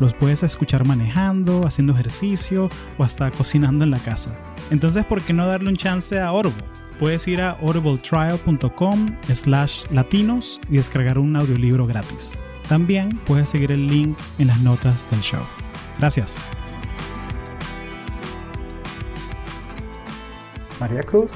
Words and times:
Los 0.00 0.12
puedes 0.14 0.42
escuchar 0.42 0.86
manejando, 0.86 1.66
haciendo 1.66 1.92
ejercicio 1.92 2.68
o 2.98 3.04
hasta 3.04 3.30
cocinando 3.30 3.84
en 3.84 3.90
la 3.90 3.98
casa. 3.98 4.36
Entonces, 4.70 5.04
¿por 5.04 5.22
qué 5.22 5.32
no 5.32 5.46
darle 5.46 5.68
un 5.68 5.76
chance 5.76 6.18
a 6.18 6.28
Audible? 6.28 6.64
Puedes 6.98 7.26
ir 7.28 7.40
a 7.40 7.50
audibletrial.com 7.50 9.16
slash 9.32 9.84
latinos 9.90 10.60
y 10.68 10.76
descargar 10.76 11.18
un 11.18 11.36
audiolibro 11.36 11.86
gratis. 11.86 12.38
También 12.68 13.08
puedes 13.26 13.48
seguir 13.48 13.72
el 13.72 13.86
link 13.86 14.16
en 14.38 14.48
las 14.48 14.60
notas 14.60 15.08
del 15.10 15.20
show. 15.20 15.42
Gracias. 15.98 16.36
María 20.80 21.02
Cruz, 21.02 21.32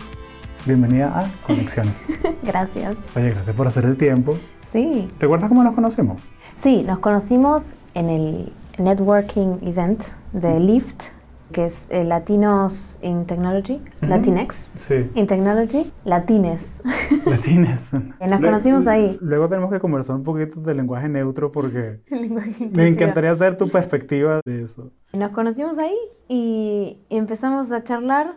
bienvenida 0.67 1.19
a 1.19 1.47
Conexiones. 1.47 2.05
Gracias. 2.43 2.97
Oye, 3.15 3.31
gracias 3.31 3.55
por 3.55 3.67
hacer 3.67 3.85
el 3.85 3.97
tiempo. 3.97 4.37
Sí. 4.73 5.09
¿Te 5.19 5.27
acuerdas 5.27 5.49
cómo 5.49 5.63
nos 5.63 5.75
conocimos? 5.75 6.21
Sí, 6.57 6.83
nos 6.83 6.99
conocimos 6.99 7.75
en 7.99 8.09
el 8.11 8.53
networking 8.79 9.59
event 9.63 10.05
de 10.33 10.61
Lyft, 10.61 11.07
que 11.53 11.67
es 11.67 11.87
eh, 11.91 12.05
Latinos 12.05 12.99
in 13.03 13.25
Technology, 13.25 13.81
Latinex. 14.03 14.73
Sí. 14.77 15.11
In 15.15 15.27
Technology, 15.27 15.91
Latines. 16.05 16.81
Latines. 17.27 17.93
Nos 18.21 18.41
conocimos 18.41 18.87
ahí. 18.87 19.19
Luego 19.21 19.49
tenemos 19.49 19.73
que 19.73 19.81
conversar 19.81 20.15
un 20.15 20.23
poquito 20.23 20.61
del 20.61 20.77
lenguaje 20.77 21.09
neutro 21.09 21.51
porque 21.51 22.01
lenguaje 22.11 22.71
me 22.73 22.87
encantaría 22.87 23.35
saber 23.35 23.57
tu 23.57 23.69
perspectiva 23.69 24.41
de 24.45 24.63
eso. 24.63 24.91
Nos 25.13 25.33
conocimos 25.33 25.77
ahí 25.79 25.97
y 26.29 26.99
empezamos 27.11 27.73
a 27.73 27.83
charlar. 27.83 28.35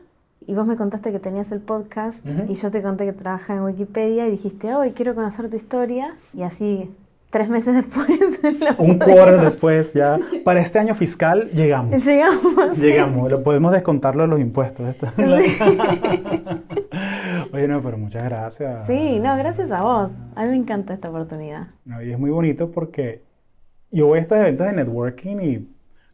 Y 0.48 0.56
vos 0.56 0.66
me 0.66 0.76
contaste 0.76 1.12
que 1.12 1.20
tenías 1.20 1.52
el 1.52 1.60
podcast 1.60 2.26
Ujú. 2.26 2.52
y 2.52 2.56
yo 2.56 2.72
te 2.72 2.82
conté 2.82 3.06
que 3.06 3.14
trabajaba 3.14 3.60
en 3.60 3.66
Wikipedia 3.66 4.28
y 4.28 4.32
dijiste, 4.32 4.74
hoy 4.74 4.94
quiero 4.94 5.14
conocer 5.14 5.48
tu 5.52 5.56
historia. 5.56 6.16
Y 6.34 6.42
así, 6.42 6.90
tres 7.32 7.50
meses 7.50 7.74
después, 7.74 8.08
Un 8.78 9.00
quarter 9.00 9.42
después 9.42 9.94
ya, 9.94 10.20
para 10.46 10.60
este 10.60 10.78
año 10.78 10.94
fiscal 10.94 11.50
llegamos. 11.52 12.06
Llegamos. 12.06 12.78
Llegamos, 12.78 13.32
lo 13.32 13.42
podemos 13.42 13.72
descontarlo 13.72 14.22
de 14.24 14.28
los 14.28 14.40
impuestos. 14.40 14.96
Oye, 17.54 17.68
no, 17.68 17.82
pero 17.82 17.98
muchas 17.98 18.24
gracias. 18.26 18.86
Sí, 18.86 19.20
no, 19.20 19.36
gracias 19.38 19.72
a 19.72 19.82
vos. 19.82 20.12
A 20.36 20.44
mí 20.44 20.50
me 20.52 20.58
encanta 20.58 20.94
esta 20.94 21.10
oportunidad. 21.10 21.68
No, 21.86 22.02
y 22.04 22.12
es 22.12 22.20
muy 22.20 22.30
bonito 22.30 22.70
porque 22.72 23.24
yo 23.92 24.08
voy 24.08 24.20
a 24.20 24.22
estos 24.22 24.38
eventos 24.38 24.68
de 24.68 24.74
networking 24.74 25.38
y 25.42 25.68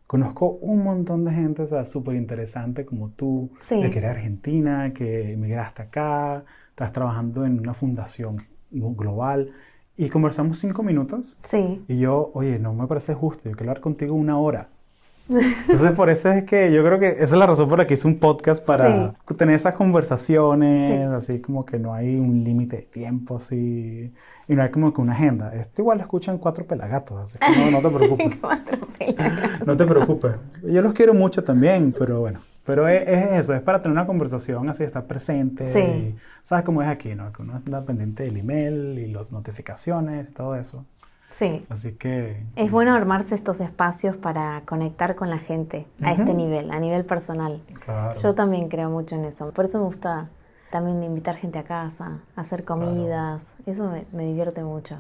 conozco 0.08 0.58
un 0.62 0.84
montón 0.84 1.26
de 1.26 1.32
gente, 1.34 1.64
o 1.64 1.68
sea, 1.68 1.84
súper 1.86 2.16
interesante 2.16 2.86
como 2.86 3.10
tú, 3.10 3.52
Sí. 3.62 3.82
de 3.82 3.90
que 3.90 4.00
eres 4.00 4.12
argentina, 4.12 4.94
que 4.94 5.30
emigraste 5.32 5.82
acá, 5.84 6.45
estás 6.70 6.92
trabajando 6.92 7.45
en 7.45 7.60
una 7.60 7.73
fundación 7.73 8.38
global 8.72 9.52
y 9.98 10.09
conversamos 10.09 10.59
cinco 10.59 10.84
minutos 10.84 11.38
Sí, 11.44 11.84
y 11.88 11.98
yo, 11.98 12.31
oye, 12.34 12.59
no 12.59 12.73
me 12.73 12.88
parece 12.88 13.14
justo, 13.16 13.49
yo 13.49 13.55
quiero 13.55 13.72
hablar 13.72 13.82
contigo 13.82 14.14
una 14.16 14.38
hora. 14.39 14.70
Entonces, 15.30 15.92
por 15.92 16.10
eso 16.10 16.32
es 16.32 16.45
que 16.45 16.72
yo 16.72 16.82
creo 16.86 16.99
que 16.99 17.10
esa 17.10 17.23
es 17.23 17.32
la 17.33 17.45
razón 17.48 17.67
por 17.67 17.77
la 17.80 17.86
que 17.86 17.95
hice 17.95 18.08
un 18.08 18.17
podcast 18.17 18.64
para 18.64 19.14
tener 19.36 19.55
esas 19.55 19.73
conversaciones, 19.76 21.10
Sí. 21.10 21.14
así 21.33 21.42
como 21.42 21.66
que 21.66 21.80
no 21.80 21.94
hay 21.94 22.16
un 22.16 22.45
límite 22.45 22.77
de 22.77 22.82
tiempo, 22.83 23.36
así, 23.36 24.14
y 24.48 24.55
no 24.55 24.64
hay 24.64 24.70
como 24.72 24.94
que 24.94 25.02
una 25.02 25.11
agenda. 25.11 25.54
Esto 25.54 25.82
igual 25.82 25.98
lo 25.98 26.04
escuchan 26.04 26.38
cuatro 26.38 26.66
pelagatos, 26.66 27.26
así 27.26 27.39
que 27.39 27.60
no, 27.72 27.82
no 27.82 27.89
te 27.89 27.93
preocupes, 27.98 28.39
cuatro 28.39 28.77
pelas. 28.98 29.67
no 29.67 29.76
te 29.76 29.86
preocupes. 29.86 30.32
Yo 30.64 30.82
los 30.82 30.93
quiero 30.93 31.14
mucho 31.14 31.43
también, 31.43 31.93
pero 31.98 32.22
bueno. 32.22 32.39
Pero 32.67 32.88
es, 32.88 33.08
es 33.08 33.32
eso, 33.39 33.55
es 33.55 33.61
para 33.61 33.82
tener 33.82 33.94
una 33.94 34.05
conversación 34.05 34.70
así, 34.70 34.83
estar 34.83 35.08
presente. 35.08 35.72
Sí. 35.73 35.80
y 35.80 36.16
sabes 36.44 36.66
cómo 36.66 36.82
es 36.83 36.89
aquí, 36.89 37.16
¿no? 37.16 37.32
Que 37.33 37.42
uno 37.42 37.58
está 37.58 37.83
pendiente 37.86 38.23
del 38.23 38.38
email 38.38 39.00
y 39.00 39.08
las 39.08 39.32
notificaciones 39.32 40.30
y 40.30 40.33
todo 40.33 40.55
eso. 40.55 40.86
Sí, 41.30 41.66
Así 41.70 41.94
que... 41.94 42.44
es 42.55 42.72
bueno 42.72 42.94
armarse 42.94 43.36
estos 43.36 43.60
espacios 43.60 44.16
para 44.17 44.61
conectar 44.66 45.16
con 45.16 45.30
la 45.30 45.38
gente 45.39 45.86
a 46.02 46.14
Ujú. 46.14 46.22
este 46.22 46.33
nivel, 46.33 46.72
a 46.72 46.80
nivel 46.80 47.05
personal. 47.05 47.61
Claro. 47.86 48.20
Yo 48.20 48.33
también 48.36 48.70
creo 48.70 48.89
mucho 48.89 49.16
en 49.16 49.26
eso. 49.26 49.52
Por 49.52 49.66
eso 49.66 49.78
me 49.80 49.86
gusta 49.86 50.30
también 50.72 51.04
invitar 51.04 51.36
gente 51.36 51.60
a 51.60 51.64
casa, 51.64 52.20
hacer 52.36 52.64
comidas. 52.66 53.42
Eso 53.66 53.89
me, 53.92 54.05
me 54.14 54.26
divierte 54.26 54.64
mucho. 54.64 54.99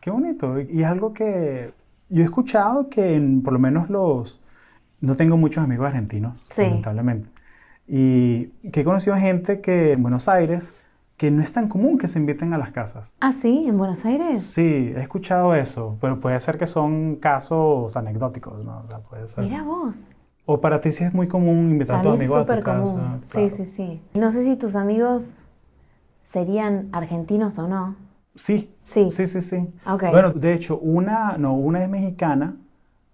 Qué 0.00 0.10
bonito. 0.10 0.58
Y 0.60 0.82
es 0.82 0.86
algo 0.86 1.12
que 1.12 1.72
yo 2.08 2.22
he 2.22 2.24
escuchado 2.24 2.88
que 2.88 3.14
en, 3.14 3.42
por 3.42 3.52
lo 3.52 3.58
menos 3.58 3.90
los... 3.90 4.40
No 5.00 5.16
tengo 5.16 5.36
muchos 5.36 5.62
amigos 5.62 5.86
argentinos, 5.88 6.46
Sí. 6.54 6.62
lamentablemente. 6.62 7.28
Y 7.86 8.46
que 8.72 8.80
he 8.80 8.84
conocido 8.84 9.16
gente 9.16 9.60
que 9.60 9.92
en 9.92 10.02
Buenos 10.02 10.28
Aires, 10.28 10.74
que 11.16 11.30
no 11.30 11.42
es 11.42 11.52
tan 11.52 11.68
común 11.68 11.98
que 11.98 12.06
se 12.08 12.18
inviten 12.18 12.52
a 12.54 12.58
las 12.58 12.70
casas. 12.72 13.16
Ah, 13.20 13.32
sí, 13.32 13.64
en 13.68 13.76
Buenos 13.78 14.04
Aires. 14.04 14.42
Sí, 14.42 14.92
he 14.96 15.00
escuchado 15.00 15.54
eso, 15.54 15.96
pero 16.00 16.20
puede 16.20 16.38
ser 16.40 16.58
que 16.58 16.66
son 16.66 17.16
casos 17.16 17.96
anecdóticos, 17.96 18.64
¿no? 18.64 18.82
O 18.84 18.88
sea, 18.88 18.98
puede 19.00 19.26
ser. 19.26 19.44
Mira 19.44 19.62
vos. 19.62 19.96
O 20.46 20.60
para 20.60 20.80
ti 20.80 20.92
sí 20.92 21.04
es 21.04 21.12
muy 21.14 21.26
común 21.28 21.70
invitar 21.70 21.96
a 21.96 21.98
Para 22.02 22.10
tus 22.10 22.18
mí 22.18 22.24
es 22.24 22.30
amigos 22.30 22.50
a 22.50 22.56
tu 22.56 22.62
casa. 22.62 22.82
común. 22.82 23.20
Sí, 23.22 23.30
claro. 23.30 23.50
sí, 23.56 23.64
sí. 23.66 24.00
No 24.14 24.30
sé 24.30 24.44
si 24.44 24.56
tus 24.56 24.74
amigos 24.76 25.34
serían 26.24 26.88
argentinos 26.92 27.58
o 27.58 27.68
no. 27.68 27.96
Sí, 28.34 28.70
Sí. 28.82 29.10
sí, 29.10 29.26
sí, 29.26 29.42
sí. 29.42 29.56
Ok. 29.86 30.04
Bueno, 30.10 30.30
de 30.32 30.52
hecho, 30.54 30.78
una, 30.78 31.36
no, 31.38 31.54
una 31.54 31.82
es 31.82 31.88
mexicana 31.90 32.56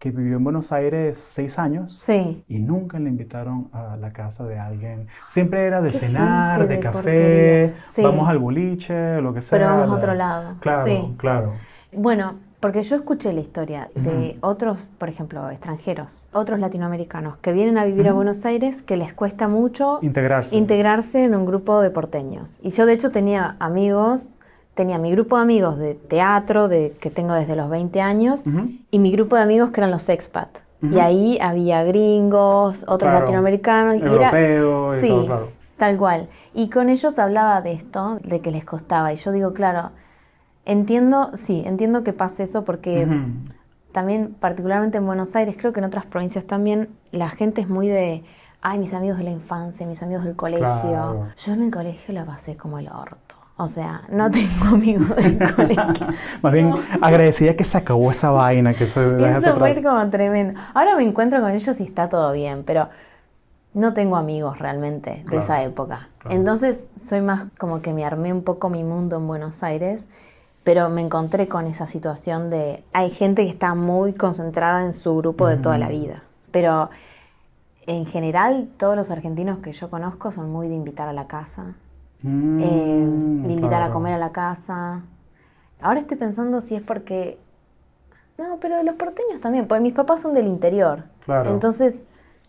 que 0.04 0.18
vivió 0.18 0.36
en 0.36 0.44
Buenos 0.44 0.70
Aires 0.70 1.16
seis 1.16 1.58
años 1.58 1.96
Sí. 1.98 2.44
y 2.46 2.58
nunca 2.58 2.98
le 2.98 3.08
invitaron 3.08 3.68
a 3.72 3.96
la 3.96 4.12
casa 4.12 4.44
de 4.44 4.58
alguien. 4.58 5.06
Siempre 5.28 5.64
era 5.66 5.80
de 5.80 5.92
cenar, 5.92 6.60
de 6.68 6.74
de 6.74 6.80
café. 6.80 7.74
Sí. 7.94 8.02
vamos 8.02 8.28
al 8.28 8.38
boliche, 8.38 9.20
lo 9.22 9.32
que 9.32 9.40
sea. 9.40 9.58
Pero 9.58 9.70
vamos 9.70 9.84
a 9.84 9.88
la- 9.88 9.94
otro 9.94 10.14
lado. 10.14 10.54
Claro, 10.60 10.84
Sí. 10.86 11.14
claro. 11.16 11.52
Bueno, 11.92 12.34
porque 12.60 12.82
yo 12.82 12.96
escuché 12.96 13.32
la 13.32 13.40
historia 13.40 13.88
de 13.94 14.36
otros, 14.42 14.90
por 14.98 15.08
ejemplo, 15.08 15.48
extranjeros, 15.50 16.26
otros 16.32 16.58
latinoamericanos 16.60 17.36
que 17.38 17.52
vienen 17.52 17.78
a 17.78 17.84
vivir 17.84 18.08
a. 18.08 18.12
Buenos 18.12 18.44
Aires 18.44 18.82
que 18.82 18.96
les 18.96 19.12
cuesta 19.14 19.48
mucho 19.48 19.98
Integrarse. 20.02 20.54
integrarse 20.56 21.24
en 21.24 21.34
un 21.34 21.44
grupo 21.46 21.80
de 21.80 21.90
porteños. 21.90 22.60
Y 22.62 22.70
yo 22.70 22.84
de 22.86 22.92
hecho 22.94 23.10
tenía 23.10 23.56
amigos, 23.58 24.33
tenía 24.74 24.98
mi 24.98 25.10
grupo 25.12 25.36
de 25.36 25.42
amigos 25.42 25.78
de 25.78 25.94
teatro, 25.94 26.68
de, 26.68 26.96
que 27.00 27.10
tengo 27.10 27.34
desde 27.34 27.56
los 27.56 27.68
20 27.70 28.00
años, 28.00 28.42
y 28.90 28.98
mi 28.98 29.10
grupo 29.12 29.36
de 29.36 29.42
amigos 29.42 29.70
que 29.70 29.80
eran 29.80 29.90
los 29.90 30.08
expat. 30.08 30.48
Ujú. 30.82 30.94
Y 30.94 31.00
ahí 31.00 31.38
había 31.40 31.82
gringos, 31.84 32.82
otros 32.88 33.08
Claro. 33.10 33.20
latinoamericanos. 33.20 33.96
y 33.96 34.04
era- 34.04 34.12
Europeo 34.30 34.96
y 34.96 35.00
sí, 35.00 35.08
todo, 35.08 35.26
claro. 35.26 35.48
tal 35.78 35.96
cual. 35.96 36.28
Y 36.54 36.68
con 36.70 36.88
ellos 36.90 37.18
hablaba 37.18 37.60
de 37.62 37.72
esto, 37.72 38.18
de 38.22 38.40
que 38.40 38.50
les 38.50 38.64
costaba. 38.64 39.12
Y 39.12 39.16
yo 39.16 39.32
digo, 39.32 39.52
claro, 39.54 39.90
entiendo, 40.64 41.30
sí, 41.34 41.62
entiendo 41.66 42.02
que 42.04 42.12
pase 42.12 42.42
eso 42.44 42.64
porque 42.64 43.06
también, 43.92 44.34
particularmente 44.40 44.98
en 44.98 45.06
Buenos 45.06 45.34
Aires, 45.36 45.56
creo 45.58 45.72
que 45.72 45.80
en 45.80 45.86
otras 45.86 46.04
provincias 46.06 46.44
también, 46.44 46.88
la 47.12 47.28
gente 47.28 47.60
es 47.60 47.68
muy 47.68 47.86
de, 47.88 48.24
ay, 48.60 48.78
mis 48.78 48.92
amigos 48.92 49.18
de 49.18 49.24
la 49.24 49.30
infancia, 49.30 49.86
mis 49.86 50.02
amigos 50.02 50.24
del 50.24 50.36
colegio. 50.36 50.66
Claro. 50.66 51.26
Yo 51.36 51.52
en 51.52 51.62
el 51.62 51.70
colegio 51.70 52.12
la 52.12 52.24
pasé 52.24 52.56
como 52.56 52.78
el 52.78 52.88
orto. 52.88 53.16
O 53.56 53.68
sea, 53.68 54.02
no 54.08 54.30
tengo 54.30 54.64
amigos 54.72 55.14
del 55.16 55.38
colegio. 55.54 56.06
Más 56.42 56.52
bien 56.52 56.72
agradecida 57.00 57.54
que 57.54 57.64
se 57.64 57.78
acabó 57.78 58.10
esa 58.10 58.30
vaina, 58.30 58.74
que 58.74 58.84
se 58.86 59.00
Eso 59.28 59.54
fue 59.56 59.82
como 59.82 60.10
tremendo. 60.10 60.58
Ahora 60.74 60.96
me 60.96 61.04
encuentro 61.04 61.40
con 61.40 61.52
ellos 61.52 61.78
y 61.80 61.84
está 61.84 62.08
todo 62.08 62.32
bien, 62.32 62.64
pero 62.64 62.88
no 63.72 63.92
tengo 63.94 64.16
amigos 64.16 64.58
realmente 64.58 65.10
de 65.10 65.22
Claro, 65.24 65.42
esa 65.42 65.62
época. 65.62 66.08
claro. 66.18 66.36
Entonces 66.36 66.84
soy 67.06 67.20
más 67.20 67.44
como 67.58 67.80
que 67.80 67.92
me 67.92 68.04
armé 68.04 68.32
un 68.32 68.42
poco 68.42 68.70
mi 68.70 68.82
mundo 68.82 69.16
en 69.18 69.26
Buenos 69.28 69.62
Aires, 69.62 70.04
pero 70.64 70.88
me 70.88 71.00
encontré 71.02 71.46
con 71.46 71.66
esa 71.66 71.86
situación 71.86 72.50
de 72.50 72.82
hay 72.92 73.10
gente 73.10 73.44
que 73.44 73.50
está 73.50 73.74
muy 73.74 74.14
concentrada 74.14 74.84
en 74.84 74.92
su 74.92 75.16
grupo 75.16 75.46
de 75.46 75.58
toda 75.58 75.78
la 75.78 75.88
vida. 75.88 76.22
Pero 76.50 76.90
en 77.86 78.06
general 78.06 78.68
todos 78.78 78.96
los 78.96 79.10
argentinos 79.12 79.58
que 79.58 79.72
yo 79.72 79.90
conozco 79.90 80.32
son 80.32 80.50
muy 80.50 80.68
de 80.68 80.74
invitar 80.74 81.08
a 81.08 81.12
la 81.12 81.26
casa, 81.26 81.74
Mm, 82.26 82.60
eh, 82.60 83.46
de 83.46 83.52
invitar 83.52 83.82
a 83.82 83.90
comer 83.90 84.14
a 84.14 84.18
la 84.18 84.32
casa. 84.32 85.02
Ahora 85.82 86.00
estoy 86.00 86.16
pensando 86.16 86.60
si 86.62 86.74
es 86.74 86.82
porque... 86.82 87.38
No, 88.38 88.56
pero 88.60 88.76
de 88.78 88.84
los 88.84 88.94
porteños 88.94 89.40
también, 89.40 89.66
porque 89.68 89.82
mis 89.82 89.92
papás 89.92 90.22
son 90.22 90.32
del 90.34 90.46
interior. 90.46 91.04
Claro. 91.26 91.50
Entonces, 91.50 92.00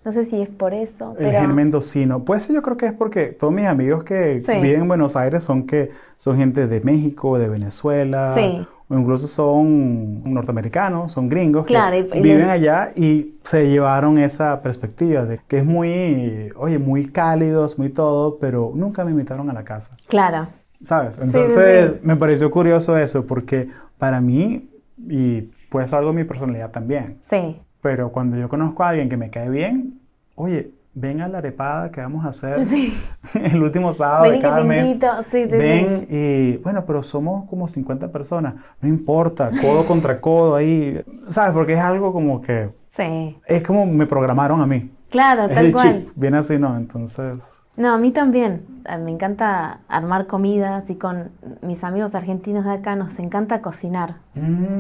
no 0.06 0.12
sé 0.12 0.24
si 0.26 0.42
es 0.42 0.48
por 0.50 0.74
eso, 0.74 1.12
El 1.20 1.26
pero... 1.28 1.40
gen 1.42 1.54
mendocino. 1.54 2.24
Pues 2.24 2.44
sí, 2.44 2.54
yo 2.54 2.62
creo 2.62 2.78
que 2.78 2.86
es 2.88 2.94
porque 2.94 3.28
todos 3.28 3.54
mis 3.54 3.66
amigos 3.68 4.04
que 4.04 4.40
Sí. 4.40 4.52
viven 4.62 4.82
en 4.82 4.88
Buenos 4.88 5.16
Aires 5.16 5.44
son 5.44 5.68
que 5.68 5.92
son 6.16 6.38
gente 6.38 6.68
de 6.68 6.80
México, 6.82 7.38
de 7.38 7.50
Venezuela, 7.50 8.34
Sí. 8.36 8.66
O 8.88 8.98
incluso 8.98 9.28
son 9.28 10.24
norteamericanos, 10.32 11.12
son 11.12 11.28
gringos, 11.30 11.66
Claro, 11.66 11.92
que 12.08 12.18
y- 12.18 12.20
y 12.20 12.22
viven 12.22 12.50
allá 12.50 12.92
y 12.96 13.36
se 13.44 13.68
llevaron 13.70 14.18
esa 14.18 14.62
perspectiva 14.62 15.26
de 15.26 15.40
que 15.48 15.60
es 15.60 15.66
muy, 15.66 16.50
oye, 16.56 16.78
muy 16.80 17.06
cálidos, 17.08 17.80
muy 17.80 17.90
todo, 17.90 18.38
pero 18.38 18.72
nunca 18.76 19.04
me 19.04 19.12
invitaron 19.12 19.50
a 19.50 19.54
la 19.54 19.64
casa. 19.64 19.96
Claro. 20.08 20.48
¿Sabes? 20.84 21.16
sí, 21.16 21.22
Entonces 21.24 21.92
sí. 21.94 21.98
me 22.04 22.16
pareció 22.16 22.52
curioso 22.52 22.98
eso, 22.98 23.26
porque 23.26 23.70
para 23.98 24.22
mí, 24.22 24.70
y 25.10 25.50
pues 25.70 25.92
algo 25.94 26.12
de 26.12 26.18
mi 26.18 26.24
personalidad 26.26 26.70
también, 26.72 27.18
Sí. 27.28 27.60
pero 27.82 28.12
cuando 28.12 28.38
yo 28.38 28.50
conozco 28.50 28.84
a 28.84 28.90
alguien 28.90 29.10
que 29.10 29.18
me 29.18 29.30
cae 29.30 29.50
bien, 29.50 30.00
oye, 30.36 30.72
ven 30.98 31.22
a 31.22 31.28
la 31.28 31.38
arepada 31.40 31.92
que 31.92 32.00
vamos 32.02 32.26
a 32.26 32.30
hacer 32.30 32.66
Sí. 32.66 32.98
el 33.36 33.62
último 33.62 33.92
sábado 33.92 34.32
de 34.32 34.40
cada 34.40 34.64
mes. 34.64 34.94
Sí, 34.94 35.00
sí, 35.32 35.44
sí. 35.50 35.56
Ven 35.58 36.08
y, 36.10 36.58
bueno, 36.58 36.86
pero 36.86 37.04
somos 37.04 37.48
como 37.50 37.68
50 37.68 38.12
personas, 38.12 38.56
no 38.82 38.88
importa, 38.90 39.52
codo 39.62 39.86
contra 39.86 40.20
codo 40.22 40.56
ahí, 40.56 41.02
¿sabes? 41.28 41.52
Porque 41.52 41.74
es 41.74 41.80
algo 41.82 42.12
como 42.14 42.42
que, 42.42 42.70
Sí. 42.92 43.38
es 43.46 43.62
como 43.64 43.86
me 43.86 44.08
programaron 44.08 44.62
a 44.62 44.66
mí. 44.66 44.90
Claro, 45.10 45.44
Es 45.46 45.54
tal 45.54 45.66
el 45.68 45.74
cual. 45.74 46.06
chip, 46.06 46.14
viene 46.16 46.38
así, 46.38 46.58
¿no? 46.58 46.76
Entonces, 46.78 47.44
No, 47.78 47.94
a 47.94 47.98
mí 47.98 48.12
también. 48.12 48.66
Eh, 48.88 48.98
Me 48.98 49.12
encanta 49.12 49.80
armar 49.88 50.28
comidas 50.28 50.90
y 50.90 50.96
con 50.96 51.32
mis 51.62 51.84
amigos 51.84 52.16
argentinos 52.16 52.64
de 52.66 52.72
acá 52.72 52.96
nos 52.96 53.20
encanta 53.20 53.62
cocinar. 53.62 54.16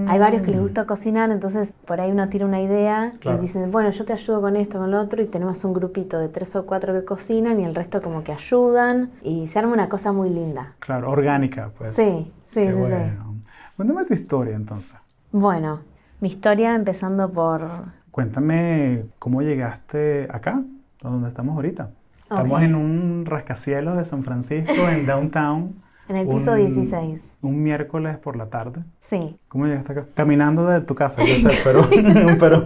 Hay 0.07 0.19
varios 0.19 0.43
que 0.43 0.51
les 0.51 0.61
gusta 0.61 0.85
cocinar, 0.85 1.29
entonces 1.31 1.73
por 1.85 1.99
ahí 1.99 2.11
uno 2.11 2.29
tira 2.29 2.45
una 2.45 2.61
idea 2.61 3.11
Claro. 3.19 3.37
y 3.39 3.41
dicen, 3.41 3.71
bueno, 3.71 3.89
yo 3.89 4.05
te 4.05 4.13
ayudo 4.13 4.41
con 4.41 4.55
esto, 4.55 4.77
con 4.79 4.91
lo 4.91 5.01
otro, 5.01 5.21
y 5.21 5.25
tenemos 5.27 5.63
un 5.65 5.73
grupito 5.73 6.19
de 6.19 6.29
tres 6.29 6.55
o 6.55 6.65
cuatro 6.65 6.93
que 6.93 7.03
cocinan 7.03 7.59
y 7.59 7.65
el 7.65 7.75
resto 7.75 8.01
como 8.01 8.23
que 8.23 8.31
ayudan 8.31 9.09
y 9.23 9.47
se 9.47 9.59
arma 9.59 9.73
una 9.73 9.89
cosa 9.89 10.11
muy 10.13 10.29
linda. 10.29 10.73
claro, 10.79 11.09
orgánica, 11.09 11.71
pues. 11.77 11.93
Sí, 11.93 12.31
sí, 12.47 12.61
Qué 12.61 12.67
sí, 12.67 12.71
sí. 12.71 12.77
bueno. 12.77 13.35
Cuéntame 13.75 14.05
tu 14.05 14.13
historia 14.13 14.55
entonces. 14.55 14.95
Bueno, 15.31 15.79
mi 16.21 16.29
historia 16.29 16.75
empezando 16.75 17.29
por... 17.29 17.67
Cuéntame 18.11 19.05
cómo 19.19 19.41
llegaste 19.41 20.27
acá, 20.31 20.61
donde 21.01 21.27
estamos 21.27 21.55
ahorita. 21.55 21.89
Estamos 22.29 22.61
en 22.61 22.75
un 22.75 23.25
rascacielos 23.25 23.97
de 23.97 24.05
San 24.05 24.23
Francisco, 24.23 24.73
en 24.89 25.05
downtown. 25.07 25.75
En 26.07 26.15
el 26.17 26.27
piso 26.27 26.51
un- 26.53 26.57
16. 26.57 27.21
Un 27.41 27.63
miércoles 27.63 28.17
por 28.17 28.35
la 28.35 28.47
tarde. 28.47 28.81
Sí, 29.01 29.37
¿Cómo 29.49 29.67
llegaste 29.67 29.91
acá? 29.91 30.05
Caminando 30.15 30.65
de 30.65 30.81
tu 30.81 30.95
casa, 30.95 31.23
yo 31.23 31.35
sé, 31.35 31.51
pero, 31.63 31.87
pero, 32.39 32.63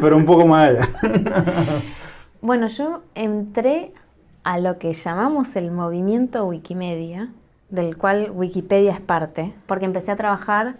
pero 0.00 0.16
un 0.16 0.24
poco 0.24 0.46
más 0.46 0.70
allá. 0.70 0.88
Bueno, 2.40 2.66
yo 2.66 3.02
entré 3.14 3.92
a 4.42 4.58
lo 4.58 4.78
que 4.78 4.92
llamamos 4.94 5.54
el 5.54 5.70
movimiento 5.70 6.44
Wikimedia, 6.46 7.28
del 7.70 7.96
cual 7.96 8.32
Wikipedia 8.34 8.90
es 8.92 9.00
parte, 9.00 9.52
porque 9.66 9.84
empecé 9.84 10.10
a 10.10 10.16
trabajar 10.16 10.74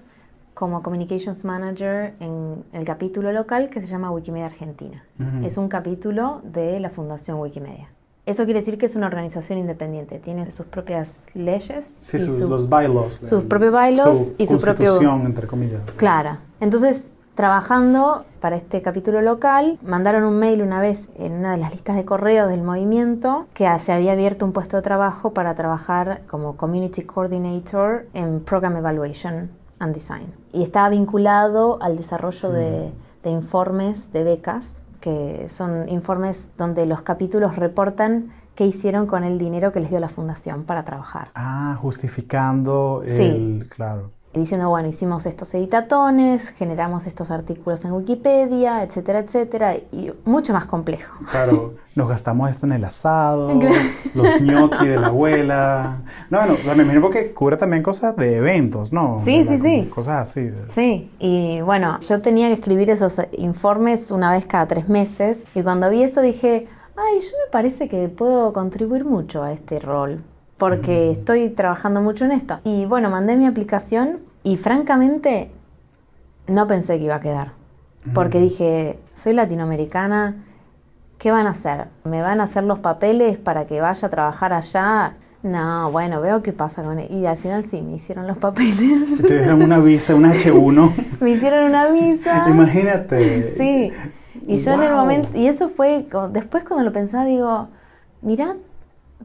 como 0.55 0.83
Communications 0.83 1.45
Manager 1.45 2.15
en 2.19 2.65
el 2.73 2.85
capítulo 2.85 3.31
local 3.31 3.71
que 3.71 3.81
se 3.81 3.87
llama 3.87 4.11
Wikimedia 4.11 4.47
Argentina. 4.47 5.05
Es 5.45 5.57
un 5.57 5.69
capítulo 5.69 6.41
de 6.43 6.81
la 6.81 6.91
Fundación 6.91 7.39
Wikimedia. 7.39 7.89
Eso 8.25 8.45
quiere 8.45 8.61
decir 8.61 8.79
que 8.79 8.87
es 8.87 8.95
una 8.95 9.07
organización 9.09 9.59
independiente, 9.59 10.19
tiene 10.21 10.49
sus 10.53 10.67
propias 10.67 11.23
leyes 11.35 11.85
Sí, 12.03 12.19
y 12.19 12.21
sus, 12.21 12.39
su- 12.39 12.49
los 12.49 12.69
bylaws. 12.69 13.15
sus 13.23 13.43
propios 13.45 13.73
bylaws 13.73 14.35
y 14.39 14.47
su 14.47 14.59
propio- 14.59 14.75
constitución, 14.87 15.23
entre 15.27 15.47
comillas. 15.49 15.81
Claro. 15.97 16.39
Entonces, 16.61 17.11
trabajando 17.35 18.25
para 18.41 18.55
este 18.57 18.81
capítulo 18.81 19.21
local, 19.23 19.79
mandaron 19.83 20.23
un 20.23 20.39
mail 20.39 20.63
una 20.63 20.81
vez 20.81 21.09
en 21.17 21.33
una 21.33 21.51
de 21.53 21.59
las 21.59 21.73
listas 21.73 21.97
de 21.97 22.05
correos 22.05 22.49
del 22.49 22.63
movimiento 22.63 23.47
que 23.55 23.69
se 23.81 23.93
había 23.93 24.13
abierto 24.13 24.45
un 24.45 24.53
puesto 24.53 24.77
de 24.77 24.83
trabajo 24.83 25.33
para 25.33 25.55
trabajar 25.57 26.23
como 26.31 26.57
Community 26.57 27.03
Coordinator 27.03 28.07
en 28.15 28.39
Program 28.41 28.77
Evaluation 28.77 29.51
and 29.81 29.95
Design. 29.95 30.33
Y 30.53 30.63
estaba 30.63 30.89
vinculado 30.91 31.79
al 31.83 31.97
desarrollo 31.97 32.51
de, 32.53 32.93
de 33.25 33.31
informes 33.31 34.13
de 34.13 34.23
becas, 34.23 34.79
que 35.02 35.49
son 35.50 35.88
informes 35.90 36.49
donde 36.56 36.87
los 36.87 37.02
capítulos 37.02 37.56
reportan 37.56 38.32
qué 38.54 38.64
hicieron 38.66 39.06
con 39.06 39.25
el 39.25 39.37
dinero 39.38 39.72
que 39.72 39.81
les 39.81 39.90
dio 39.90 40.00
la 40.00 40.08
fundación 40.08 40.64
para 40.64 40.84
trabajar. 40.84 41.28
Ah, 41.34 41.76
justificando 41.81 43.02
Sí. 43.06 43.22
el... 43.22 43.66
Claro. 43.69 44.12
Diciendo, 44.34 44.70
bueno, 44.70 44.88
hicimos 44.88 45.26
estos 45.26 45.52
editatones, 45.52 46.49
generamos 46.50 47.06
estos 47.06 47.31
artículos 47.31 47.84
en 47.84 47.93
Wikipedia, 47.93 48.82
etcétera, 48.82 49.19
etcétera, 49.19 49.75
y 49.76 50.11
mucho 50.25 50.55
más 50.55 50.64
complejo. 50.64 51.14
Claro, 51.31 51.75
nos 51.94 52.08
gastamos 52.08 52.49
esto 52.50 52.64
en 52.64 52.73
el 52.73 52.84
asado, 52.84 53.58
Claro. 53.58 53.75
los 54.14 54.40
gnocchi 54.40 54.87
de 54.87 54.99
la 54.99 55.08
abuela. 55.08 56.02
No, 56.31 56.38
bueno, 56.38 56.55
o 56.55 56.56
sea, 56.56 56.75
me 56.75 56.82
imagino 56.82 57.02
porque 57.02 57.34
cubre 57.34 57.58
también 57.58 57.82
cosas 57.82 58.17
de 58.17 58.37
eventos, 58.37 58.90
¿no? 58.90 59.19
Sí, 59.19 59.44
la- 59.44 59.50
sí, 59.52 59.58
sí. 59.58 59.90
Cosas 59.94 60.31
así. 60.31 60.50
Sí, 60.70 61.11
y 61.19 61.61
bueno, 61.61 62.00
yo 62.00 62.23
tenía 62.23 62.49
que 62.49 62.55
escribir 62.55 62.88
esos 62.90 63.20
informes 63.37 64.11
una 64.11 64.32
vez 64.32 64.46
cada 64.46 64.67
tres 64.67 64.88
meses, 64.88 65.43
y 65.55 65.62
cuando 65.62 65.90
vi 65.90 66.05
eso 66.05 66.23
dije, 66.23 66.69
ay, 66.96 67.20
yo 67.20 67.28
me 67.44 67.50
parece 67.50 67.87
que 67.87 68.08
puedo 68.08 68.55
contribuir 68.55 69.05
mucho 69.05 69.43
a 69.43 69.52
este 69.52 69.78
rol, 69.78 70.23
porque 70.62 71.11
estoy 71.11 71.49
trabajando 71.49 72.00
mucho 72.00 72.25
en 72.25 72.31
esto. 72.31 72.61
Y 72.62 72.85
bueno, 72.85 73.11
mandé 73.11 73.37
mi 73.37 73.47
aplicación 73.47 74.20
y 74.44 74.56
francamente 74.56 75.50
no 76.47 76.69
pensé 76.69 76.99
que 76.99 77.06
iba 77.06 77.17
a 77.17 77.20
quedar, 77.20 77.55
porque 78.14 78.38
dije, 78.38 79.00
soy 79.12 79.32
latinoamericana, 79.32 80.37
¿qué 81.19 81.32
van 81.32 81.49
a 81.49 81.50
hacer? 81.50 81.88
¿Me 82.05 82.23
van 82.23 82.41
a 82.41 82.44
hacer 82.44 82.62
los 82.62 82.79
papeles 82.79 83.38
para 83.38 83.67
que 83.67 83.81
vaya 83.81 84.06
a 84.06 84.09
trabajar 84.09 84.53
allá? 84.53 85.17
No, 85.43 85.91
bueno, 85.91 86.20
veo 86.20 86.44
qué 86.44 86.53
pasa 86.53 86.85
con 86.85 87.00
él. 87.00 87.09
Y 87.11 87.26
al 87.26 87.38
final 87.38 87.64
sí, 87.64 87.82
me 87.82 87.97
hicieron 87.97 88.29
los 88.29 88.37
papeles. 88.37 89.20
Te 89.20 89.38
dieron 89.38 89.62
una 89.62 89.81
visa, 89.81 90.14
un 90.14 90.26
H1. 90.26 90.93
me 91.20 91.31
hicieron 91.31 91.64
una 91.64 91.91
visa. 91.91 92.49
Imagínate. 92.49 93.56
Sí. 93.56 93.93
Y 94.47 94.59
yo 94.59 94.75
en 94.75 94.82
el 94.82 94.94
momento, 94.94 95.37
y 95.37 95.49
eso 95.49 95.69
fue, 95.69 96.06
después 96.31 96.62
cuando 96.62 96.85
lo 96.85 96.93
pensaba, 96.93 97.25
digo, 97.25 97.67
mira 98.20 98.55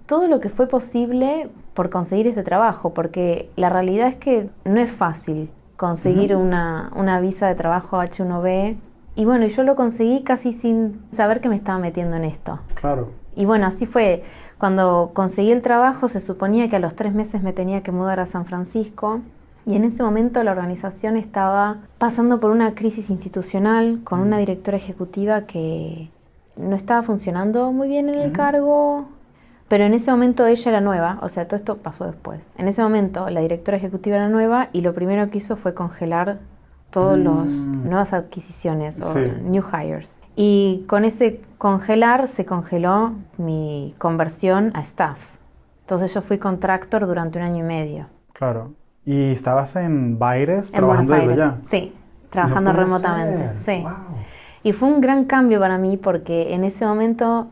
todo 0.08 0.28
lo 0.28 0.40
que 0.40 0.50
fue 0.50 0.68
posible 0.68 1.50
por 1.76 1.92
conseguir 1.92 2.26
ese 2.26 2.42
trabajo, 2.42 2.94
porque 2.94 3.52
la 3.56 3.70
realidad 3.70 4.08
es 4.08 4.16
que 4.16 4.50
no 4.66 4.80
es 4.80 4.90
fácil 4.90 5.52
conseguir 5.76 6.36
una, 6.36 6.92
una 6.96 7.20
visa 7.20 7.46
de 7.48 7.54
trabajo 7.54 7.98
H1B. 7.98 8.78
Y 9.16 9.26
bueno, 9.26 9.46
yo 9.46 9.64
lo 9.64 9.76
conseguí 9.76 10.24
casi 10.24 10.54
sin 10.54 11.02
saber 11.12 11.42
que 11.42 11.50
me 11.50 11.56
estaba 11.56 11.78
metiendo 11.78 12.16
en 12.16 12.24
esto. 12.24 12.60
Claro. 12.74 13.10
Y 13.36 13.46
bueno, 13.46 13.68
así 13.68 13.86
fue. 13.86 14.24
Cuando 14.58 15.12
conseguí 15.14 15.52
el 15.52 15.62
trabajo 15.62 16.08
se 16.08 16.20
suponía 16.20 16.70
que 16.70 16.78
a 16.78 16.80
los 16.80 16.96
tres 16.96 17.14
meses 17.14 17.44
me 17.44 17.54
tenía 17.54 17.84
que 17.84 17.92
mudar 17.92 18.20
a 18.20 18.26
San 18.26 18.46
Francisco 18.46 19.22
y 19.68 19.76
en 19.76 19.84
ese 19.84 20.02
momento 20.02 20.42
la 20.44 20.52
organización 20.52 21.18
estaba 21.18 21.78
pasando 22.00 22.40
por 22.40 22.50
una 22.50 22.74
crisis 22.74 23.12
institucional 23.12 24.00
con 24.04 24.22
una 24.22 24.40
directora 24.40 24.78
ejecutiva 24.78 25.42
que 25.42 26.10
no 26.56 26.76
estaba 26.76 27.04
funcionando 27.04 27.72
muy 27.72 27.88
bien 27.88 28.10
en 28.10 28.16
el 28.16 28.32
cargo, 28.32 29.06
pero 29.68 29.84
en 29.86 29.94
ese 29.94 30.12
momento 30.12 30.46
ella 30.46 30.70
era 30.72 30.82
nueva, 30.82 31.20
o 31.22 31.30
sea, 31.30 31.46
todo 31.48 31.56
esto 31.58 31.78
pasó 31.78 32.06
después. 32.06 32.54
En 32.58 32.68
ese 32.68 32.82
momento 32.82 33.30
la 33.30 33.42
directora 33.42 33.78
ejecutiva 33.78 34.16
era 34.18 34.30
nueva 34.30 34.70
y 34.74 34.82
lo 34.82 34.94
primero 34.94 35.30
que 35.30 35.40
hizo 35.40 35.56
fue 35.56 35.74
congelar 35.74 36.40
todos 36.90 37.18
los 37.18 37.68
Mm. 37.68 37.90
nuevas 37.90 38.14
adquisiciones 38.14 39.02
o 39.02 39.14
Sí. 39.14 39.20
new 39.44 39.64
hires. 39.64 40.22
Y 40.36 40.86
con 40.88 41.04
ese 41.04 41.42
congelar 41.58 42.28
se 42.28 42.46
congeló 42.46 43.14
mi 43.38 43.94
conversión 43.98 44.72
a 44.74 44.82
staff. 44.82 45.36
Entonces 45.82 46.14
yo 46.14 46.22
fui 46.22 46.38
contractor 46.38 47.06
durante 47.08 47.40
un 47.40 47.46
año 47.46 47.60
y 47.64 47.68
medio. 47.68 48.06
Claro. 48.34 48.74
¿Y 49.06 49.32
estabas 49.32 49.76
en 49.76 50.18
Baires 50.20 50.74
En 50.74 50.86
Buenos 50.86 51.08
trabajando 51.08 51.14
desde 51.14 51.30
Aires. 51.32 51.40
allá? 51.40 51.58
Sí, 51.64 51.94
trabajando 52.30 52.74
No 52.74 52.80
remotamente. 52.80 53.60
ser. 53.60 53.78
Sí. 53.78 53.82
Wow. 53.84 53.92
Y 54.64 54.72
fue 54.74 54.90
un 54.90 55.02
gran 55.02 55.26
cambio 55.26 55.60
para 55.60 55.78
mí 55.78 55.98
porque 55.98 56.54
en 56.54 56.64
ese 56.64 56.86
momento 56.86 57.50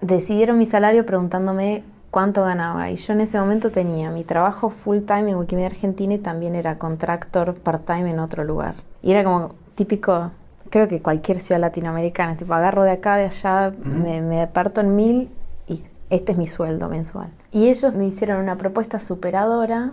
decidieron 0.00 0.58
mi 0.58 0.66
salario 0.66 1.04
preguntándome 1.04 1.82
cuánto 2.10 2.44
ganaba. 2.44 2.90
Y 2.90 2.96
yo 2.96 3.12
en 3.12 3.20
ese 3.20 3.38
momento 3.38 3.70
tenía 3.70 4.10
mi 4.10 4.24
trabajo 4.24 4.70
full 4.70 5.00
time 5.00 5.30
en 5.30 5.36
Wikimedia 5.36 5.68
Argentina 5.68 6.14
y 6.14 6.18
también 6.18 6.54
era 6.54 6.78
contractor 6.78 7.54
part 7.54 7.84
time 7.86 8.10
en 8.10 8.18
otro 8.18 8.44
lugar. 8.44 8.74
Y 9.02 9.12
era 9.12 9.24
como 9.24 9.54
típico, 9.74 10.30
creo 10.70 10.88
que 10.88 11.02
cualquier 11.02 11.40
ciudad 11.40 11.60
latinoamericana, 11.60 12.36
tipo 12.36 12.54
agarro 12.54 12.84
de 12.84 12.92
acá, 12.92 13.16
de 13.16 13.26
allá, 13.26 13.72
me, 13.82 14.20
me 14.20 14.46
parto 14.46 14.80
en 14.80 14.96
mil 14.96 15.30
y 15.66 15.82
este 16.10 16.32
es 16.32 16.38
mi 16.38 16.46
sueldo 16.46 16.88
mensual. 16.88 17.30
Y 17.52 17.68
ellos 17.68 17.94
me 17.94 18.06
hicieron 18.06 18.40
una 18.40 18.56
propuesta 18.56 18.98
superadora 18.98 19.92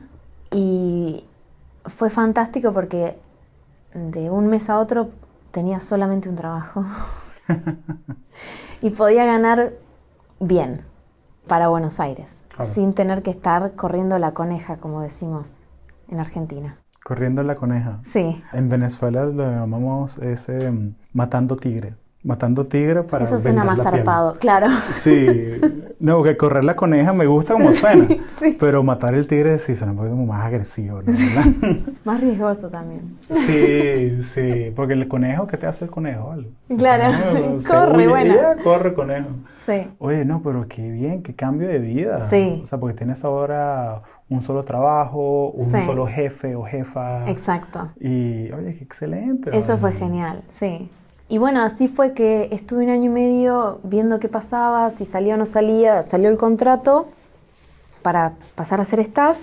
y 0.52 1.26
fue 1.86 2.10
fantástico 2.10 2.74
porque 2.74 3.18
de 3.94 4.30
un 4.30 4.48
mes 4.48 4.70
a 4.70 4.80
otro 4.80 5.10
tenía 5.52 5.80
solamente 5.80 6.28
un 6.28 6.36
trabajo 6.36 6.84
y 8.82 8.90
podía 8.90 9.26
ganar 9.26 9.74
bien 10.40 10.82
para 11.48 11.68
Buenos 11.68 12.00
Aires, 12.00 12.42
Claro. 12.50 12.72
sin 12.72 12.94
tener 12.94 13.22
que 13.22 13.32
estar 13.32 13.74
corriendo 13.76 14.18
la 14.20 14.34
coneja, 14.34 14.78
como 14.78 15.02
decimos 15.02 15.50
en 16.10 16.20
Argentina. 16.20 16.78
Corriendo 17.04 17.44
la 17.44 17.56
coneja. 17.56 18.00
Sí, 18.04 18.42
En 18.52 18.68
Venezuela 18.70 19.26
lo 19.26 19.44
llamamos 19.52 20.18
ese 20.18 20.72
mm, 20.72 20.96
matando 21.14 21.56
tigre. 21.56 21.96
Matando 22.26 22.66
tigre 22.66 23.04
para 23.04 23.26
eso 23.26 23.40
suena 23.40 23.64
más 23.64 23.78
la 23.78 23.84
piel. 23.84 23.98
zarpado, 23.98 24.34
claro. 24.40 24.68
Sí, 24.92 25.28
No, 26.00 26.24
que 26.24 26.36
correr 26.36 26.64
la 26.64 26.76
coneja 26.76 27.14
me 27.14 27.28
gusta 27.28 27.54
como 27.54 27.72
suena. 27.74 28.08
Pero 28.60 28.82
matar 28.82 29.14
el 29.14 29.28
tigre 29.28 29.60
sí 29.60 29.76
suena 29.76 29.92
un 29.92 29.98
poquito 30.00 30.16
más 30.16 30.44
agresivo, 30.44 31.04
¿no? 31.04 31.14
más 32.04 32.20
riesgoso 32.20 32.70
también. 32.70 33.16
Sí, 33.32 34.24
sí. 34.24 34.74
Porque 34.76 34.94
el 34.94 35.08
conejo, 35.08 35.46
¿qué 35.46 35.58
te 35.58 35.68
hace 35.68 35.86
el 35.86 35.92
conejo? 35.92 36.34
Claro, 36.76 37.14
corre, 37.68 38.08
bueno. 38.08 38.34
corre 38.64 38.96
conejo. 38.96 39.28
Sí. 39.64 39.88
Oye, 40.00 40.26
no, 40.26 40.42
pero 40.42 40.68
qué 40.68 40.90
bien, 40.90 41.22
qué 41.22 41.36
cambio 41.36 41.68
de 41.68 41.78
vida. 41.78 42.28
Sí. 42.28 42.62
O 42.64 42.66
sea, 42.66 42.80
porque 42.80 42.96
tienes 42.98 43.24
ahora 43.24 44.02
un 44.30 44.42
solo 44.42 44.64
trabajo, 44.64 45.52
un 45.52 45.70
solo 45.86 46.08
jefe 46.08 46.56
o 46.56 46.64
jefa. 46.64 47.30
Exacto. 47.30 47.92
Y, 48.00 48.52
oye, 48.52 48.76
qué 48.78 48.84
excelente. 48.84 49.56
Eso 49.56 49.78
fue 49.78 49.92
genial, 49.92 50.44
sí. 50.50 50.90
Y 51.28 51.40
bueno, 51.40 51.62
así 51.62 51.88
fue 51.88 52.14
que 52.14 52.50
estuve 52.52 52.84
un 52.84 52.92
año 52.92 53.06
y 53.06 53.10
medio 53.10 53.80
viendo 53.84 54.20
qué 54.20 54.30
pasaba, 54.30 54.92
si 54.92 55.06
salía 55.06 55.34
o 55.34 55.38
no 55.38 55.46
salía, 55.46 56.04
salió 56.04 56.30
el 56.30 56.38
contrato 56.38 57.08
para 58.04 58.34
pasar 58.54 58.80
a 58.80 58.86
ser 58.86 59.00
staff 59.00 59.40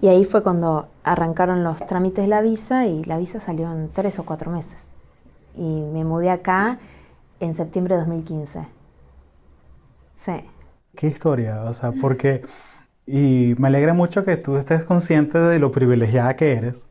y 0.00 0.06
ahí 0.06 0.24
fue 0.24 0.44
cuando 0.44 0.86
arrancaron 1.02 1.64
los 1.64 1.84
trámites 1.84 2.24
de 2.24 2.28
la 2.28 2.40
visa 2.40 2.86
y 2.86 3.02
la 3.04 3.18
visa 3.18 3.40
salió 3.40 3.72
en 3.72 3.90
tres 3.92 4.20
o 4.20 4.24
cuatro 4.24 4.52
meses. 4.52 4.76
Y 5.56 5.82
me 5.92 6.04
mudé 6.04 6.30
acá 6.30 6.78
en 7.40 7.54
septiembre 7.54 7.96
de 7.96 8.02
2015. 8.02 8.66
Sí. 10.18 10.32
Qué 10.94 11.08
historia, 11.08 11.64
o 11.64 11.74
sea, 11.74 11.90
porque... 11.90 12.42
Y 13.06 13.54
me 13.58 13.68
alegra 13.68 13.94
mucho 13.94 14.24
que 14.24 14.36
tú 14.36 14.56
estés 14.56 14.84
consciente 14.84 15.38
de 15.38 15.58
lo 15.58 15.72
privilegiada 15.72 16.36
que 16.36 16.52
eres. 16.52 16.86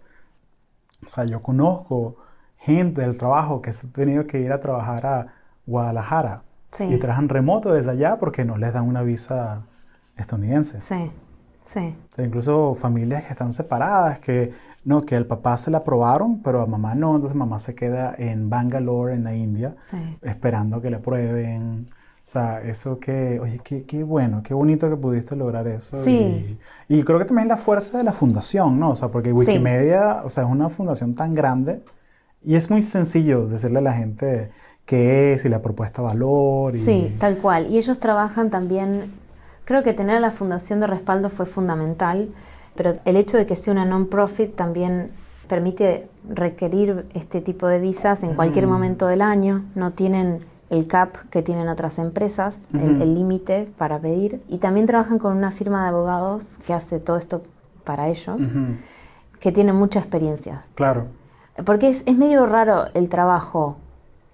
O 1.05 1.09
sea, 1.09 1.23
yo 1.23 1.41
conozco 1.41 2.17
gente 2.57 3.01
del 3.01 3.17
trabajo 3.17 3.61
que 3.61 3.73
se 3.73 3.87
ha 3.87 3.89
tenido 3.89 4.27
que 4.27 4.39
ir 4.39 4.51
a 4.51 4.59
trabajar 4.59 5.05
a 5.05 5.25
Guadalajara 5.65 6.41
y 6.79 6.97
trabajan 6.97 7.29
remoto 7.29 7.73
desde 7.73 7.91
allá 7.91 8.17
porque 8.19 8.45
no 8.45 8.57
les 8.57 8.73
dan 8.73 8.87
una 8.87 9.01
visa 9.01 9.63
estadounidense. 10.15 10.81
Sí, 10.81 11.11
sí. 11.65 11.95
O 12.11 12.15
sea, 12.15 12.25
incluso 12.25 12.75
familias 12.75 13.25
que 13.25 13.31
están 13.31 13.53
separadas, 13.53 14.19
que 14.19 14.53
no, 14.83 15.05
que 15.05 15.15
el 15.15 15.25
papá 15.25 15.57
se 15.57 15.71
la 15.71 15.79
aprobaron, 15.79 16.41
pero 16.41 16.61
a 16.61 16.65
mamá 16.65 16.95
no, 16.95 17.15
entonces 17.15 17.35
mamá 17.35 17.59
se 17.59 17.75
queda 17.75 18.15
en 18.17 18.49
Bangalore, 18.49 19.13
en 19.13 19.23
la 19.23 19.35
India, 19.35 19.75
esperando 20.21 20.81
que 20.81 20.89
le 20.89 20.97
aprueben. 20.97 21.89
O 21.91 22.29
sea, 22.29 22.61
eso 22.61 22.99
que, 22.99 23.39
oye, 23.39 23.59
qué, 23.63 23.83
qué, 23.83 24.03
bueno, 24.03 24.43
qué 24.43 24.53
bonito 24.53 24.89
que 24.89 24.97
pudiste 24.97 25.35
lograr 25.35 25.67
eso. 25.67 26.03
Sí. 26.03 26.57
Y, 26.89 27.03
creo 27.03 27.19
que 27.19 27.25
también 27.25 27.47
la 27.47 27.55
fuerza 27.57 27.97
de 27.97 28.03
la 28.03 28.11
fundación, 28.11 28.79
¿no? 28.79 28.91
O 28.91 28.95
sea, 28.95 29.07
porque 29.07 29.31
Wikimedia, 29.31 30.21
o 30.25 30.29
sea, 30.29 30.43
es 30.43 30.49
una 30.49 30.69
fundación 30.69 31.15
tan 31.15 31.33
grande 31.33 31.81
y 32.47 32.55
es 32.55 32.71
muy 32.71 32.81
sencillo 32.81 33.45
decirle 33.45 33.79
a 33.79 33.81
la 33.81 33.91
gente 33.91 34.51
qué 34.85 35.33
es 35.33 35.43
y 35.43 35.49
la 35.49 35.61
propuesta 35.61 36.01
valor. 36.01 36.77
Y... 36.77 36.79
Sí, 36.79 37.13
tal 37.19 37.39
cual. 37.39 37.67
Y 37.69 37.77
ellos 37.77 37.99
trabajan 37.99 38.49
también, 38.49 39.11
creo 39.65 39.83
que 39.83 39.91
tener 39.91 40.15
a 40.15 40.19
la 40.21 40.31
fundación 40.31 40.79
de 40.79 40.87
respaldo 40.87 41.29
fue 41.29 41.45
fundamental, 41.45 42.29
pero 42.77 42.93
el 43.03 43.17
hecho 43.17 43.35
de 43.35 43.45
que 43.45 43.57
sea 43.57 43.73
una 43.73 43.83
non-profit 43.83 44.55
también 44.55 45.11
permite 45.49 46.07
requerir 46.29 47.05
este 47.13 47.41
tipo 47.41 47.67
de 47.67 47.81
visas 47.81 48.23
en 48.23 48.33
cualquier 48.33 48.65
mm. 48.65 48.69
momento 48.69 49.07
del 49.07 49.23
año. 49.23 49.65
No 49.75 49.91
tienen 49.91 50.39
el 50.69 50.87
CAP 50.87 51.17
que 51.29 51.41
tienen 51.41 51.67
otras 51.67 51.99
empresas, 51.99 52.69
el 52.71 53.13
límite 53.13 53.67
para 53.77 53.99
pedir. 53.99 54.41
Y 54.47 54.59
también 54.59 54.85
trabajan 54.85 55.19
con 55.19 55.35
una 55.35 55.51
firma 55.51 55.83
de 55.83 55.89
abogados 55.89 56.59
que 56.65 56.73
hace 56.73 57.01
todo 57.01 57.17
esto 57.17 57.43
para 57.83 58.07
ellos, 58.07 58.39
que 59.41 59.51
tiene 59.51 59.73
mucha 59.73 59.99
experiencia. 59.99 60.63
Claro. 60.75 61.07
Porque 61.65 61.89
es, 61.89 62.03
es 62.05 62.17
medio 62.17 62.45
raro 62.45 62.85
el 62.93 63.09
trabajo, 63.09 63.77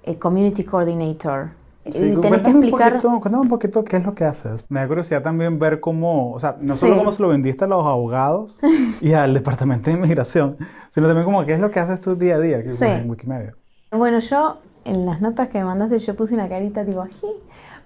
el 0.03 0.19
community 0.19 0.63
coordinator. 0.63 1.49
Sí, 1.89 2.15
tenés 2.21 2.41
que 2.41 2.49
explicar. 2.49 2.93
Un 2.93 2.99
poquito, 2.99 3.19
cuéntame 3.19 3.39
un 3.39 3.47
poquito 3.49 3.83
qué 3.83 3.97
es 3.97 4.05
lo 4.05 4.15
que 4.15 4.23
haces. 4.23 4.63
Me 4.69 4.79
da 4.79 4.87
curiosidad 4.87 5.21
también 5.21 5.59
ver 5.59 5.81
cómo, 5.81 6.31
o 6.31 6.39
sea, 6.39 6.55
no 6.61 6.75
solo 6.77 6.95
cómo 6.95 7.11
se 7.11 7.21
lo 7.21 7.27
vendiste 7.27 7.65
a 7.65 7.67
los 7.67 7.85
abogados 7.85 8.57
y 9.01 9.13
al 9.13 9.33
departamento 9.33 9.89
de 9.89 9.97
inmigración, 9.97 10.57
sino 10.89 11.07
también 11.07 11.25
como 11.25 11.45
qué 11.45 11.53
es 11.53 11.59
lo 11.59 11.71
que 11.71 11.81
haces 11.81 11.99
tú 11.99 12.15
día 12.15 12.35
a 12.35 12.39
día 12.39 12.63
que 12.63 12.69
en 12.69 13.09
Wikimedia. 13.09 13.55
Bueno, 13.91 14.19
yo 14.19 14.59
en 14.85 15.05
las 15.05 15.19
notas 15.21 15.49
que 15.49 15.57
me 15.59 15.65
mandaste 15.65 15.99
yo 15.99 16.15
puse 16.15 16.33
una 16.35 16.47
carita 16.47 16.85
tipo, 16.85 17.01
ají, 17.01 17.27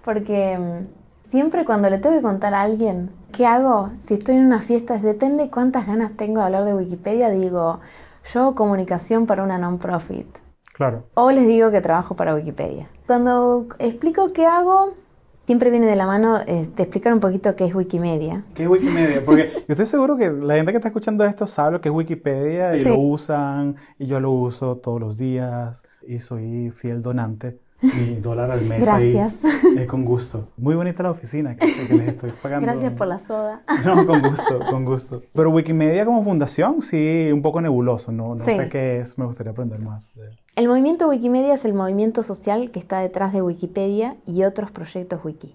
porque 0.04 0.58
mm, 0.58 1.30
siempre 1.30 1.64
cuando 1.64 1.90
le 1.90 1.98
tengo 1.98 2.16
que 2.16 2.22
contar 2.22 2.54
a 2.54 2.62
alguien 2.62 3.10
qué 3.32 3.46
hago, 3.46 3.90
si 4.06 4.14
estoy 4.14 4.36
en 4.36 4.46
una 4.46 4.60
fiesta, 4.60 4.94
es 4.94 5.02
depende 5.02 5.50
cuántas 5.50 5.86
ganas 5.86 6.12
tengo 6.16 6.38
de 6.38 6.46
hablar 6.46 6.64
de 6.64 6.74
Wikipedia, 6.74 7.30
digo, 7.30 7.80
yo 8.32 8.54
comunicación 8.54 9.26
para 9.26 9.42
una 9.42 9.58
non-profit. 9.58 10.26
Claro. 10.74 11.04
O 11.14 11.30
les 11.30 11.46
digo 11.46 11.70
que 11.70 11.80
trabajo 11.80 12.14
para 12.14 12.34
Wikipedia. 12.34 12.88
Cuando 13.06 13.66
explico 13.78 14.32
qué 14.32 14.46
hago, 14.46 14.94
siempre 15.46 15.70
viene 15.70 15.86
de 15.86 15.96
la 15.96 16.06
mano 16.06 16.38
eh, 16.46 16.68
de 16.74 16.82
explicar 16.82 17.12
un 17.12 17.20
poquito 17.20 17.56
qué 17.56 17.64
es 17.64 17.74
Wikimedia. 17.74 18.44
¿Qué 18.54 18.64
es 18.64 18.68
Wikimedia? 18.68 19.22
Porque 19.24 19.50
yo 19.68 19.72
estoy 19.72 19.86
seguro 19.86 20.16
que 20.16 20.30
la 20.30 20.54
gente 20.54 20.72
que 20.72 20.78
está 20.78 20.88
escuchando 20.88 21.24
esto 21.24 21.46
sabe 21.46 21.72
lo 21.72 21.80
que 21.80 21.88
es 21.88 21.94
Wikipedia 21.94 22.76
y 22.76 22.84
lo 22.84 22.98
usan, 22.98 23.76
y 23.98 24.06
yo 24.06 24.20
lo 24.20 24.30
uso 24.30 24.76
todos 24.76 25.00
los 25.00 25.18
días, 25.18 25.82
y 26.06 26.20
soy 26.20 26.70
fiel 26.70 27.02
donante 27.02 27.58
mi 27.80 28.16
dólar 28.16 28.50
al 28.50 28.62
mes 28.62 28.80
Gracias. 28.80 29.36
ahí. 29.76 29.86
con 29.86 30.04
gusto. 30.04 30.48
Muy 30.56 30.74
bonita 30.74 31.02
la 31.02 31.10
oficina 31.10 31.56
que, 31.56 31.66
les 31.66 32.08
estoy 32.08 32.32
pagando. 32.42 32.66
Gracias 32.66 32.92
por 32.92 33.06
la 33.06 33.18
soda. 33.18 33.62
No, 33.84 34.06
con 34.06 34.20
gusto, 34.22 34.58
con 34.70 34.84
gusto. 34.84 35.22
Pero 35.32 35.50
Wikimedia 35.50 36.04
como 36.04 36.24
fundación, 36.24 36.82
sí, 36.82 37.30
un 37.32 37.42
poco 37.42 37.60
nebuloso, 37.60 38.10
no, 38.12 38.34
no 38.34 38.44
sé 38.44 38.68
qué 38.68 39.00
es, 39.00 39.16
me 39.18 39.24
gustaría 39.24 39.52
aprender 39.52 39.80
más. 39.80 40.12
El 40.56 40.68
movimiento 40.68 41.08
Wikimedia 41.08 41.54
es 41.54 41.64
el 41.64 41.74
movimiento 41.74 42.22
social 42.22 42.70
que 42.70 42.80
está 42.80 42.98
detrás 43.00 43.32
de 43.32 43.42
Wikipedia 43.42 44.16
y 44.26 44.44
otros 44.44 44.70
proyectos 44.70 45.24
wiki. 45.24 45.54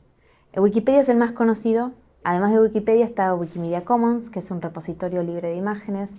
Wikipedia 0.56 1.02
es 1.02 1.10
el 1.10 1.18
más 1.18 1.32
conocido. 1.32 1.92
Además 2.24 2.54
de 2.54 2.62
Wikipedia 2.62 3.04
está 3.04 3.36
Wikimedia 3.36 3.84
Commons, 3.84 4.30
que 4.30 4.40
es 4.40 4.50
un 4.50 4.62
repositorio 4.62 5.24
libre 5.24 5.50
de 5.50 5.56
imágenes, 5.56 6.10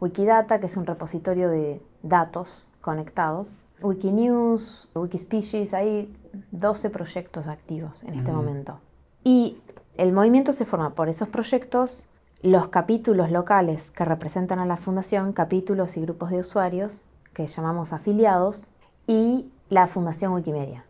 Wikidata, 0.00 0.60
que 0.60 0.66
es 0.66 0.76
un 0.76 0.84
repositorio 0.84 1.48
de 1.48 1.80
datos 2.02 2.66
conectados, 2.82 3.58
Wikinews, 3.82 4.88
Wikispecies, 4.94 5.74
hay 5.74 6.14
12 6.52 6.90
proyectos 6.90 7.46
activos 7.46 8.02
en 8.04 8.14
este 8.14 8.32
momento. 8.32 8.80
Y 9.22 9.58
el 9.96 10.12
movimiento 10.12 10.52
se 10.52 10.64
forma 10.64 10.94
por 10.94 11.08
esos 11.08 11.28
proyectos, 11.28 12.04
los 12.42 12.68
capítulos 12.68 13.30
locales 13.30 13.90
que 13.90 14.04
representan 14.04 14.58
a 14.58 14.66
la 14.66 14.76
fundación, 14.76 15.32
capítulos 15.32 15.96
y 15.96 16.02
grupos 16.02 16.30
de 16.30 16.40
usuarios 16.40 17.04
que 17.32 17.46
llamamos 17.46 17.92
afiliados, 17.92 18.68
y 19.06 19.50
la 19.68 19.86
Fundación 19.86 20.32
Wikimedia. 20.32 20.84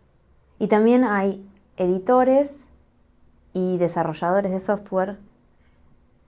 Y 0.58 0.68
también 0.68 1.04
hay 1.04 1.44
editores 1.76 2.64
y 3.52 3.76
desarrolladores 3.78 4.52
de 4.52 4.60
software 4.60 5.18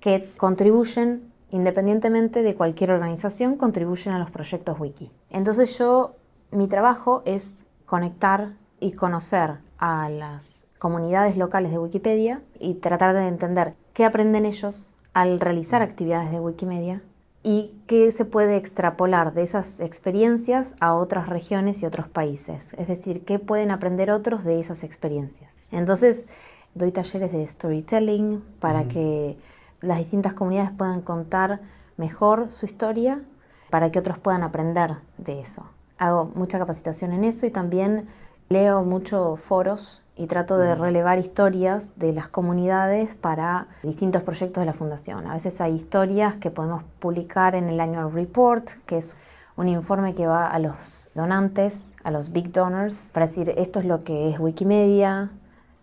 que 0.00 0.32
contribuyen, 0.36 1.32
independientemente 1.50 2.42
de 2.42 2.54
cualquier 2.54 2.90
organización, 2.90 3.56
contribuyen 3.56 4.14
a 4.14 4.18
los 4.18 4.30
proyectos 4.30 4.78
wiki. 4.78 5.10
Entonces 5.30 5.76
yo 5.78 6.14
mi 6.50 6.68
trabajo 6.68 7.22
es 7.24 7.66
conectar 7.86 8.54
y 8.80 8.92
conocer 8.92 9.58
a 9.78 10.08
las 10.08 10.68
comunidades 10.78 11.36
locales 11.36 11.72
de 11.72 11.78
Wikipedia 11.78 12.42
y 12.58 12.74
tratar 12.74 13.14
de 13.14 13.26
entender 13.26 13.74
qué 13.92 14.04
aprenden 14.04 14.46
ellos 14.46 14.94
al 15.14 15.40
realizar 15.40 15.82
actividades 15.82 16.30
de 16.30 16.40
Wikimedia 16.40 17.02
y 17.42 17.74
qué 17.86 18.10
se 18.12 18.24
puede 18.24 18.56
extrapolar 18.56 19.32
de 19.32 19.42
esas 19.42 19.80
experiencias 19.80 20.74
a 20.80 20.94
otras 20.94 21.28
regiones 21.28 21.82
y 21.82 21.86
otros 21.86 22.08
países. 22.08 22.74
Es 22.74 22.88
decir, 22.88 23.24
qué 23.24 23.38
pueden 23.38 23.70
aprender 23.70 24.10
otros 24.10 24.44
de 24.44 24.60
esas 24.60 24.82
experiencias. 24.82 25.54
Entonces, 25.70 26.26
doy 26.74 26.90
talleres 26.90 27.32
de 27.32 27.46
storytelling 27.46 28.42
para 28.58 28.88
que 28.88 29.38
las 29.80 29.98
distintas 29.98 30.34
comunidades 30.34 30.72
puedan 30.72 31.02
contar 31.02 31.60
mejor 31.96 32.50
su 32.50 32.66
historia 32.66 33.22
para 33.70 33.90
que 33.90 33.98
otros 33.98 34.18
puedan 34.18 34.42
aprender 34.42 34.96
de 35.18 35.40
eso 35.40 35.64
hago 35.98 36.30
mucha 36.34 36.58
capacitación 36.58 37.12
en 37.12 37.24
eso 37.24 37.46
y 37.46 37.50
también 37.50 38.06
leo 38.48 38.82
muchos 38.84 39.40
foros 39.40 40.02
y 40.16 40.26
trato 40.26 40.56
de 40.56 40.74
relevar 40.74 41.18
historias 41.18 41.92
de 41.96 42.12
las 42.12 42.28
comunidades 42.28 43.14
para 43.14 43.68
distintos 43.82 44.22
proyectos 44.22 44.62
de 44.62 44.66
la 44.66 44.72
fundación. 44.72 45.26
A 45.26 45.34
veces 45.34 45.60
hay 45.60 45.74
historias 45.74 46.36
que 46.36 46.50
podemos 46.50 46.84
publicar 46.98 47.54
en 47.54 47.68
el 47.68 47.78
annual 47.80 48.12
report, 48.12 48.70
que 48.86 48.98
es 48.98 49.14
un 49.56 49.68
informe 49.68 50.14
que 50.14 50.26
va 50.26 50.48
a 50.48 50.58
los 50.58 51.10
donantes, 51.14 51.96
a 52.04 52.10
los 52.10 52.32
big 52.32 52.52
donors, 52.52 53.10
para 53.12 53.26
decir 53.26 53.52
esto 53.56 53.80
es 53.80 53.84
lo 53.84 54.04
que 54.04 54.30
es 54.30 54.38
Wikimedia, 54.38 55.30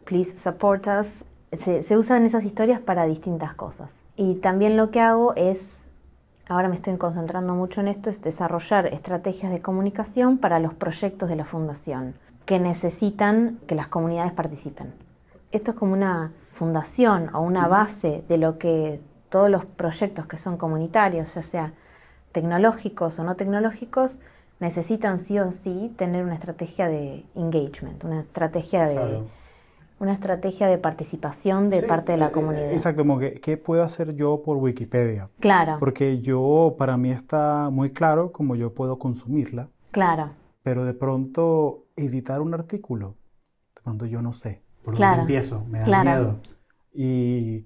please 0.05 0.37
support 0.37 0.87
us. 0.87 1.25
Se, 1.51 1.83
se 1.83 1.97
usan 1.97 2.25
esas 2.25 2.45
historias 2.45 2.79
para 2.79 3.05
distintas 3.05 3.53
cosas. 3.53 3.91
Y 4.15 4.35
también 4.35 4.77
lo 4.77 4.89
que 4.89 4.99
hago 4.99 5.33
es 5.35 5.82
ahora 6.47 6.69
me 6.69 6.75
estoy 6.75 6.97
concentrando 6.97 7.53
mucho 7.53 7.81
en 7.81 7.87
esto, 7.87 8.09
es 8.09 8.21
desarrollar 8.21 8.87
estrategias 8.87 9.51
de 9.51 9.61
comunicación 9.61 10.37
para 10.37 10.59
los 10.59 10.73
proyectos 10.73 11.29
de 11.29 11.35
la 11.35 11.45
fundación 11.45 12.15
que 12.45 12.59
necesitan 12.59 13.59
que 13.67 13.75
las 13.75 13.87
comunidades 13.87 14.33
participen. 14.33 14.93
Esto 15.51 15.71
es 15.71 15.77
como 15.77 15.93
una 15.93 16.33
fundación 16.51 17.33
o 17.33 17.41
una 17.41 17.67
base 17.67 18.23
de 18.27 18.37
lo 18.37 18.57
que 18.57 19.01
todos 19.29 19.49
los 19.49 19.65
proyectos 19.65 20.27
que 20.27 20.37
son 20.37 20.57
comunitarios, 20.57 21.33
ya 21.33 21.41
sea 21.41 21.73
tecnológicos 22.31 23.17
o 23.19 23.23
no 23.23 23.35
tecnológicos, 23.35 24.17
necesitan 24.59 25.19
sí 25.19 25.39
o 25.39 25.51
sí 25.51 25.93
tener 25.97 26.23
una 26.23 26.35
estrategia 26.35 26.87
de 26.87 27.25
engagement, 27.35 28.03
una 28.03 28.21
estrategia 28.21 28.85
de 28.85 29.23
una 30.03 30.13
estrategia 30.13 30.67
de 30.67 30.77
participación 30.77 31.69
de 31.69 31.81
Sí, 31.81 31.85
parte 31.87 32.11
de 32.11 32.17
la 32.19 32.27
eh, 32.27 32.31
comunidad. 32.31 32.71
Exacto, 32.73 33.01
como 33.01 33.17
que, 33.19 33.39
¿qué 33.41 33.57
puedo 33.57 33.81
hacer 33.83 34.15
yo 34.15 34.41
por 34.43 34.57
Wikipedia? 34.57 35.29
Claro, 35.39 35.77
Porque 35.79 36.19
yo, 36.21 36.75
para 36.77 36.95
mí 36.97 37.09
está 37.11 37.69
muy 37.71 37.91
claro 37.91 38.31
cómo 38.31 38.55
yo 38.55 38.73
puedo 38.73 38.99
consumirla, 38.99 39.69
claro, 39.91 40.31
pero 40.61 40.85
de 40.85 40.93
pronto 40.93 41.85
editar 41.95 42.41
un 42.41 42.53
artículo, 42.53 43.15
de 43.75 43.81
pronto 43.81 44.05
yo 44.05 44.21
no 44.21 44.33
sé 44.33 44.61
por 44.83 44.95
Claro, 44.95 45.17
dónde 45.17 45.33
empiezo, 45.33 45.65
me 45.65 45.79
da 45.79 45.85
claro. 45.85 46.03
miedo. 46.21 46.39
Y 46.93 47.65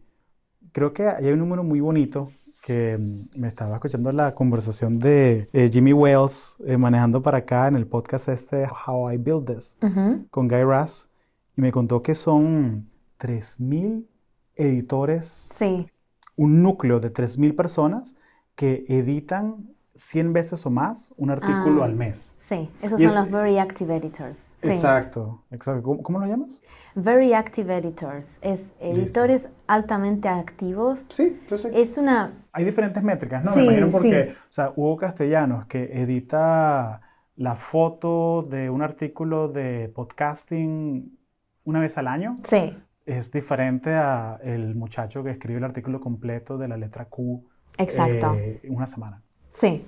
creo 0.71 0.93
que 0.93 1.07
hay 1.07 1.31
un 1.31 1.39
número 1.39 1.63
muy 1.63 1.79
bonito 1.79 2.31
que 2.61 2.97
mm, 2.97 3.39
me 3.39 3.47
estaba 3.47 3.75
escuchando 3.75 4.11
la 4.11 4.31
conversación 4.31 4.99
de 4.99 5.49
eh, 5.53 5.69
Jimmy 5.71 5.93
Wales 5.93 6.57
eh, 6.65 6.77
manejando 6.77 7.21
para 7.21 7.39
acá 7.39 7.67
en 7.67 7.75
el 7.75 7.87
podcast 7.87 8.29
este 8.29 8.67
How 8.85 9.11
I 9.11 9.17
Build 9.17 9.45
This 9.55 9.77
Ujú. 9.81 10.27
con 10.29 10.47
Guy 10.47 10.63
Raz 10.63 11.09
y 11.57 11.61
me 11.61 11.71
contó 11.71 12.01
que 12.03 12.15
son 12.15 12.87
3.000 13.19 14.05
editores 14.55 15.49
sí, 15.53 15.87
un 16.35 16.61
núcleo 16.61 16.99
de 16.99 17.11
3.000 17.11 17.55
personas 17.55 18.15
que 18.55 18.85
editan 18.87 19.71
100 19.95 20.31
veces 20.33 20.63
o 20.65 20.69
más 20.69 21.11
un 21.17 21.31
artículo 21.31 21.81
Ah. 21.81 21.85
al 21.85 21.95
mes. 21.95 22.35
sí, 22.39 22.69
esos 22.81 22.99
Y 23.01 23.07
son 23.07 23.17
es- 23.17 23.21
los 23.23 23.31
Very 23.31 23.57
Active 23.57 23.95
Editors. 23.95 24.37
Sí. 24.61 24.69
Exacto, 24.69 25.43
exacto. 25.51 25.81
¿Cómo, 25.83 26.01
cómo 26.03 26.19
lo 26.19 26.25
llamas? 26.27 26.61
Very 26.95 27.33
Active 27.33 27.75
Editors, 27.77 28.27
es 28.41 28.71
editores 28.79 29.49
altamente 29.67 30.27
activos. 30.29 31.05
Sí, 31.09 31.39
yo 31.49 31.57
sé. 31.57 31.79
Es 31.79 31.97
una, 31.97 32.45
Hay 32.53 32.65
diferentes 32.65 33.01
métricas, 33.03 33.43
¿no? 33.43 33.53
Sí, 33.53 33.59
Me 33.59 33.65
imagino 33.65 33.89
porque, 33.89 34.25
sí. 34.31 34.37
o 34.49 34.53
sea, 34.53 34.73
Hugo 34.75 34.97
Castellanos, 34.97 35.65
que 35.65 36.01
edita 36.01 37.01
la 37.35 37.55
foto 37.55 38.43
de 38.43 38.69
un 38.69 38.81
artículo 38.83 39.47
de 39.47 39.89
podcasting 39.93 41.16
una 41.67 41.81
vez 41.81 41.97
al 41.97 42.07
año, 42.07 42.37
sí, 42.47 42.77
es 43.05 43.29
diferente 43.31 43.89
a 43.93 44.39
el 44.41 44.75
muchacho 44.75 45.21
que 45.23 45.31
escribe 45.31 45.57
el 45.57 45.65
artículo 45.65 45.99
completo 45.99 46.57
de 46.57 46.67
la 46.69 46.77
letra 46.77 47.05
Q 47.05 47.43
exacto, 47.77 48.33
eh, 48.33 48.61
una 48.69 48.87
semana. 48.87 49.21
sí. 49.53 49.85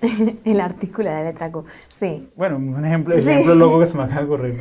El 0.44 0.60
artículo 0.60 1.10
de 1.10 1.24
letra 1.24 1.50
Q, 1.50 1.64
sí. 1.96 2.28
Bueno, 2.36 2.56
un 2.56 2.84
ejemplo, 2.84 3.14
Sí. 3.14 3.20
ejemplo 3.20 3.54
loco 3.54 3.80
que 3.80 3.86
se 3.86 3.96
me 3.96 4.02
acaba 4.04 4.20
de 4.20 4.26
ocurrir. 4.26 4.54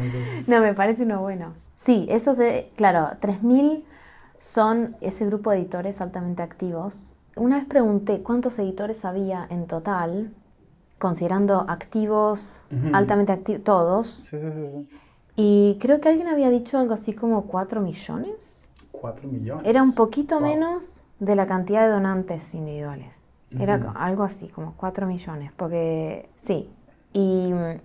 ¿no? 0.48 0.62
Me 0.62 0.74
parece 0.74 1.04
uno 1.04 1.22
bueno. 1.22 1.54
Sí, 1.76 2.08
esos 2.10 2.38
de, 2.38 2.70
claro, 2.78 3.10
3.000 3.20 3.84
son 4.40 4.96
ese 5.02 5.26
grupo 5.26 5.52
de 5.52 5.58
editores 5.58 6.00
altamente 6.02 6.44
activos. 6.44 7.12
Una 7.36 7.58
vez 7.58 7.66
pregunté 7.66 8.22
cuántos 8.22 8.58
editores 8.60 9.04
había 9.06 9.48
en 9.50 9.66
total, 9.68 10.34
considerando 11.00 11.66
activos, 11.68 12.62
Ujú. 12.72 12.90
altamente 12.94 13.32
activos, 13.34 13.64
todos, 13.64 14.08
Sí, 14.08 14.38
sí, 14.40 14.48
sí, 14.52 14.62
sí. 14.72 14.88
Y 15.36 15.78
creo 15.82 16.00
que 16.02 16.10
alguien 16.10 16.28
había 16.28 16.50
dicho 16.50 16.78
algo 16.78 16.94
así 16.94 17.14
como 17.14 17.44
4 17.44 17.82
millones. 17.82 18.70
Cuatro 18.92 19.28
millones. 19.28 19.66
Era 19.68 19.82
un 19.84 19.94
poquito 19.96 20.40
Wow. 20.40 20.48
menos 20.50 21.04
de 21.20 21.36
la 21.36 21.48
cantidad 21.48 21.84
de 21.86 21.90
donantes 21.92 22.54
individuales. 22.54 23.26
Era 23.60 23.76
algo 23.96 24.24
así, 24.24 24.48
como 24.48 24.74
4 24.78 25.06
millones, 25.06 25.52
porque 25.56 26.28
sí. 26.38 26.70
Y 27.14 27.54
mm, 27.54 27.80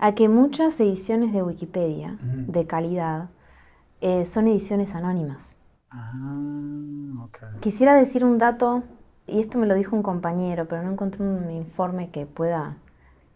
a 0.00 0.14
que 0.16 0.28
muchas 0.28 0.78
ediciones 0.80 1.32
de 1.32 1.44
Wikipedia 1.44 2.18
de 2.20 2.66
calidad 2.66 3.28
eh, 4.00 4.24
son 4.26 4.48
ediciones 4.48 4.96
anónimas. 4.96 5.56
Ah, 5.90 7.24
ok. 7.24 7.38
Quisiera 7.60 7.94
decir 7.94 8.24
un 8.24 8.38
dato, 8.38 8.82
y 9.28 9.38
esto 9.38 9.58
me 9.58 9.66
lo 9.68 9.74
dijo 9.76 9.94
un 9.94 10.02
compañero, 10.02 10.66
pero 10.66 10.82
no 10.82 10.90
encontré 10.90 11.22
un 11.22 11.50
informe 11.52 12.10
que 12.10 12.26
pueda 12.26 12.78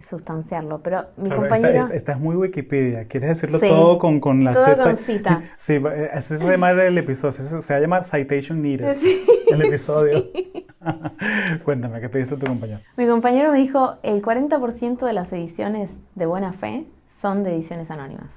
sustanciarlo. 0.00 0.80
Pero 0.82 1.06
mi 1.16 1.26
Claro, 1.28 1.42
compañero... 1.42 1.68
esta, 1.68 1.80
esta- 1.84 1.94
esta 1.96 2.12
es 2.12 2.20
muy 2.20 2.36
Wikipedia. 2.36 3.06
¿Quieres 3.06 3.30
decirlo 3.30 3.58
Sí, 3.58 3.68
todo 3.68 3.98
con, 3.98 4.20
con 4.20 4.44
la 4.44 4.52
todo 4.52 4.76
con 4.78 4.96
cita. 4.96 5.42
Sí, 5.56 5.74
eh, 5.74 6.10
ese 6.14 6.38
se 6.38 6.44
llama 6.50 6.70
el 6.72 6.98
episodio. 6.98 7.30
ese 7.30 7.62
se 7.62 7.72
va 7.72 7.78
a 7.78 7.80
llamar 7.80 8.04
Citation 8.04 8.62
Needed. 8.62 8.96
Sí. 8.96 9.24
El 9.50 9.62
episodio. 9.64 10.24
Cuéntame, 11.64 12.00
¿qué 12.00 12.08
te 12.08 12.18
dice 12.18 12.36
tu 12.36 12.46
compañero? 12.46 12.80
Mi 12.96 13.06
compañero 13.06 13.52
me 13.52 13.58
dijo, 13.58 13.96
el 14.02 14.22
40% 14.22 15.04
de 15.04 15.12
las 15.12 15.32
ediciones 15.32 15.90
de 16.14 16.26
buena 16.26 16.52
fe 16.52 16.86
son 17.08 17.42
de 17.42 17.54
ediciones 17.54 17.90
anónimas. 17.90 18.30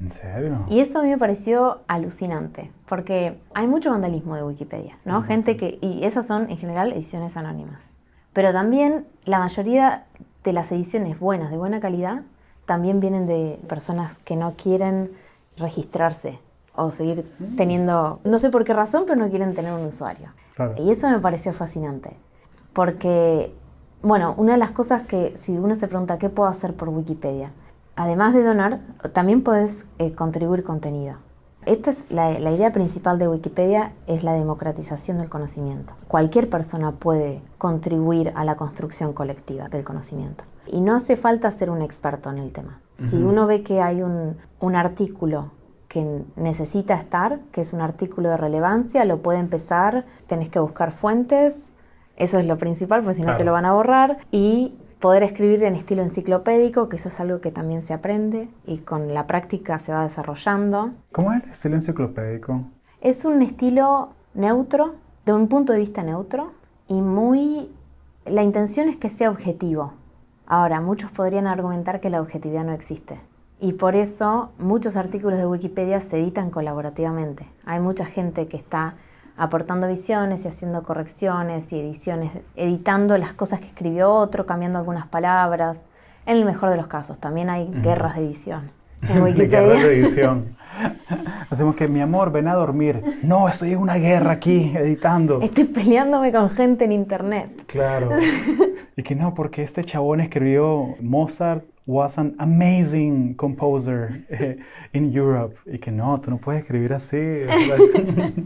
¿En 0.00 0.10
serio? 0.10 0.64
Y 0.68 0.78
eso 0.78 1.00
a 1.00 1.02
mí 1.02 1.08
me 1.08 1.18
pareció 1.18 1.80
alucinante, 1.88 2.70
porque 2.88 3.40
hay 3.52 3.66
mucho 3.66 3.90
vandalismo 3.90 4.36
de 4.36 4.44
Wikipedia, 4.44 4.96
¿no? 5.04 5.22
Gente 5.22 5.56
que, 5.56 5.78
y 5.80 6.04
esas 6.04 6.24
son 6.26 6.48
en 6.50 6.56
general 6.56 6.92
ediciones 6.92 7.36
anónimas. 7.36 7.80
Pero 8.32 8.52
también 8.52 9.06
la 9.24 9.40
mayoría 9.40 10.04
de 10.44 10.52
las 10.52 10.70
ediciones 10.72 11.18
buenas, 11.18 11.50
de 11.50 11.56
buena 11.56 11.80
calidad, 11.80 12.22
también 12.66 13.00
vienen 13.00 13.26
de 13.26 13.58
personas 13.68 14.18
que 14.18 14.36
no 14.36 14.54
quieren 14.54 15.10
registrarse 15.56 16.38
o 16.74 16.90
seguir 16.90 17.24
teniendo, 17.56 18.20
no 18.24 18.38
sé 18.38 18.50
por 18.50 18.64
qué 18.64 18.72
razón, 18.72 19.04
pero 19.06 19.18
no 19.18 19.28
quieren 19.28 19.54
tener 19.54 19.72
un 19.72 19.86
usuario. 19.86 20.28
Claro. 20.54 20.74
Y 20.78 20.90
eso 20.90 21.08
me 21.08 21.18
pareció 21.18 21.52
fascinante, 21.52 22.16
porque, 22.72 23.52
bueno, 24.02 24.34
una 24.36 24.52
de 24.52 24.58
las 24.58 24.70
cosas 24.70 25.02
que 25.06 25.36
si 25.36 25.56
uno 25.56 25.74
se 25.74 25.88
pregunta 25.88 26.18
qué 26.18 26.28
puedo 26.28 26.48
hacer 26.48 26.74
por 26.74 26.88
Wikipedia, 26.88 27.52
además 27.96 28.34
de 28.34 28.44
donar, 28.44 28.80
también 29.12 29.42
puedes 29.42 29.86
eh, 29.98 30.12
contribuir 30.12 30.62
contenido. 30.62 31.16
Esta 31.68 31.90
es 31.90 32.06
la, 32.10 32.38
la 32.38 32.50
idea 32.50 32.72
principal 32.72 33.18
de 33.18 33.28
Wikipedia, 33.28 33.92
es 34.06 34.24
la 34.24 34.32
democratización 34.32 35.18
del 35.18 35.28
conocimiento. 35.28 35.92
Cualquier 36.08 36.48
persona 36.48 36.92
puede 36.92 37.42
contribuir 37.58 38.32
a 38.36 38.44
la 38.46 38.56
construcción 38.56 39.12
colectiva 39.12 39.68
del 39.68 39.84
conocimiento. 39.84 40.44
Y 40.66 40.80
no 40.80 40.94
hace 40.96 41.16
falta 41.18 41.50
ser 41.50 41.68
un 41.68 41.82
experto 41.82 42.30
en 42.30 42.38
el 42.38 42.52
tema. 42.52 42.80
Si 43.10 43.16
uno 43.16 43.46
ve 43.46 43.62
que 43.62 43.82
hay 43.82 44.00
un, 44.02 44.38
un 44.60 44.76
artículo 44.76 45.50
que 45.88 46.22
necesita 46.36 46.94
estar, 46.94 47.40
que 47.52 47.60
es 47.60 47.74
un 47.74 47.82
artículo 47.82 48.30
de 48.30 48.38
relevancia, 48.38 49.04
lo 49.04 49.18
puede 49.18 49.38
empezar, 49.38 50.06
tenés 50.26 50.48
que 50.48 50.58
buscar 50.60 50.90
fuentes, 50.90 51.72
eso 52.16 52.38
es 52.38 52.46
lo 52.46 52.56
principal, 52.56 53.02
porque 53.02 53.16
si 53.16 53.22
no 53.22 53.32
te 53.32 53.42
Claro. 53.42 53.44
lo 53.44 53.52
van 53.52 53.66
a 53.66 53.72
borrar, 53.74 54.18
y 54.32 54.74
poder 54.98 55.22
escribir 55.22 55.62
en 55.62 55.76
estilo 55.76 56.02
enciclopédico, 56.02 56.88
que 56.88 56.96
eso 56.96 57.08
es 57.08 57.20
algo 57.20 57.40
que 57.40 57.50
también 57.50 57.82
se 57.82 57.94
aprende 57.94 58.48
y 58.66 58.78
con 58.78 59.14
la 59.14 59.26
práctica 59.26 59.78
se 59.78 59.92
va 59.92 60.02
desarrollando. 60.02 60.90
¿Cómo 61.12 61.32
es 61.32 61.44
el 61.44 61.50
estilo 61.50 61.74
enciclopédico? 61.76 62.62
Es 63.00 63.24
un 63.24 63.42
estilo 63.42 64.10
neutro, 64.34 64.96
de 65.24 65.32
un 65.32 65.48
punto 65.48 65.72
de 65.72 65.78
vista 65.78 66.02
neutro, 66.02 66.52
y 66.88 67.00
muy... 67.00 67.70
La 68.26 68.42
intención 68.42 68.88
es 68.88 68.96
que 68.96 69.08
sea 69.08 69.30
objetivo. 69.30 69.92
Ahora, 70.46 70.80
muchos 70.80 71.10
podrían 71.10 71.46
argumentar 71.46 72.00
que 72.00 72.10
la 72.10 72.20
objetividad 72.20 72.64
no 72.64 72.72
existe. 72.72 73.20
Y 73.60 73.72
por 73.74 73.96
eso 73.96 74.50
muchos 74.58 74.96
artículos 74.96 75.38
de 75.38 75.46
Wikipedia 75.46 76.00
se 76.00 76.18
editan 76.18 76.50
colaborativamente. 76.50 77.46
Hay 77.64 77.80
mucha 77.80 78.04
gente 78.04 78.46
que 78.46 78.56
está 78.56 78.94
aportando 79.38 79.88
visiones 79.88 80.44
y 80.44 80.48
haciendo 80.48 80.82
correcciones 80.82 81.72
y 81.72 81.80
ediciones, 81.80 82.32
editando 82.56 83.16
las 83.16 83.32
cosas 83.32 83.60
que 83.60 83.66
escribió 83.66 84.10
otro, 84.10 84.44
cambiando 84.46 84.78
algunas 84.78 85.06
palabras. 85.06 85.80
En 86.26 86.36
el 86.36 86.44
mejor 86.44 86.70
de 86.70 86.76
los 86.76 86.88
casos, 86.88 87.18
también 87.18 87.48
hay 87.48 87.70
guerras 87.82 88.16
de 88.16 88.26
edición 88.26 88.70
en 89.08 89.22
Wikipedia. 89.22 89.60
guerra 89.62 89.80
de 89.80 90.00
edición. 90.00 90.48
Hacemos 91.50 91.76
que, 91.76 91.88
mi 91.88 92.00
amor, 92.00 92.30
ven 92.32 92.48
a 92.48 92.54
dormir. 92.54 93.02
No, 93.22 93.48
estoy 93.48 93.72
en 93.72 93.78
una 93.78 93.94
guerra 93.94 94.32
aquí, 94.32 94.72
editando. 94.76 95.40
Estoy 95.40 95.64
peleándome 95.64 96.32
con 96.32 96.50
gente 96.50 96.84
en 96.84 96.92
internet. 96.92 97.64
Claro. 97.66 98.10
Y 98.96 99.04
que 99.04 99.14
no, 99.14 99.32
porque 99.32 99.62
este 99.62 99.84
chabón 99.84 100.20
escribió 100.20 100.96
Mozart 101.00 101.64
was 101.88 102.18
an 102.18 102.34
amazing 102.38 103.34
composer 103.34 104.20
eh, 104.28 104.58
in 104.92 105.10
Europe. 105.12 105.56
Y 105.66 105.78
que 105.78 105.90
no, 105.90 106.20
tú 106.20 106.30
no 106.30 106.36
puedes 106.36 106.62
escribir 106.62 106.92
así. 106.92 107.16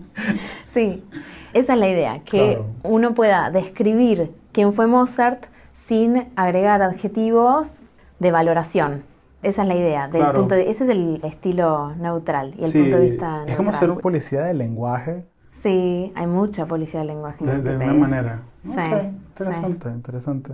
Sí, 0.73 1.05
esa 1.53 1.75
es 1.75 1.79
la 1.79 1.89
idea, 1.89 2.21
que 2.25 2.55
Claro. 2.55 2.67
uno 2.85 3.15
pueda 3.15 3.51
describir 3.51 4.31
quién 4.53 4.73
fue 4.73 4.87
Mozart 4.87 5.45
sin 5.75 6.29
agregar 6.37 6.81
adjetivos 6.83 7.83
de 8.21 8.31
valoración. 8.31 9.03
Esa 9.43 9.63
es 9.63 9.69
la 9.69 9.75
idea. 9.75 10.03
Del 10.09 10.21
Claro. 10.23 10.39
punto 10.39 10.55
de- 10.55 10.71
ese 10.71 10.85
es 10.85 10.91
el 10.91 11.21
estilo 11.25 11.95
neutral 11.97 12.55
y 12.57 12.61
el 12.61 12.67
Sí, 12.67 12.81
punto 12.83 12.97
de 12.99 13.11
vista 13.11 13.43
es 13.47 13.57
como 13.57 13.71
neutral. 13.71 13.81
ser 13.81 13.91
un 13.91 13.99
policía 13.99 14.43
del 14.43 14.59
lenguaje 14.59 15.25
Sí, 15.51 16.13
hay 16.15 16.27
mucha 16.27 16.65
policía 16.67 17.01
del 17.01 17.09
lenguaje. 17.09 17.45
en 17.45 17.63
de, 17.63 17.77
de 17.77 17.85
una 17.85 17.93
manera. 17.95 18.43
Sí, 18.65 18.71
Ok, 18.71 19.03
interesante, 19.29 19.89
interesante. 19.91 20.53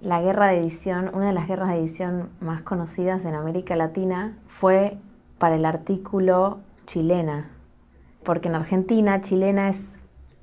La 0.00 0.20
guerra 0.20 0.48
de 0.48 0.58
edición, 0.58 1.10
una 1.14 1.28
de 1.28 1.32
las 1.32 1.48
guerras 1.48 1.68
de 1.70 1.78
edición 1.78 2.28
más 2.40 2.62
conocidas 2.62 3.24
en 3.24 3.34
América 3.34 3.76
Latina 3.76 4.36
fue 4.46 4.98
para 5.38 5.56
el 5.56 5.64
artículo 5.64 6.58
chilena. 6.86 7.48
Porque 8.22 8.48
en 8.48 8.56
Argentina, 8.56 9.20
chilena 9.22 9.68
es 9.70 9.98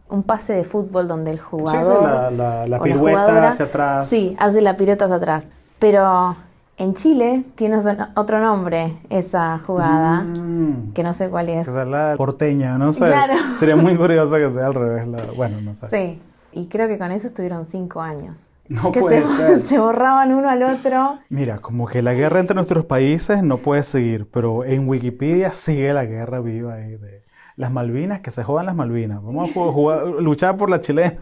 un 0.10 0.24
pase 0.24 0.54
de 0.54 0.63
fútbol 0.63 1.08
donde 1.08 1.32
el 1.32 1.38
Sí, 1.38 1.44
sí, 1.44 1.50
jugador. 1.52 2.04
la, 2.04 2.32
la, 2.32 2.68
la 2.68 2.80
pirueta 2.80 3.20
jugadora- 3.22 3.50
hacia 3.50 3.66
atrás. 3.66 4.08
Sí, 4.08 4.36
hace 4.39 4.62
la 4.62 4.76
pirueta 4.76 5.06
hacia 5.06 5.18
atrás. 5.18 5.46
Pero 5.80 6.36
en 6.78 6.96
Chile 6.96 7.44
tiene 7.56 7.78
otro 8.16 8.39
nombre 8.39 8.98
esa 9.10 9.60
jugada, 9.66 10.22
Mm, 10.24 10.94
que 10.94 11.04
no 11.04 11.13
sé 11.13 11.30
cuál 11.30 11.50
es. 11.50 11.68
que 11.68 11.74
sea 11.74 11.86
la 11.86 12.16
porteña, 12.18 12.78
no 12.80 12.92
sé. 12.92 13.06
Claro. 13.06 13.34
Sería 13.58 13.76
muy 13.76 13.96
curioso 13.98 14.36
que 14.36 14.50
sea 14.50 14.66
al 14.68 14.74
revés. 14.74 15.08
la- 15.08 15.26
bueno, 15.36 15.62
no 15.62 15.74
sé. 15.76 15.88
Sí, 15.89 16.22
y 16.54 16.68
creo 16.68 16.88
que 16.88 16.98
con 16.98 17.12
eso 17.12 17.28
estuvieron 17.28 17.66
cinco 17.66 18.02
años 18.02 18.36
No 18.69 18.91
que 18.91 18.99
puede 19.02 19.21
se, 19.26 19.38
ser. 19.38 19.62
se 19.67 19.80
borraban 19.80 20.34
uno 20.34 20.49
al 20.49 20.63
otro. 20.63 21.19
Mira, 21.30 21.60
como 21.60 21.88
que 21.88 22.02
la 22.02 22.13
guerra 22.13 22.39
entre 22.39 22.56
nuestros 22.56 22.86
países 22.86 23.43
no 23.43 23.58
puede 23.58 23.84
seguir, 23.84 24.30
pero 24.32 24.63
en 24.65 24.88
Wikipedia 24.88 25.52
sigue 25.52 25.93
la 25.93 26.06
guerra 26.06 26.39
viva 26.41 26.76
ahí 26.76 26.95
de 26.95 27.23
las 27.56 27.71
Malvinas, 27.71 28.21
que 28.21 28.32
se 28.32 28.43
jodan 28.43 28.65
las 28.65 28.76
Malvinas. 28.76 29.21
Vamos 29.21 29.49
a 29.49 29.54
jugar- 29.54 30.08
luchar 30.21 30.58
por 30.58 30.69
la 30.69 30.80
chilena. 30.80 31.15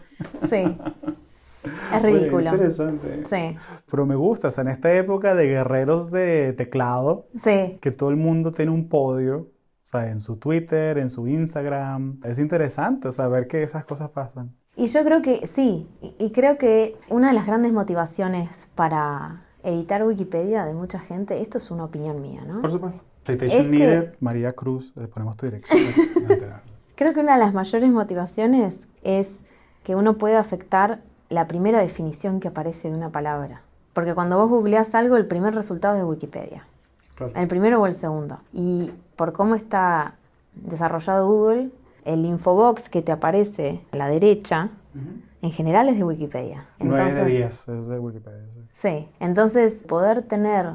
Sí. 0.48 0.64
Es 1.64 2.02
Oye, 2.02 2.18
ridículo. 2.18 2.50
interesante. 2.50 3.22
Sí, 3.30 3.56
Pero 3.88 4.04
me 4.04 4.16
gusta, 4.16 4.48
o 4.48 4.50
sea, 4.50 4.62
en 4.62 4.68
esta 4.68 4.92
época 4.94 5.36
de 5.36 5.46
guerreros 5.46 6.10
de 6.10 6.52
teclado, 6.54 7.28
sí. 7.40 7.78
que 7.80 7.92
todo 7.92 8.10
el 8.10 8.16
mundo 8.16 8.50
tiene 8.50 8.72
un 8.72 8.88
podio, 8.88 9.36
o 9.42 9.48
sea, 9.82 10.08
en 10.10 10.20
su 10.20 10.38
Twitter, 10.38 10.98
en 10.98 11.08
su 11.08 11.28
Instagram. 11.28 12.18
Es 12.24 12.40
interesante 12.40 13.12
saber 13.12 13.46
que 13.46 13.62
esas 13.62 13.84
cosas 13.84 14.10
pasan. 14.10 14.56
Y 14.74 14.86
yo 14.86 15.04
creo 15.04 15.20
que 15.20 15.46
sí, 15.46 15.86
y 16.18 16.30
creo 16.30 16.56
que 16.56 16.96
una 17.10 17.28
de 17.28 17.34
las 17.34 17.46
grandes 17.46 17.72
motivaciones 17.72 18.68
para 18.74 19.42
editar 19.62 20.02
Wikipedia 20.04 20.64
de 20.64 20.72
mucha 20.72 20.98
gente, 20.98 21.40
esto 21.42 21.58
es 21.58 21.70
una 21.70 21.84
opinión 21.84 22.22
mía, 22.22 22.42
¿no? 22.46 22.60
Por 22.62 22.70
supuesto. 22.72 23.00
Citation 23.26 23.60
Es 23.60 23.64
que- 23.66 23.70
needed, 23.70 24.14
María 24.20 24.52
Cruz, 24.52 24.92
le 24.96 25.06
ponemos 25.08 25.36
tu 25.36 25.46
dirección. 25.46 25.78
Mentira. 26.26 26.62
Creo 26.96 27.12
que 27.12 27.20
una 27.20 27.34
de 27.34 27.38
las 27.40 27.52
mayores 27.54 27.90
motivaciones 27.90 28.88
es 29.02 29.40
que 29.84 29.94
uno 29.94 30.14
puede 30.18 30.36
afectar 30.36 31.00
la 31.28 31.46
primera 31.48 31.78
definición 31.80 32.40
que 32.40 32.48
aparece 32.48 32.90
de 32.90 32.96
una 32.96 33.10
palabra. 33.10 33.62
Porque 33.92 34.14
cuando 34.14 34.38
vos 34.38 34.48
googleás 34.48 34.94
algo, 34.94 35.16
el 35.16 35.26
primer 35.26 35.54
resultado 35.54 35.94
es 35.94 36.00
de 36.00 36.04
Wikipedia. 36.04 36.64
Claro. 37.14 37.32
El 37.36 37.46
primero 37.46 37.80
o 37.80 37.86
el 37.86 37.94
segundo. 37.94 38.38
Y 38.52 38.90
por 39.16 39.32
cómo 39.32 39.54
está 39.54 40.14
desarrollado 40.54 41.26
Google, 41.28 41.70
el 42.04 42.24
infobox 42.24 42.88
que 42.88 43.02
te 43.02 43.12
aparece 43.12 43.80
a 43.92 43.96
la 43.96 44.08
derecha, 44.08 44.70
en 45.42 45.50
general 45.52 45.88
es 45.88 45.96
de 45.96 46.04
Wikipedia. 46.04 46.66
9 46.78 47.02
de 47.04 47.10
Entonces- 47.10 47.36
10 47.36 47.68
es 47.68 47.86
de 47.88 47.98
Wikipedia. 47.98 48.46
sí. 48.50 48.60
Sí, 48.72 49.08
entonces 49.20 49.74
poder 49.86 50.22
tener 50.22 50.74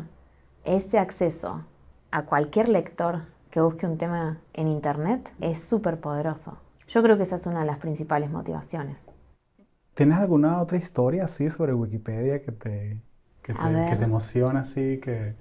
ese 0.66 1.00
acceso 1.00 1.64
a 2.12 2.24
cualquier 2.24 2.68
lector 2.70 3.22
que 3.52 3.62
busque 3.62 3.86
un 3.86 3.98
tema 3.98 4.40
en 4.54 4.68
Internet 4.68 5.30
es 5.40 5.64
súper 5.64 6.00
poderoso. 6.00 6.58
Yo 6.88 7.02
creo 7.04 7.18
que 7.18 7.24
esa 7.24 7.36
es 7.36 7.46
una 7.46 7.62
de 7.62 7.66
las 7.66 7.78
principales 7.78 8.30
motivaciones. 8.32 9.06
¿Tienes 9.94 10.18
alguna 10.18 10.62
otra 10.62 10.78
historia 10.78 11.26
así 11.26 11.50
sobre 11.50 11.74
Wikipedia 11.74 12.42
que 12.42 12.52
te, 12.52 13.02
que 13.42 13.54
te, 13.54 13.86
que 13.90 13.96
te 13.96 14.04
emociona 14.04 14.60
así? 14.62 15.00
Que... 15.00 15.36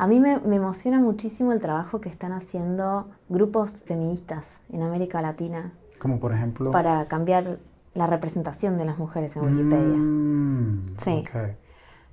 A 0.00 0.06
mí 0.06 0.18
me, 0.18 0.38
me 0.40 0.56
emociona 0.56 0.98
muchísimo 0.98 1.52
el 1.52 1.60
trabajo 1.60 2.00
que 2.00 2.08
están 2.08 2.32
haciendo 2.32 3.08
grupos 3.28 3.84
feministas 3.84 4.46
en 4.72 4.82
América 4.82 5.20
Latina 5.20 5.72
Como 5.98 6.18
por 6.18 6.32
ejemplo... 6.32 6.70
para 6.70 7.04
cambiar 7.04 7.58
la 7.92 8.06
representación 8.06 8.78
de 8.78 8.86
las 8.86 8.96
mujeres 8.96 9.36
en 9.36 9.42
Wikipedia. 9.42 9.98
Mm, 9.98 10.96
Sí. 11.04 11.24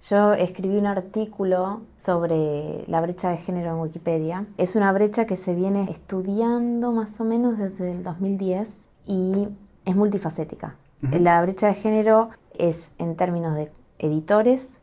Yo 0.10 0.34
escribí 0.34 0.76
un 0.76 0.86
artículo 0.86 1.80
sobre 1.95 2.84
la 2.88 3.00
brecha 3.00 3.30
de 3.30 3.38
género 3.38 3.69
en 3.69 3.80
Wikipedia. 3.80 4.45
Es 4.58 4.76
una 4.76 4.91
brecha 4.91 5.26
que 5.26 5.38
se 5.38 5.56
viene 5.56 5.89
estudiando 5.89 6.91
más 6.91 7.21
o 7.21 7.23
menos 7.23 7.58
desde 7.58 7.91
el 7.91 8.04
2010 8.04 8.89
y 9.06 9.47
es 9.86 9.95
multifacética. 9.95 10.76
La 11.02 11.41
brecha 11.41 11.67
de 11.67 11.76
género 11.76 12.32
es 12.54 12.91
en 12.97 13.15
términos 13.15 13.56
de 13.56 13.71
editores. 13.97 14.76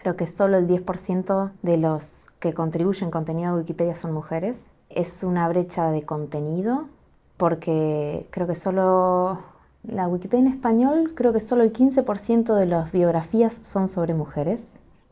Creo 0.00 0.16
que 0.16 0.26
solo 0.26 0.56
el 0.56 0.66
10% 0.66 1.50
de 1.60 1.76
los 1.76 2.26
que 2.38 2.54
contribuyen 2.54 3.10
contenido 3.10 3.50
a 3.50 3.56
Wikipedia 3.56 3.94
son 3.94 4.14
mujeres. 4.14 4.62
Es 4.88 5.22
una 5.22 5.46
brecha 5.46 5.90
de 5.90 6.04
contenido 6.04 6.88
porque 7.36 8.26
creo 8.30 8.46
que 8.46 8.54
solo 8.54 9.40
la 9.82 10.08
Wikipedia 10.08 10.46
en 10.46 10.52
español, 10.54 11.12
creo 11.14 11.34
que 11.34 11.40
solo 11.40 11.64
el 11.64 11.74
15% 11.74 12.54
de 12.54 12.64
las 12.64 12.92
biografías 12.92 13.60
son 13.62 13.88
sobre 13.88 14.14
mujeres. 14.14 14.62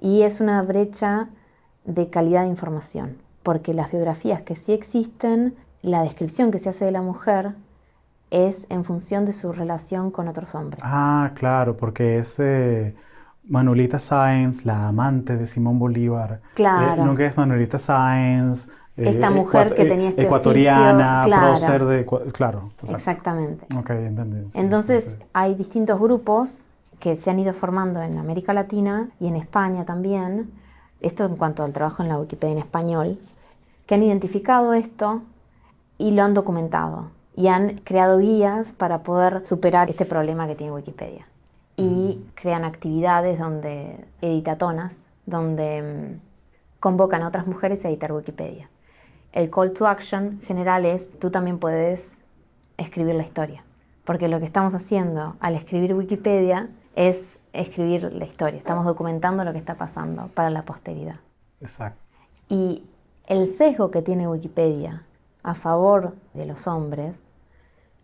Y 0.00 0.22
es 0.22 0.40
una 0.40 0.62
brecha 0.62 1.28
de 1.84 2.08
calidad 2.08 2.44
de 2.44 2.48
información, 2.48 3.18
porque 3.42 3.74
las 3.74 3.90
biografías 3.90 4.40
que 4.40 4.56
sí 4.56 4.72
existen, 4.72 5.54
la 5.82 6.02
descripción 6.02 6.50
que 6.50 6.60
se 6.60 6.70
hace 6.70 6.86
de 6.86 6.92
la 6.92 7.02
mujer 7.02 7.56
es 8.30 8.66
en 8.70 8.84
función 8.84 9.26
de 9.26 9.34
su 9.34 9.52
relación 9.52 10.10
con 10.10 10.28
otros 10.28 10.54
hombres. 10.54 10.80
Ah, 10.82 11.32
claro, 11.34 11.76
porque 11.76 12.16
es 12.16 12.40
eh, 12.40 12.94
Manuelita 13.48 13.98
Sáenz, 13.98 14.64
la 14.64 14.88
amante 14.88 15.36
de 15.36 15.46
Simón 15.46 15.78
Bolívar. 15.78 16.40
Claro. 16.54 17.02
Eh, 17.02 17.06
nunca 17.06 17.24
es 17.26 17.36
Manuelita 17.36 17.78
Sáenz. 17.78 18.68
eh, 18.96 19.08
Esta 19.10 19.30
mujer 19.30 19.74
que 19.74 19.82
eh, 19.82 19.86
tenía 19.88 20.08
este 20.10 20.22
Ecuatoriana, 20.22 21.22
oficio, 21.22 21.36
claro. 21.36 21.46
prócer 21.48 21.84
de... 21.86 22.06
Claro, 22.32 22.70
exacto. 22.82 22.96
Exactamente. 22.96 23.66
Ok, 23.76 23.90
entendí. 23.90 24.50
sí, 24.50 24.58
Entonces 24.60 25.04
sí, 25.04 25.10
sí. 25.18 25.26
hay 25.32 25.54
distintos 25.54 25.98
grupos 25.98 26.64
que 26.98 27.16
se 27.16 27.30
han 27.30 27.38
ido 27.38 27.54
formando 27.54 28.02
en 28.02 28.18
América 28.18 28.52
Latina 28.52 29.08
y 29.20 29.28
en 29.28 29.36
España 29.36 29.84
también, 29.84 30.50
esto 31.00 31.24
en 31.24 31.36
cuanto 31.36 31.62
al 31.62 31.72
trabajo 31.72 32.02
en 32.02 32.08
la 32.08 32.18
Wikipedia 32.18 32.52
en 32.54 32.58
español, 32.58 33.18
que 33.86 33.94
han 33.94 34.02
identificado 34.02 34.74
esto 34.74 35.22
y 35.96 36.10
lo 36.10 36.22
han 36.24 36.34
documentado 36.34 37.10
y 37.36 37.46
han 37.46 37.78
creado 37.84 38.18
guías 38.18 38.72
para 38.72 39.04
poder 39.04 39.46
superar 39.46 39.88
este 39.88 40.04
problema 40.06 40.46
que 40.48 40.56
tiene 40.56 40.72
Wikipedia. 40.72 41.26
Y 41.78 42.24
crean 42.34 42.64
actividades 42.64 43.38
donde, 43.38 44.04
editatonas, 44.20 45.06
donde 45.26 45.82
mm, 45.82 46.80
convocan 46.80 47.22
a 47.22 47.28
otras 47.28 47.46
mujeres 47.46 47.84
a 47.84 47.88
editar 47.88 48.12
Wikipedia. 48.12 48.68
El 49.32 49.50
call 49.50 49.72
to 49.72 49.86
action 49.86 50.40
general 50.44 50.84
es, 50.84 51.10
tú 51.18 51.30
también 51.30 51.58
puedes 51.58 52.22
escribir 52.76 53.14
la 53.14 53.22
historia. 53.22 53.64
Porque 54.04 54.28
lo 54.28 54.38
que 54.40 54.46
estamos 54.46 54.74
haciendo 54.74 55.36
al 55.40 55.54
escribir 55.54 55.94
Wikipedia 55.94 56.68
es 56.96 57.38
escribir 57.52 58.12
la 58.12 58.24
historia. 58.24 58.58
Estamos 58.58 58.84
documentando 58.84 59.44
lo 59.44 59.52
que 59.52 59.58
está 59.58 59.76
pasando 59.76 60.28
para 60.34 60.50
la 60.50 60.62
posteridad. 60.62 61.20
Exacto. 61.60 62.00
Y 62.48 62.84
el 63.26 63.48
sesgo 63.48 63.90
que 63.90 64.02
tiene 64.02 64.26
Wikipedia 64.26 65.04
a 65.42 65.54
favor 65.54 66.16
de 66.34 66.46
los 66.46 66.66
hombres 66.66 67.20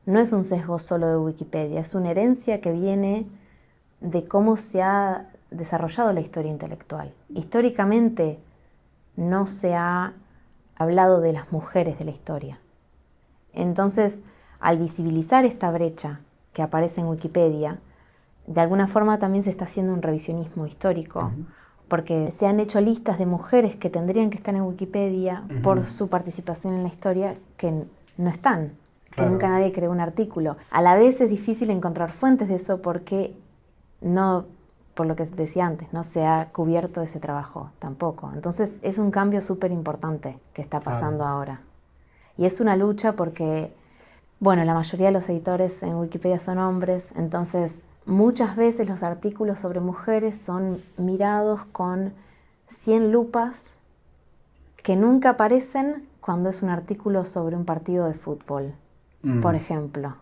no 0.06 0.20
es 0.20 0.32
un 0.32 0.44
sesgo 0.44 0.78
solo 0.78 1.06
de 1.08 1.16
Wikipedia, 1.16 1.80
es 1.80 1.94
una 1.94 2.10
herencia 2.10 2.60
que 2.60 2.72
viene 2.72 3.26
de 4.04 4.24
cómo 4.24 4.56
se 4.56 4.82
ha 4.82 5.26
desarrollado 5.50 6.12
la 6.12 6.20
historia 6.20 6.50
intelectual. 6.50 7.12
Históricamente 7.30 8.38
no 9.16 9.46
se 9.46 9.74
ha 9.74 10.12
hablado 10.76 11.20
de 11.20 11.32
las 11.32 11.50
mujeres 11.52 11.98
de 11.98 12.04
la 12.04 12.10
historia. 12.10 12.58
Entonces, 13.52 14.20
al 14.60 14.78
visibilizar 14.78 15.44
esta 15.44 15.70
brecha 15.70 16.20
que 16.52 16.62
aparece 16.62 17.00
en 17.00 17.06
Wikipedia, 17.08 17.78
de 18.46 18.60
alguna 18.60 18.86
forma 18.88 19.18
también 19.18 19.42
se 19.42 19.50
está 19.50 19.64
haciendo 19.64 19.92
un 19.94 20.02
revisionismo 20.02 20.66
histórico, 20.66 21.32
porque 21.88 22.30
se 22.36 22.46
han 22.46 22.60
hecho 22.60 22.80
listas 22.80 23.18
de 23.18 23.26
mujeres 23.26 23.76
que 23.76 23.88
tendrían 23.90 24.28
que 24.30 24.36
estar 24.36 24.54
en 24.54 24.62
Wikipedia 24.62 25.44
por 25.62 25.86
su 25.86 26.08
participación 26.08 26.74
en 26.74 26.82
la 26.82 26.88
historia 26.88 27.34
que 27.56 27.84
no 28.18 28.28
están, 28.30 28.72
que 29.10 29.16
Claro. 29.16 29.30
nunca 29.30 29.48
nadie 29.48 29.72
creó 29.72 29.90
un 29.92 30.00
artículo. 30.00 30.56
A 30.70 30.82
la 30.82 30.94
vez 30.94 31.20
es 31.20 31.30
difícil 31.30 31.70
encontrar 31.70 32.10
fuentes 32.10 32.48
de 32.48 32.56
eso 32.56 32.82
porque 32.82 33.36
no, 34.04 34.44
por 34.94 35.06
lo 35.06 35.16
que 35.16 35.24
decía 35.24 35.66
antes, 35.66 35.92
no 35.92 36.04
se 36.04 36.24
ha 36.24 36.50
cubierto 36.52 37.02
ese 37.02 37.18
trabajo 37.18 37.70
tampoco. 37.80 38.30
Entonces 38.32 38.78
es 38.82 38.98
un 38.98 39.10
cambio 39.10 39.40
súper 39.40 39.72
importante 39.72 40.38
que 40.52 40.62
está 40.62 40.78
Claro. 40.80 40.94
pasando 40.94 41.24
ahora. 41.26 41.60
Y 42.36 42.46
es 42.46 42.60
una 42.60 42.76
lucha 42.76 43.14
porque, 43.14 43.74
bueno, 44.40 44.64
la 44.64 44.74
mayoría 44.74 45.06
de 45.06 45.12
los 45.12 45.28
editores 45.28 45.82
en 45.82 45.96
Wikipedia 45.96 46.38
son 46.38 46.58
hombres, 46.58 47.12
entonces 47.16 47.74
muchas 48.06 48.54
veces 48.56 48.88
los 48.88 49.02
artículos 49.02 49.58
sobre 49.58 49.80
mujeres 49.80 50.36
son 50.44 50.80
mirados 50.96 51.64
con 51.72 52.12
100 52.68 53.10
lupas 53.10 53.78
que 54.82 54.96
nunca 54.96 55.30
aparecen 55.30 56.06
cuando 56.20 56.50
es 56.50 56.62
un 56.62 56.68
artículo 56.70 57.24
sobre 57.24 57.56
un 57.56 57.64
partido 57.64 58.06
de 58.06 58.14
fútbol, 58.14 58.74
Mm. 59.22 59.40
por 59.40 59.54
ejemplo, 59.54 60.16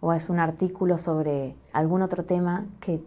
o 0.00 0.12
es 0.12 0.28
un 0.28 0.40
artículo 0.40 0.98
sobre 0.98 1.54
algún 1.72 2.02
otro 2.02 2.24
tema 2.24 2.64
que 2.80 3.00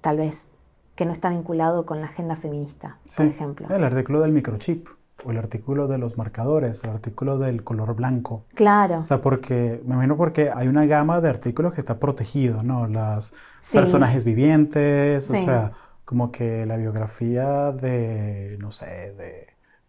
tal 0.00 0.16
vez 0.18 0.48
que 0.94 1.04
no 1.04 1.12
está 1.12 1.30
vinculado 1.30 1.86
con 1.86 2.00
la 2.00 2.06
agenda 2.06 2.34
feminista, 2.36 2.98
por 3.16 3.26
ejemplo. 3.26 3.68
El 3.74 3.84
artículo 3.84 4.20
del 4.20 4.32
microchip, 4.32 4.88
o 5.24 5.30
el 5.32 5.38
artículo 5.38 5.86
de 5.88 5.98
los 5.98 6.16
marcadores, 6.16 6.82
el 6.84 6.90
artículo 6.90 7.38
del 7.38 7.64
color 7.64 7.94
blanco. 7.94 8.44
Claro. 8.54 8.98
O 9.00 9.04
sea, 9.04 9.20
porque, 9.20 9.80
me 9.84 9.94
imagino 9.94 10.16
porque 10.16 10.50
hay 10.54 10.68
una 10.68 10.86
gama 10.86 11.20
de 11.20 11.28
artículos 11.28 11.72
que 11.74 11.80
está 11.80 11.98
protegido, 11.98 12.62
¿no? 12.62 12.86
Las 12.86 13.32
Sí. 13.60 13.76
personajes 13.78 14.24
vivientes, 14.24 15.28
o 15.30 15.34
Sí. 15.34 15.44
sea, 15.44 15.72
como 16.04 16.30
que 16.32 16.66
la 16.66 16.76
biografía 16.76 17.72
de, 17.72 18.56
no 18.60 18.70
sé, 18.72 19.12
de, 19.16 19.46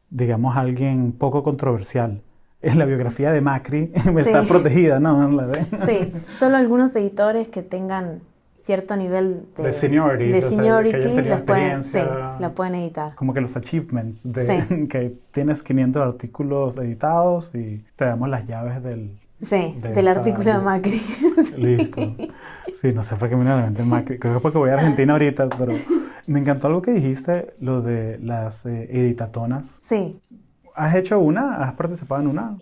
digamos, 0.10 0.58
alguien 0.58 1.12
poco 1.13 1.43
controversial. 1.43 2.22
En 2.62 2.78
la 2.78 2.86
biografía 2.86 3.32
de 3.32 3.41
Macri 3.41 3.91
está 4.17 4.41
Sí. 4.41 4.48
protegida, 4.48 5.00
¿no? 5.00 5.30
Sí, 5.86 6.12
solo 6.39 6.58
algunos 6.58 6.95
editores 6.95 7.48
que 7.48 7.62
tengan 7.62 8.22
cierto 8.69 8.95
nivel 8.95 9.47
de, 9.58 9.63
De 9.63 9.71
seniority, 9.71 10.32
de 10.32 10.38
o 10.38 10.41
sea, 10.41 10.49
que 10.51 10.55
seniority 10.58 11.27
los 11.27 11.41
pueden, 11.41 11.82
sí, 11.82 11.97
lo 12.39 12.53
pueden 12.53 12.75
editar. 12.75 13.15
Como 13.15 13.34
que 13.34 13.41
los 13.41 13.58
achievements 13.58 14.32
de 14.32 14.62
Sí. 14.62 14.88
que 14.89 15.17
tienes 15.32 15.63
500 15.63 16.03
artículos 16.08 16.77
editados 16.77 17.55
y 17.55 17.84
te 17.95 18.05
damos 18.05 18.29
las 18.29 18.45
llaves 18.45 18.84
del... 18.84 19.17
Sí, 19.41 19.73
de 19.82 19.89
del 19.89 19.97
esta- 20.08 20.12
artículo 20.12 20.51
de 20.51 20.58
Macri. 20.60 21.01
Listo. 21.58 22.15
Sí, 22.73 22.93
no 22.93 23.01
sé 23.01 23.15
por 23.15 23.27
qué 23.27 23.36
me 23.36 23.41
viene 23.41 23.53
a 23.53 23.58
la 23.58 23.63
mente 23.63 23.84
Macri. 23.84 24.19
Creo 24.19 24.36
que 24.36 24.39
porque 24.39 24.60
voy 24.60 24.69
a 24.69 24.75
Argentina 24.75 25.13
ahorita, 25.13 25.49
pero 25.58 25.73
me 26.27 26.39
encantó 26.39 26.67
algo 26.67 26.84
que 26.84 26.91
dijiste, 26.91 27.55
lo 27.60 27.82
de 27.82 28.19
las 28.19 28.67
eh, 28.67 28.88
editatonas. 28.91 29.79
Sí. 29.82 30.21
¿Has 30.75 30.93
hecho 30.93 31.17
una? 31.19 31.55
¿Has 31.63 31.73
participado 31.73 32.21
en 32.21 32.27
una? 32.27 32.58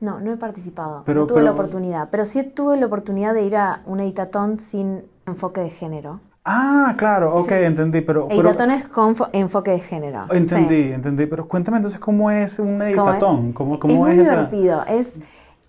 No, 0.00 0.18
no 0.18 0.32
he 0.32 0.36
participado. 0.36 1.02
Pero- 1.04 1.20
no 1.20 1.26
tuve 1.26 1.36
pero- 1.40 1.44
la 1.44 1.52
oportunidad. 1.52 2.08
Pero 2.10 2.24
sí 2.24 2.42
tuve 2.44 2.76
la 2.78 2.86
oportunidad 2.86 3.34
de 3.34 3.42
ir 3.44 3.56
a 3.56 3.82
un 3.84 4.00
editatón 4.00 4.58
sin 4.58 5.02
enfoque 5.26 5.60
de 5.60 5.70
género. 5.70 6.20
Ah, 6.44 6.94
claro, 6.98 7.36
ok, 7.36 7.50
entendí, 7.52 8.00
pero... 8.00 8.26
pero- 8.26 8.40
Editatones 8.40 8.88
con 8.88 9.14
fo- 9.14 9.28
enfoque 9.32 9.70
de 9.70 9.80
género. 9.80 10.24
entendí, 10.32 10.84
Sí. 10.88 10.92
entendí, 10.92 11.26
pero 11.26 11.46
cuéntame 11.46 11.76
entonces 11.76 12.00
cómo 12.00 12.30
es 12.32 12.58
un 12.58 12.66
¿Cómo 12.78 12.82
es? 12.82 12.88
editatón, 12.96 13.52
cómo, 13.52 13.78
cómo 13.78 14.08
es 14.08 14.14
es, 14.14 14.16
muy 14.18 14.24
esa... 14.26 14.32
divertido. 14.48 14.84
Es, 14.86 15.08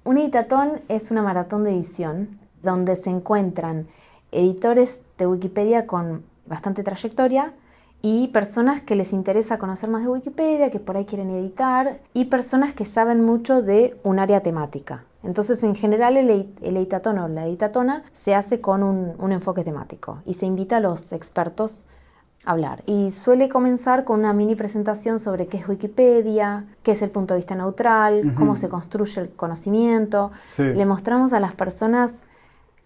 un 0.04 0.18
editatón 0.18 0.82
es 0.90 1.12
una 1.12 1.22
maratón 1.22 1.64
de 1.64 1.72
edición 1.72 2.40
donde 2.64 2.96
se 2.96 3.12
encuentran 3.12 3.86
editores 4.32 5.02
de 5.20 5.28
Wikipedia 5.28 5.86
con 5.86 6.24
bastante 6.48 6.82
trayectoria 6.84 7.54
y 8.02 8.30
personas 8.30 8.82
que 8.82 8.96
les 8.96 9.14
interesa 9.14 9.60
conocer 9.60 9.90
más 9.90 10.02
de 10.04 10.10
Wikipedia, 10.10 10.72
que 10.72 10.80
por 10.80 10.98
ahí 10.98 11.06
quieren 11.06 11.30
editar, 11.30 12.00
y 12.14 12.26
personas 12.26 12.74
que 12.74 12.84
saben 12.84 13.24
mucho 13.24 13.62
de 13.62 13.96
un 14.04 14.18
área 14.20 14.42
temática. 14.42 15.04
Entonces, 15.24 15.64
en 15.64 15.76
general, 15.76 16.18
el, 16.18 16.54
el 16.62 16.78
editatón 16.78 17.18
o 17.18 17.28
la 17.28 17.48
editatona 17.48 18.04
se 18.12 18.36
hace 18.36 18.60
con 18.60 18.84
un, 18.84 19.14
un 19.18 19.32
enfoque 19.32 19.64
temático 19.64 20.22
y 20.26 20.34
se 20.34 20.46
invita 20.46 20.78
a 20.78 20.80
los 20.80 21.14
expertos 21.14 21.86
a 22.46 22.52
hablar. 22.52 22.84
Y 22.86 23.12
suele 23.12 23.48
comenzar 23.48 24.04
con 24.04 24.20
una 24.20 24.34
mini 24.34 24.56
presentación 24.56 25.20
sobre 25.20 25.48
qué 25.48 25.58
es 25.58 25.68
Wikipedia, 25.68 26.66
qué 26.84 26.92
es 26.92 27.02
el 27.02 27.10
punto 27.10 27.34
de 27.34 27.40
vista 27.40 27.56
neutral, 27.56 28.34
cómo 28.36 28.58
se 28.58 28.68
construye 28.68 29.22
el 29.22 29.30
conocimiento. 29.30 30.32
Sí. 30.46 30.64
Le 30.64 30.86
mostramos 30.86 31.32
a 31.32 31.40
las 31.40 31.54
personas 31.54 32.12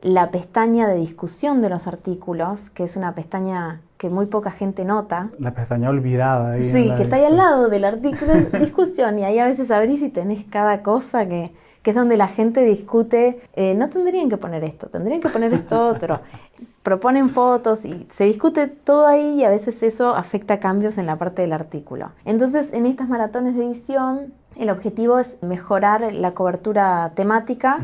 la 0.01 0.29
pestaña 0.29 0.87
de 0.87 0.95
discusión 0.95 1.63
de 1.63 1.69
los 1.69 1.87
artículos, 1.87 2.69
que 2.69 2.83
es 2.83 2.95
una 2.95 3.15
pestaña 3.15 3.81
que 3.97 4.11
muy 4.11 4.27
poca 4.27 4.51
gente 4.51 4.85
nota. 4.85 5.31
La 5.39 5.55
pestaña 5.55 5.89
olvidada 5.89 6.51
ahí. 6.51 6.71
Sí, 6.71 6.91
que 6.95 7.03
está 7.03 7.15
ahí 7.15 7.25
al 7.25 7.35
lado 7.35 7.67
del 7.67 7.83
artículo 7.83 8.35
de 8.35 8.59
discusión 8.59 9.17
y 9.17 9.23
ahí 9.23 9.39
a 9.39 9.45
veces 9.45 9.71
abrís 9.71 10.03
y 10.03 10.09
tenés 10.09 10.45
cada 10.45 10.83
cosa 10.83 11.25
que, 11.27 11.51
que 11.87 11.91
es 11.91 11.95
donde 11.95 12.17
la 12.17 12.27
gente 12.27 12.65
discute, 12.65 13.39
eh, 13.53 13.73
no 13.73 13.87
tendrían 13.87 14.27
que 14.27 14.35
poner 14.35 14.61
esto, 14.65 14.87
tendrían 14.87 15.21
que 15.21 15.29
poner 15.29 15.53
esto 15.53 15.87
otro. 15.87 16.19
Proponen 16.83 17.29
fotos 17.29 17.85
y 17.85 18.05
se 18.09 18.25
discute 18.25 18.67
todo 18.67 19.07
ahí 19.07 19.35
y 19.39 19.45
a 19.45 19.49
veces 19.49 19.81
eso 19.83 20.13
afecta 20.13 20.59
cambios 20.59 20.97
en 20.97 21.05
la 21.05 21.15
parte 21.15 21.43
del 21.43 21.53
artículo. 21.53 22.11
Entonces, 22.25 22.73
en 22.73 22.87
estas 22.87 23.07
maratones 23.07 23.55
de 23.55 23.63
edición, 23.63 24.33
el 24.57 24.69
objetivo 24.69 25.17
es 25.17 25.37
mejorar 25.41 26.13
la 26.13 26.33
cobertura 26.33 27.13
temática 27.15 27.79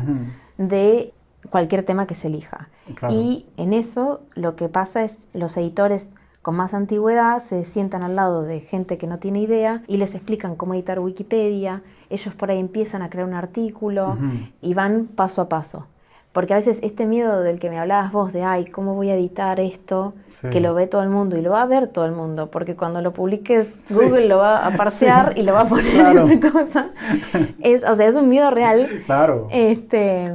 de 0.58 1.14
cualquier 1.48 1.82
tema 1.82 2.06
que 2.06 2.14
se 2.14 2.26
elija. 2.26 2.68
Claro. 2.96 3.14
Y 3.14 3.46
en 3.56 3.72
eso 3.72 4.20
lo 4.34 4.54
que 4.54 4.68
pasa 4.68 5.02
es 5.02 5.28
los 5.32 5.56
editores 5.56 6.10
con 6.44 6.56
más 6.56 6.74
antigüedad 6.74 7.42
se 7.42 7.64
sientan 7.64 8.02
al 8.02 8.16
lado 8.16 8.42
de 8.42 8.60
gente 8.60 8.98
que 8.98 9.06
no 9.06 9.18
tiene 9.18 9.40
idea 9.40 9.82
y 9.86 9.96
les 9.96 10.14
explican 10.14 10.56
cómo 10.56 10.74
editar 10.74 11.00
Wikipedia. 11.00 11.80
Ellos 12.10 12.34
por 12.34 12.50
ahí 12.50 12.60
empiezan 12.60 13.00
a 13.00 13.08
crear 13.08 13.26
un 13.26 13.32
artículo 13.32 14.14
y 14.60 14.74
van 14.74 15.06
paso 15.06 15.40
a 15.40 15.48
paso. 15.48 15.86
Porque 16.32 16.52
a 16.52 16.56
veces 16.56 16.80
este 16.82 17.06
miedo 17.06 17.40
del 17.40 17.58
que 17.58 17.70
me 17.70 17.78
hablabas 17.78 18.12
vos 18.12 18.32
de, 18.34 18.42
ay, 18.42 18.66
¿cómo 18.66 18.94
voy 18.94 19.08
a 19.08 19.14
editar 19.14 19.58
esto? 19.58 20.12
Sí. 20.28 20.50
Que 20.50 20.60
lo 20.60 20.74
ve 20.74 20.86
todo 20.86 21.02
el 21.02 21.08
mundo 21.08 21.38
y 21.38 21.40
lo 21.40 21.52
va 21.52 21.62
a 21.62 21.66
ver 21.66 21.88
todo 21.88 22.04
el 22.04 22.12
mundo, 22.12 22.50
porque 22.50 22.76
cuando 22.76 23.00
lo 23.00 23.14
publiques 23.14 23.72
Sí. 23.84 23.94
Google 23.94 24.26
lo 24.28 24.36
va 24.36 24.66
a 24.66 24.70
parsear 24.76 25.32
Sí. 25.32 25.40
y 25.40 25.42
lo 25.44 25.54
va 25.54 25.62
a 25.62 25.66
poner 25.66 25.86
Claro. 25.94 26.28
en 26.28 26.42
su 26.42 26.52
cosa. 26.52 26.88
Es, 27.62 27.82
o 27.84 27.96
sea, 27.96 28.06
es 28.06 28.16
un 28.16 28.28
miedo 28.28 28.50
real 28.50 28.86
Claro. 29.06 29.46
este, 29.50 30.30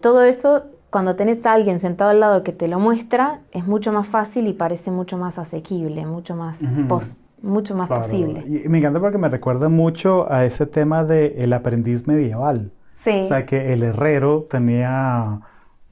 todo 0.00 0.22
eso, 0.22 0.62
cuando 0.90 1.16
tenés 1.16 1.44
a 1.46 1.52
alguien 1.52 1.80
sentado 1.80 2.10
al 2.10 2.20
lado 2.20 2.42
que 2.42 2.52
te 2.52 2.68
lo 2.68 2.78
muestra, 2.78 3.40
es 3.52 3.66
mucho 3.66 3.92
más 3.92 4.06
fácil 4.08 4.46
y 4.48 4.52
parece 4.52 4.90
mucho 4.90 5.16
más 5.18 5.38
asequible, 5.38 6.04
mucho 6.06 6.34
más, 6.36 6.58
pos- 6.88 7.16
mucho 7.42 7.74
más 7.76 7.86
Claro. 7.88 8.02
posible. 8.02 8.44
Y 8.46 8.68
me 8.68 8.78
encanta 8.78 9.00
porque 9.00 9.18
me 9.18 9.28
recuerda 9.28 9.68
mucho 9.68 10.30
a 10.30 10.44
ese 10.44 10.66
tema 10.66 11.04
del 11.04 11.52
aprendiz 11.52 12.06
medieval. 12.06 12.72
Sí, 12.96 13.20
O 13.20 13.24
sea, 13.24 13.46
que 13.46 13.72
el 13.72 13.82
herrero 13.82 14.44
tenía 14.50 15.40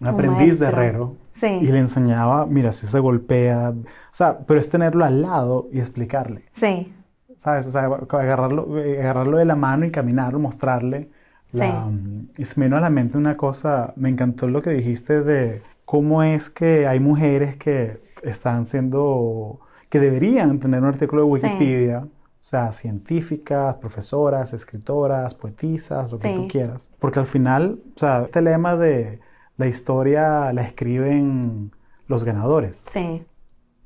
un 0.00 0.06
Un 0.06 0.14
aprendiz 0.14 0.58
de 0.58 0.66
herrero 0.66 1.16
Sí. 1.32 1.46
y 1.46 1.66
le 1.72 1.78
enseñaba, 1.78 2.44
mira, 2.46 2.70
si 2.72 2.86
se 2.86 2.98
golpea. 2.98 3.70
O 3.70 3.74
sea, 4.12 4.38
pero 4.46 4.60
es 4.60 4.68
tenerlo 4.68 5.04
al 5.04 5.22
lado 5.22 5.68
y 5.72 5.78
explicarle. 5.78 6.44
sí, 6.52 6.92
¿Sabes? 7.36 7.66
O 7.68 7.70
sea, 7.70 7.84
agarrarlo, 7.84 8.78
eh, 8.80 8.98
agarrarlo 9.00 9.38
de 9.38 9.44
la 9.44 9.54
mano 9.54 9.84
y 9.86 9.92
caminarlo, 9.92 10.40
mostrarle. 10.40 11.08
La, 11.52 11.88
y 12.36 12.44
se 12.44 12.60
me 12.60 12.66
vino 12.66 12.76
a 12.76 12.80
la 12.80 12.90
mente 12.90 13.16
una 13.18 13.36
cosa, 13.36 13.92
me 13.96 14.08
encantó 14.10 14.46
lo 14.48 14.60
que 14.62 14.70
dijiste 14.70 15.22
de 15.22 15.62
cómo 15.84 16.22
es 16.22 16.50
que 16.50 16.86
hay 16.86 17.00
mujeres 17.00 17.56
que 17.56 18.02
están 18.22 18.66
siendo, 18.66 19.60
que 19.88 19.98
deberían 20.00 20.58
tener 20.60 20.80
un 20.82 20.88
artículo 20.88 21.22
de 21.22 21.28
Wikipedia, 21.28 22.00
o 22.00 22.44
sea, 22.48 22.72
científicas, 22.72 23.76
profesoras, 23.76 24.52
escritoras, 24.52 25.34
poetisas, 25.34 26.10
lo 26.12 26.18
que 26.18 26.28
Sí. 26.28 26.34
tú 26.34 26.48
quieras. 26.48 26.90
Porque 26.98 27.18
al 27.18 27.26
final, 27.26 27.80
o 27.96 27.98
sea, 27.98 28.22
este 28.24 28.42
lema 28.42 28.76
de 28.76 29.20
la 29.56 29.66
historia 29.66 30.52
la 30.52 30.62
escriben 30.62 31.72
los 32.06 32.24
ganadores, 32.24 32.84
sí, 32.90 33.24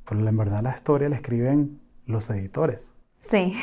pero 0.08 0.26
en 0.28 0.36
verdad 0.36 0.62
la 0.62 0.74
historia 0.74 1.08
la 1.08 1.16
escriben 1.16 1.80
los 2.06 2.28
editores. 2.30 2.92
sí. 3.30 3.54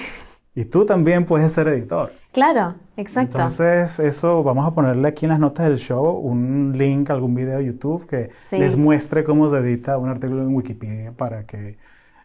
Y 0.60 0.66
tú 0.66 0.86
también 0.86 1.24
puedes 1.26 1.54
ser 1.54 1.70
editor. 1.70 2.12
Claro, 2.34 2.76
exacto. 2.98 3.38
Entonces, 3.38 3.98
eso 4.00 4.44
vamos 4.44 4.68
a 4.68 4.72
ponerle 4.74 5.08
aquí 5.08 5.26
en 5.26 5.30
las 5.32 5.40
notas 5.40 5.68
del 5.68 5.78
show 5.78 6.18
un 6.18 6.74
link 6.76 7.10
algún 7.10 7.34
video 7.34 7.60
de 7.60 7.66
YouTube 7.66 8.06
que 8.06 8.30
Sí. 8.42 8.58
les 8.60 8.76
muestre 8.76 9.24
cómo 9.24 9.48
se 9.48 9.58
edita 9.58 9.98
un 9.98 10.10
artículo 10.10 10.42
en 10.42 10.54
Wikipedia 10.54 11.14
para 11.14 11.44
que 11.46 11.78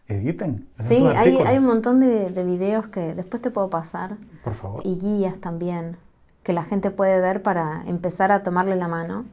editen. 0.07 0.67
sí, 0.79 1.03
hay, 1.15 1.37
hay 1.37 1.57
un 1.59 1.65
montón 1.65 2.01
de, 2.01 2.29
de 2.29 2.43
videos 2.43 2.87
que 2.87 3.15
después 3.15 3.41
te 3.41 3.51
puedo 3.51 3.69
pasar 3.69 4.17
Por 4.43 4.53
favor. 4.53 4.81
y 4.83 4.95
guías 4.99 5.37
también 5.39 5.95
que 6.43 6.51
la 6.53 6.63
gente 6.63 6.91
puede 6.91 7.19
ver 7.21 7.41
para 7.41 7.83
empezar 7.87 8.31
a 8.33 8.43
tomarle 8.43 8.75
la 8.75 8.87
mano. 8.89 9.25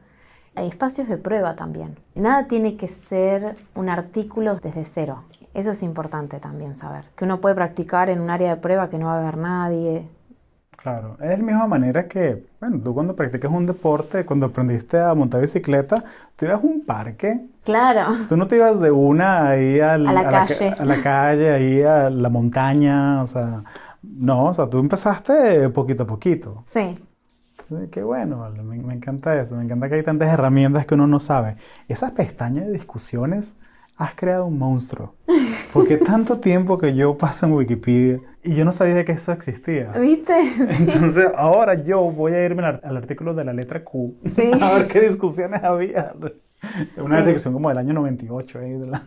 Hay 0.55 0.67
espacios 0.67 1.07
de 1.07 1.17
prueba 1.17 1.55
también. 1.55 1.97
Nada 2.15 2.47
tiene 2.47 2.77
que 2.77 2.87
ser 2.87 3.55
un 3.75 3.89
artículo 3.89 4.55
desde 4.57 4.85
cero. 4.85 5.23
Eso 5.53 5.71
es 5.71 5.81
importante 5.83 6.39
también 6.39 6.77
saber. 6.77 7.05
Que 7.15 7.25
uno 7.25 7.41
puede 7.41 7.55
practicar 7.55 8.09
en 8.09 8.21
un 8.21 8.29
área 8.29 8.55
de 8.55 8.61
prueba 8.61 8.89
que 8.89 8.97
no 8.99 9.07
va 9.07 9.15
a 9.15 9.19
haber 9.21 9.37
nadie. 9.37 10.07
Claro, 10.77 11.13
es 11.21 11.29
de 11.29 11.37
la 11.37 11.43
misma 11.43 11.65
manera 11.67 12.07
que, 12.09 12.45
bueno, 12.59 12.77
tú 12.83 12.93
cuando 12.93 13.15
practicas 13.15 13.49
un 13.51 13.65
deporte, 13.65 14.25
cuando 14.25 14.47
aprendiste 14.47 14.99
a 14.99 15.13
montar 15.15 15.39
bicicleta, 15.39 16.03
tú 16.35 16.45
ibas 16.45 16.61
a 16.61 16.65
un 16.67 16.81
parque, 16.85 17.39
Claro, 17.63 18.07
tú 18.27 18.35
no 18.35 18.47
te 18.47 18.57
ibas 18.57 18.81
de 18.81 18.91
una 18.91 19.47
ahí 19.47 19.79
al- 19.79 20.05
A 20.05 20.11
la 20.11 20.23
ca- 20.23 20.45
calle. 20.45 20.75
a 20.77 20.83
la 20.85 21.01
calle, 21.01 21.51
ahí 21.51 21.81
a 21.83 22.09
la 22.09 22.27
montaña, 22.29 23.23
o 23.23 23.27
sea, 23.27 23.63
no, 24.01 24.47
o 24.47 24.53
sea, 24.53 24.69
tú 24.69 24.79
empezaste 24.79 25.69
poquito 25.69 26.03
a 26.03 26.07
poquito. 26.07 26.63
sí, 26.67 26.95
Sí, 27.81 27.87
qué 27.89 28.03
bueno, 28.03 28.49
me, 28.63 28.77
me 28.77 28.93
encanta 28.93 29.39
eso, 29.39 29.55
me 29.55 29.63
encanta 29.63 29.89
que 29.89 29.95
hay 29.95 30.03
tantas 30.03 30.31
herramientas 30.33 30.85
que 30.85 30.95
uno 30.95 31.07
no 31.07 31.19
sabe. 31.19 31.55
Esas 31.87 32.11
pestañas 32.11 32.65
de 32.67 32.73
discusiones, 32.73 33.55
has 33.97 34.15
creado 34.15 34.45
un 34.47 34.57
monstruo. 34.57 35.15
Porque 35.71 35.97
tanto 36.11 36.39
tiempo 36.39 36.77
que 36.77 36.95
yo 36.95 37.17
paso 37.17 37.45
en 37.45 37.53
Wikipedia 37.53 38.19
y 38.43 38.55
yo 38.55 38.65
no 38.65 38.71
sabía 38.71 39.05
que 39.05 39.11
eso 39.13 39.31
existía. 39.31 39.91
¿viste? 39.93 40.33
Entonces 40.79 41.27
ahora 41.35 41.75
yo 41.75 42.01
voy 42.11 42.33
a 42.33 42.43
irme 42.45 42.65
al, 42.65 42.81
al 42.83 42.97
artículo 42.97 43.33
de 43.33 43.45
la 43.45 43.53
letra 43.53 43.83
Q 43.83 44.15
Sí. 44.35 44.51
a 44.61 44.73
ver 44.73 44.87
qué 44.87 45.01
discusiones 45.01 45.63
había. 45.63 46.13
Una 46.97 47.19
Sí. 47.19 47.25
discusión 47.25 47.53
como 47.53 47.69
del 47.69 47.77
año 47.77 47.93
98, 47.93 48.59
ahí, 48.59 48.71
de 48.71 48.87
la- 48.87 49.03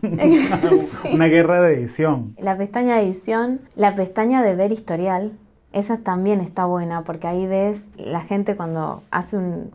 una 1.11 1.25
guerra 1.25 1.59
de 1.61 1.73
edición. 1.73 2.35
La 2.37 2.55
pestaña 2.57 2.95
de 2.97 3.01
edición, 3.03 3.61
la 3.75 3.95
pestaña 3.95 4.43
de 4.43 4.55
ver 4.55 4.71
historial, 4.71 5.33
esa 5.73 5.97
también 5.97 6.39
está 6.41 6.65
buena 6.65 7.03
porque 7.03 7.27
ahí 7.27 7.45
ves 7.47 7.89
la 7.97 8.21
gente 8.21 8.55
cuando 8.55 9.03
hace 9.11 9.37
un 9.37 9.71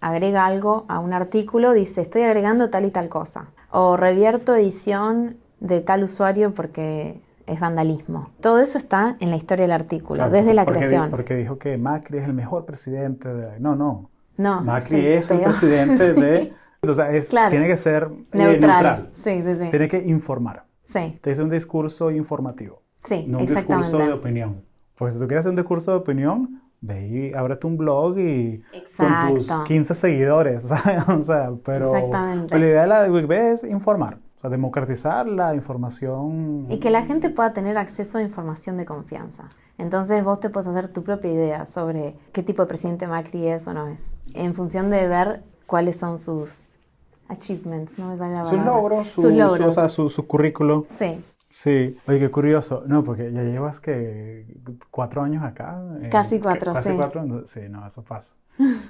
agrega 0.00 0.44
algo 0.46 0.84
a 0.88 0.98
un 0.98 1.12
artículo 1.12 1.72
dice 1.72 2.02
estoy 2.02 2.22
agregando 2.22 2.68
tal 2.70 2.84
y 2.84 2.90
tal 2.90 3.08
cosa 3.08 3.46
o 3.70 3.96
revierto 3.96 4.54
edición 4.54 5.36
de 5.60 5.80
tal 5.80 6.02
usuario 6.04 6.52
porque 6.54 7.20
es 7.46 7.60
vandalismo. 7.60 8.30
Todo 8.40 8.58
eso 8.60 8.78
está 8.78 9.16
en 9.20 9.28
la 9.30 9.36
historia 9.36 9.64
del 9.64 9.72
artículo, 9.72 10.16
Claro, 10.16 10.30
desde 10.32 10.54
la 10.54 10.64
porque 10.64 10.78
creación. 10.80 11.10
Porque 11.10 11.34
dijo 11.36 11.58
que 11.58 11.76
Macri 11.76 12.18
es 12.18 12.24
el 12.24 12.32
mejor 12.32 12.64
presidente 12.64 13.32
de... 13.32 13.60
No, 13.60 13.76
no. 13.76 14.08
no, 14.38 14.62
Macri 14.62 15.00
sí, 15.00 15.06
es 15.08 15.30
el 15.30 15.40
presidente 15.40 16.14
de... 16.14 16.52
O 16.86 16.92
sea, 16.92 17.10
es- 17.12 17.28
Claro. 17.30 17.48
tiene 17.50 17.66
que 17.66 17.76
ser 17.78 18.10
eh, 18.32 18.36
neutral. 18.38 19.10
Sí, 19.14 19.42
sí, 19.42 19.54
sí. 19.58 19.70
Tiene 19.70 19.88
que 19.88 19.98
informar. 20.02 20.64
Sí, 20.86 21.18
dice 21.24 21.42
un 21.42 21.48
discurso 21.50 22.10
informativo, 22.10 22.82
sí, 23.04 23.24
no 23.26 23.38
un 23.38 23.46
discurso 23.46 23.96
de 23.98 24.12
opinión. 24.12 24.62
Porque 24.96 25.12
si 25.12 25.18
tú 25.18 25.26
quieres 25.26 25.40
hacer 25.40 25.50
un 25.50 25.56
discurso 25.56 25.90
de 25.92 25.96
opinión, 25.98 26.62
ve 26.80 27.06
y 27.06 27.34
ábrete 27.34 27.66
un 27.66 27.76
blog 27.76 28.18
y 28.18 28.62
con 28.96 29.08
tus 29.28 29.38
Exacto. 29.44 29.64
15 29.64 29.94
seguidores, 29.94 30.62
¿sabes? 30.68 31.08
O 31.08 31.22
sea, 31.22 31.50
pero, 31.64 31.92
pero 32.48 32.58
la 32.58 32.66
idea 32.66 32.82
de 32.82 32.86
la 32.88 33.04
Wikipedia 33.10 33.52
es 33.52 33.64
informar, 33.64 34.18
o 34.36 34.40
sea, 34.40 34.50
democratizar 34.50 35.26
la 35.26 35.54
información. 35.54 36.66
Y 36.70 36.78
que 36.78 36.90
la 36.90 37.02
gente 37.02 37.30
pueda 37.30 37.52
tener 37.52 37.76
acceso 37.78 38.18
a 38.18 38.22
información 38.22 38.76
de 38.76 38.84
confianza. 38.84 39.50
Entonces 39.78 40.22
vos 40.22 40.38
te 40.38 40.50
puedes 40.50 40.68
hacer 40.68 40.86
tu 40.88 41.02
propia 41.02 41.32
idea 41.32 41.66
sobre 41.66 42.14
qué 42.32 42.42
tipo 42.44 42.62
de 42.62 42.68
presidente 42.68 43.08
Macri 43.08 43.48
es 43.48 43.66
o 43.66 43.74
no 43.74 43.88
es, 43.88 44.00
en 44.34 44.54
función 44.54 44.88
de 44.90 45.08
ver 45.08 45.42
cuáles 45.66 45.96
son 45.96 46.20
sus 46.20 46.68
achievements, 47.28 47.98
no 47.98 48.08
me 48.10 48.16
sale 48.18 48.34
la 48.34 48.44
Sus 48.44 48.62
logros, 48.64 49.08
su, 49.08 49.22
Sus 49.22 49.30
su- 49.32 49.36
logros. 49.36 49.66
o 49.66 49.70
sea, 49.72 49.88
su, 49.88 50.10
su 50.10 50.26
currículo. 50.26 50.86
Sí, 50.90 51.24
Sí, 51.56 51.96
oye, 52.08 52.18
qué 52.18 52.30
curioso. 52.32 52.82
No, 52.88 53.04
porque 53.04 53.30
ya 53.30 53.44
llevas 53.44 53.80
que 53.80 54.44
cuatro 54.90 55.22
años 55.22 55.44
acá. 55.44 55.80
eh, 56.02 56.08
Casi 56.08 56.40
cuatro, 56.40 56.72
Casi 56.72 56.88
sí. 56.90 56.96
cuatro. 56.96 57.46
Sí, 57.46 57.60
no, 57.70 57.86
eso 57.86 58.02
pasa. 58.02 58.34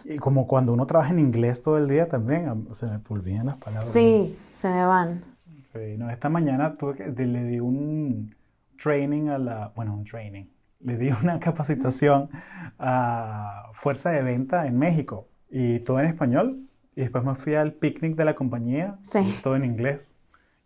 Y 0.06 0.16
como 0.16 0.46
cuando 0.46 0.72
uno 0.72 0.86
trabaja 0.86 1.10
en 1.12 1.18
inglés 1.18 1.60
todo 1.60 1.76
el 1.76 1.86
día 1.88 2.08
también, 2.08 2.48
am- 2.48 2.72
se 2.72 2.86
me 2.86 3.00
olvidan 3.10 3.44
las 3.46 3.56
palabras. 3.58 3.92
sí, 3.92 4.34
se 4.54 4.68
me 4.70 4.86
van. 4.86 5.22
Sí, 5.62 5.98
no, 5.98 6.08
esta 6.08 6.30
mañana 6.30 6.72
tuve 6.72 6.94
que, 6.94 7.26
le 7.26 7.44
di 7.44 7.60
un 7.60 8.34
training 8.82 9.28
a 9.28 9.36
la, 9.36 9.72
bueno, 9.76 9.92
un 9.94 10.04
training, 10.04 10.46
le 10.80 10.96
di 10.96 11.10
una 11.22 11.38
capacitación 11.40 12.30
a 12.78 13.70
fuerza 13.74 14.08
de 14.10 14.22
venta 14.22 14.66
en 14.66 14.78
México 14.78 15.28
y 15.50 15.80
todo 15.80 16.00
en 16.00 16.06
español 16.06 16.60
y 16.96 17.02
después 17.02 17.24
me 17.24 17.34
fui 17.34 17.56
al 17.56 17.74
picnic 17.74 18.16
de 18.16 18.24
la 18.24 18.34
compañía, 18.34 18.98
Sí. 19.12 19.18
y 19.18 19.42
todo 19.42 19.54
en 19.56 19.66
inglés 19.66 20.16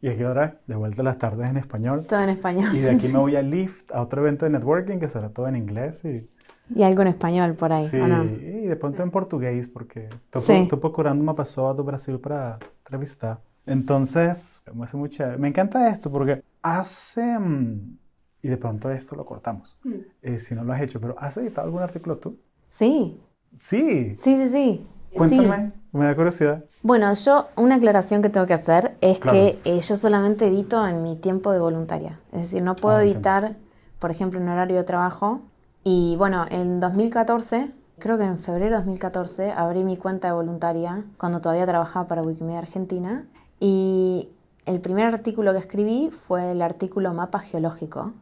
y 0.01 0.09
aquí 0.09 0.23
ahora 0.23 0.61
de 0.67 0.77
vuelta 0.77 1.03
a 1.03 1.05
las 1.05 1.19
tardes 1.19 1.49
en 1.51 1.57
español 1.57 2.07
Todo 2.07 2.21
en 2.21 2.31
español. 2.31 2.71
y 2.75 2.79
de 2.79 2.91
aquí 2.91 3.09
me 3.09 3.19
voy 3.19 3.37
a 3.37 3.43
Lyft, 3.53 3.91
a 3.93 4.03
otro 4.03 4.21
evento 4.23 4.45
de 4.45 4.51
networking 4.53 4.99
que 4.99 5.09
será 5.09 5.31
todo 5.31 5.49
en 5.49 5.57
inglés 5.57 6.05
y, 6.05 6.29
Y 6.75 6.83
algo 6.83 7.01
en 7.03 7.09
español 7.09 7.55
por 7.55 7.73
ahí, 7.73 7.85
sí, 7.85 7.99
¿o 7.99 8.07
no? 8.07 8.25
y 8.25 8.67
de 8.67 8.77
pronto 8.77 9.03
en 9.03 9.11
portugués 9.11 9.69
porque 9.69 10.09
estou, 10.27 10.43
Sí. 10.43 10.53
estou 10.53 10.79
procurando 10.79 11.23
uma 11.23 11.35
pessoa 11.35 11.73
do 11.75 11.83
Brasil 11.83 12.19
para 12.21 12.59
entrevistar. 12.85 13.41
Entonces, 13.67 14.63
me 14.75 14.85
hace 14.85 14.97
mucha, 14.97 15.37
me 15.39 15.49
encanta 15.49 15.89
esto 15.89 16.11
porque 16.11 16.43
hace, 16.63 17.39
mm, 17.39 17.99
y 18.43 18.49
de 18.49 18.57
pronto 18.57 18.91
esto 18.91 19.17
lo 19.17 19.25
cortamos, 19.25 19.77
eh, 20.23 20.39
si 20.39 20.55
no 20.55 20.63
lo 20.65 20.73
has 20.73 20.81
hecho, 20.83 21.01
pero 21.01 21.15
¿has 21.19 21.37
editado 21.39 21.67
algún 21.67 21.83
artículo 21.83 22.17
tú? 22.19 22.39
Sí, 22.69 23.19
Sí, 23.59 24.15
sí, 24.17 24.37
sí, 24.37 24.49
sí. 24.51 24.87
Cuéntame, 25.19 25.73
Sí. 25.73 25.73
me 25.93 26.05
da 26.07 26.15
curiosidad. 26.15 26.65
Bueno, 26.83 27.13
yo 27.13 27.49
una 27.57 27.75
aclaración 27.77 28.23
que 28.23 28.29
tengo 28.31 28.47
que 28.47 28.55
hacer 28.55 28.97
es 29.01 29.19
Claro. 29.19 29.37
que 29.37 29.59
eh, 29.65 29.81
yo 29.81 29.97
solamente 29.97 30.47
edito 30.47 30.87
en 30.87 31.03
mi 31.03 31.17
tiempo 31.17 31.53
de 31.53 31.59
voluntaria. 31.59 32.19
Es 32.33 32.43
decir, 32.43 32.63
no 32.63 32.77
puedo 32.77 32.97
Ah, 32.97 33.03
entiendo. 33.03 33.19
editar, 33.29 33.57
por 33.99 34.11
ejemplo, 34.11 34.41
en 34.41 34.49
horario 34.49 34.77
de 34.77 34.85
trabajo. 34.85 35.41
Y 35.85 36.15
bueno, 36.17 36.45
en 36.51 36.81
2014, 36.81 37.71
creo 37.99 38.17
que 38.17 38.25
en 38.25 38.39
febrero 38.39 38.71
de 38.71 38.77
2014, 38.77 39.53
abrí 39.53 39.85
mi 39.85 39.97
cuenta 39.97 40.29
de 40.29 40.35
voluntaria 40.35 41.03
cuando 41.19 41.41
todavía 41.41 41.67
trabajaba 41.67 42.07
para 42.07 42.23
Wikimedia 42.23 42.59
Argentina. 42.61 43.25
Y 43.59 44.29
el 44.67 44.81
primer 44.81 45.07
artículo 45.13 45.53
que 45.53 45.59
escribí 45.59 46.11
fue 46.11 46.53
el 46.53 46.63
artículo 46.63 47.13
Mapa 47.13 47.41
Geológico, 47.41 48.13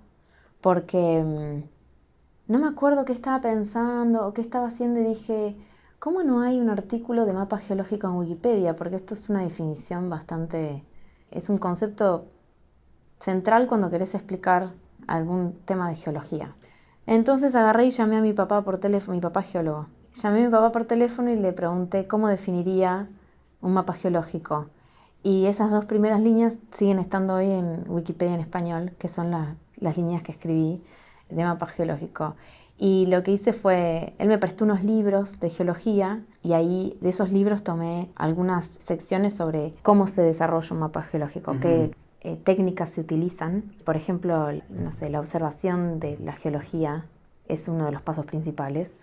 porque 0.61 1.23
mm, 1.23 2.53
no 2.53 2.59
me 2.59 2.69
acuerdo 2.69 3.05
qué 3.05 3.13
estaba 3.13 3.41
pensando 3.41 4.27
o 4.27 4.33
qué 4.33 4.41
estaba 4.41 4.69
haciendo 4.69 5.01
y 5.01 5.05
dije, 5.05 5.57
¿cómo 5.99 6.23
no 6.23 6.41
hay 6.43 6.61
un 6.61 6.71
artículo 6.71 7.27
de 7.27 7.33
mapa 7.33 7.59
geológico 7.59 8.07
en 8.07 8.15
Wikipedia? 8.15 8.77
Porque 8.77 8.97
esto 8.97 9.15
es 9.15 9.29
una 9.29 9.43
definición 9.43 10.09
bastante, 10.11 10.85
es 11.31 11.49
un 11.49 11.59
concepto 11.59 12.27
central 13.19 13.67
cuando 13.67 13.91
querés 13.91 14.15
explicar 14.15 14.71
algún 15.07 15.55
tema 15.65 15.89
de 15.89 15.97
geología. 15.97 16.55
Entonces 17.07 17.55
agarré 17.55 17.87
y 17.87 17.91
llamé 17.91 18.17
a 18.17 18.21
mi 18.21 18.33
papá 18.33 18.63
por 18.63 18.79
teléfono, 18.79 19.15
mi 19.15 19.21
papá 19.21 19.43
geólogo. 19.43 19.87
Llamé 20.23 20.43
a 20.43 20.47
mi 20.47 20.51
papá 20.51 20.73
por 20.73 20.85
teléfono 20.87 21.31
y 21.31 21.37
le 21.37 21.53
pregunté 21.53 22.07
cómo 22.07 22.29
definiría 22.29 23.09
un 23.61 23.75
mapa 23.75 23.93
geológico. 23.95 24.67
Y 25.23 25.47
esas 25.47 25.71
dos 25.71 25.85
primeras 25.87 26.21
líneas 26.23 26.59
siguen 26.71 26.99
estando 26.99 27.35
hoy 27.35 27.51
en 27.51 27.85
Wikipedia 27.89 28.35
en 28.35 28.41
español, 28.41 28.93
que 28.99 29.09
son 29.09 29.31
la- 29.31 29.57
las 29.79 29.97
líneas 29.97 30.23
que 30.23 30.33
escribí 30.33 30.83
de 31.31 31.45
mapa 31.45 31.67
geológico. 31.67 32.35
Y 32.79 33.07
lo 33.07 33.23
que 33.23 33.33
hice 33.33 33.53
fue, 33.53 34.15
él 34.19 34.29
me 34.29 34.39
prestó 34.39 34.65
unos 34.65 34.85
libros 34.85 35.41
de 35.41 35.49
geología 35.49 36.23
y 36.43 36.53
ahí 36.53 36.99
de 37.01 37.09
esos 37.09 37.33
libros 37.33 37.63
tomé 37.63 38.11
algunas 38.17 38.67
secciones 38.67 39.35
sobre 39.35 39.75
cómo 39.83 40.07
se 40.07 40.21
desarrolla 40.23 40.75
un 40.75 40.81
mapa 40.81 41.03
geológico, 41.03 41.57
qué 41.61 41.93
eh, 42.21 42.37
técnicas 42.37 42.91
se 42.91 43.01
utilizan. 43.01 43.63
Por 43.85 43.97
ejemplo, 43.97 44.49
no 44.69 44.93
sé, 44.93 45.11
la 45.11 45.21
observación 45.21 46.01
de 46.01 46.19
la 46.19 46.33
geología 46.33 47.07
es 47.49 47.69
uno 47.69 47.87
de 47.87 47.93
los 47.93 48.03
pasos 48.03 48.27
principales. 48.27 48.95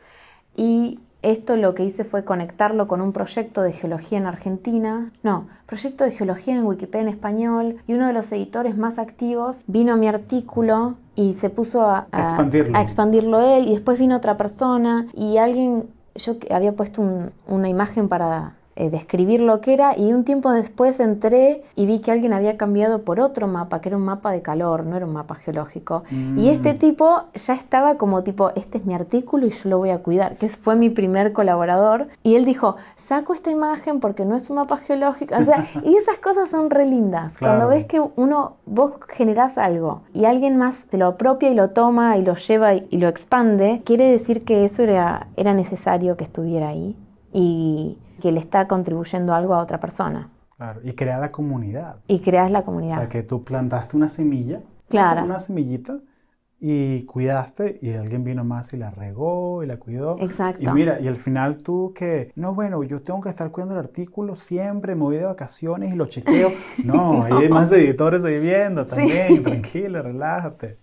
Y 0.55 0.99
esto 1.23 1.55
lo 1.55 1.73
que 1.73 1.83
hice 1.83 2.03
fue 2.03 2.23
conectarlo 2.23 2.87
con 2.87 3.01
un 3.01 3.11
proyecto 3.13 3.61
de 3.63 3.71
geología 3.71 4.17
en 4.19 4.25
Argentina. 4.27 5.11
No, 5.23 5.47
proyecto 5.65 6.03
de 6.03 6.11
geología 6.11 6.55
en 6.55 6.65
Wikipedia 6.65 7.01
en 7.01 7.07
español. 7.07 7.77
Y 7.87 7.93
uno 7.93 8.07
de 8.07 8.13
los 8.13 8.31
editores 8.31 8.77
más 8.77 8.99
activos 8.99 9.57
vino 9.67 9.93
a 9.93 9.95
mi 9.95 10.07
artículo 10.07 10.95
y 11.15 11.33
se 11.33 11.49
puso 11.49 11.81
a, 11.81 12.07
a- 12.11 12.23
Expandirlo. 12.23 12.77
a 12.77 12.81
expandirlo 12.81 13.39
él. 13.41 13.67
Y 13.67 13.71
después 13.71 13.97
vino 13.97 14.15
otra 14.17 14.37
persona 14.37 15.07
y 15.15 15.37
alguien, 15.37 15.85
yo 16.15 16.35
había 16.51 16.73
puesto 16.73 17.01
un- 17.01 17.31
una 17.47 17.69
imagen 17.69 18.07
para 18.09 18.53
eh, 18.75 18.89
describir 18.89 19.41
lo 19.41 19.61
que 19.61 19.73
era 19.73 19.97
y 19.97 20.11
un 20.13 20.23
tiempo 20.23 20.51
después 20.51 20.99
entré 20.99 21.63
y 21.75 21.85
vi 21.85 21.99
que 21.99 22.11
alguien 22.11 22.33
había 22.33 22.57
cambiado 22.57 23.03
por 23.03 23.19
otro 23.19 23.47
mapa, 23.47 23.81
que 23.81 23.89
era 23.89 23.97
un 23.97 24.03
mapa 24.05 24.31
de 24.31 24.41
calor, 24.41 24.85
no 24.85 24.95
era 24.97 25.05
un 25.05 25.13
mapa 25.13 25.35
geológico. 25.35 26.03
Y 26.37 26.49
este 26.49 26.73
Mm. 26.73 26.77
tipo 26.79 27.21
ya 27.35 27.53
estaba 27.53 27.95
como 27.97 28.23
tipo, 28.23 28.51
este 28.55 28.79
es 28.79 28.85
mi 28.85 28.93
artículo 28.93 29.45
y 29.45 29.51
yo 29.51 29.69
lo 29.69 29.77
voy 29.77 29.91
a 29.91 29.99
cuidar, 29.99 30.37
que 30.37 30.47
fue 30.47 30.75
mi 30.75 30.89
primer 30.89 31.33
colaborador. 31.33 32.07
Y 32.23 32.35
él 32.35 32.45
dijo, 32.45 32.75
saco 32.97 33.33
esta 33.33 33.51
imagen 33.51 33.99
porque 33.99 34.25
no 34.25 34.35
es 34.35 34.49
un 34.49 34.55
mapa 34.57 34.77
geológico. 34.77 35.35
O 35.39 35.45
sea, 35.45 35.65
y 35.83 35.95
esas 35.95 36.17
cosas 36.17 36.49
son 36.49 36.69
re 36.69 36.85
lindas. 36.85 37.37
Claro. 37.37 37.57
Cuando 37.59 37.75
ves 37.75 37.85
que 37.85 38.01
uno, 38.15 38.53
vos 38.65 38.93
generás 39.09 39.57
algo 39.57 40.01
y 40.13 40.25
alguien 40.25 40.57
más 40.57 40.85
te 40.85 40.97
lo 40.97 41.05
apropia 41.07 41.49
y 41.49 41.53
lo 41.55 41.69
toma 41.69 42.17
y 42.17 42.23
lo 42.23 42.35
lleva 42.35 42.73
y, 42.73 42.87
y 42.89 42.97
lo 42.97 43.07
expande, 43.07 43.81
quiere 43.85 44.09
decir 44.09 44.43
que 44.43 44.65
eso 44.65 44.83
era, 44.83 45.27
era 45.37 45.53
necesario 45.53 46.17
que 46.17 46.23
estuviera 46.23 46.69
ahí 46.69 46.95
y 47.31 47.97
que 48.23 48.31
le 48.31 48.39
está 48.39 48.69
contribuyendo 48.69 49.33
algo 49.33 49.53
a 49.53 49.59
otra 49.61 49.81
persona. 49.81 50.29
Claro, 50.55 50.79
y 50.81 50.93
crea 50.93 51.19
la 51.19 51.29
comunidad. 51.29 51.97
Y 52.07 52.19
creas 52.19 52.49
la 52.51 52.59
O 52.59 52.65
comunidad. 52.65 52.99
sea, 52.99 53.09
que 53.09 53.21
tú 53.23 53.43
plantaste 53.43 53.97
una 53.97 54.07
semilla, 54.07 54.61
Claro. 54.87 55.25
una 55.25 55.41
semillita, 55.41 55.99
y 56.57 57.03
cuidaste, 57.03 57.79
y 57.81 57.91
alguien 57.91 58.23
vino 58.23 58.45
más 58.45 58.71
y 58.73 58.77
la 58.77 58.91
regó 58.91 59.61
y 59.61 59.65
la 59.67 59.75
cuidó. 59.75 60.15
Exacto. 60.21 60.61
Y 60.63 60.69
mira, 60.69 61.01
y 61.01 61.09
al 61.09 61.17
final 61.17 61.57
tú 61.57 61.91
que, 61.93 62.31
no, 62.37 62.53
bueno, 62.55 62.81
yo 62.83 63.01
tengo 63.01 63.19
que 63.19 63.27
estar 63.27 63.51
cuidando 63.51 63.73
el 63.75 63.81
artículo 63.81 64.35
siempre, 64.37 64.95
me 64.95 65.01
voy 65.01 65.17
de 65.17 65.25
vacaciones 65.25 65.91
y 65.93 65.97
lo 65.97 66.05
chequeo. 66.05 66.49
No, 66.85 67.23
ahí 67.23 67.33
hay 67.33 67.49
más 67.49 67.69
editores 67.73 68.23
ahí 68.23 68.39
viendo 68.39 68.85
también, 68.85 69.43
tranquilo, 69.43 70.01
relájate. 70.01 70.79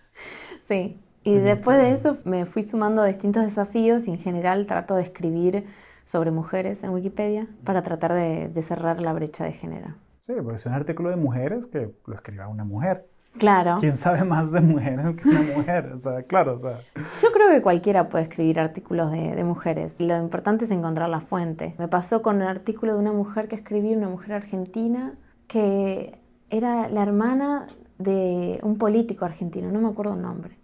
Sí, 0.63 1.01
y 1.25 1.35
después 1.37 1.79
de 1.79 1.93
eso 1.93 2.19
me 2.27 2.45
fui 2.45 2.63
sumando 2.65 3.01
a 3.01 3.07
distintos 3.07 3.45
desafíos 3.45 4.07
y 4.09 4.11
en 4.11 4.19
general 4.19 4.67
trato 4.67 4.95
de 4.97 5.03
escribir 5.05 5.65
sobre 6.05 6.31
mujeres 6.31 6.83
en 6.83 6.91
Wikipedia 6.91 7.47
para 7.65 7.83
tratar 7.83 8.13
de, 8.13 8.49
de 8.49 8.63
cerrar 8.63 9.01
la 9.01 9.13
brecha 9.13 9.45
de 9.45 9.53
género. 9.53 9.95
Sí, 10.21 10.35
porque 10.43 10.57
es 10.57 10.67
un 10.67 10.73
artículo 10.73 11.11
de 11.11 11.17
mujeres 11.17 11.67
que 11.67 11.93
lo 12.07 12.15
escriba 12.15 12.49
una 12.49 12.65
mujer. 12.65 13.07
Claro, 13.39 13.77
¿Quién 13.79 13.95
sabe 13.95 14.25
más 14.25 14.51
de 14.51 14.61
mujeres 14.61 15.15
que 15.17 15.29
una 15.29 15.43
mujer? 15.57 15.93
O 15.95 15.97
sea, 15.97 16.23
claro, 16.25 16.55
o 16.55 16.59
sea, 16.59 16.81
yo 17.23 17.31
creo 17.33 17.49
que 17.51 17.63
cualquiera 17.63 18.09
puede 18.09 18.25
escribir 18.25 18.59
artículos 18.59 19.13
de, 19.13 19.35
de 19.37 19.45
mujeres. 19.45 20.01
Lo 20.01 20.17
importante 20.19 20.65
es 20.65 20.71
encontrar 20.73 21.09
la 21.09 21.21
fuente. 21.21 21.75
Me 21.79 21.87
pasó 21.87 22.23
con 22.23 22.37
un 22.37 22.43
artículo 22.43 22.95
de 22.95 22.99
una 22.99 23.13
mujer 23.13 23.47
que 23.47 23.55
escribí, 23.55 23.95
una 23.95 24.09
mujer 24.09 24.33
argentina, 24.33 25.15
que 25.47 26.19
era 26.51 26.89
la 26.89 27.03
hermana 27.03 27.69
de 27.99 28.59
un 28.63 28.79
político 28.79 29.25
argentino, 29.25 29.71
no 29.71 29.81
me 29.81 29.89
acuerdo 29.89 30.15
el 30.15 30.23
nombre. 30.23 30.60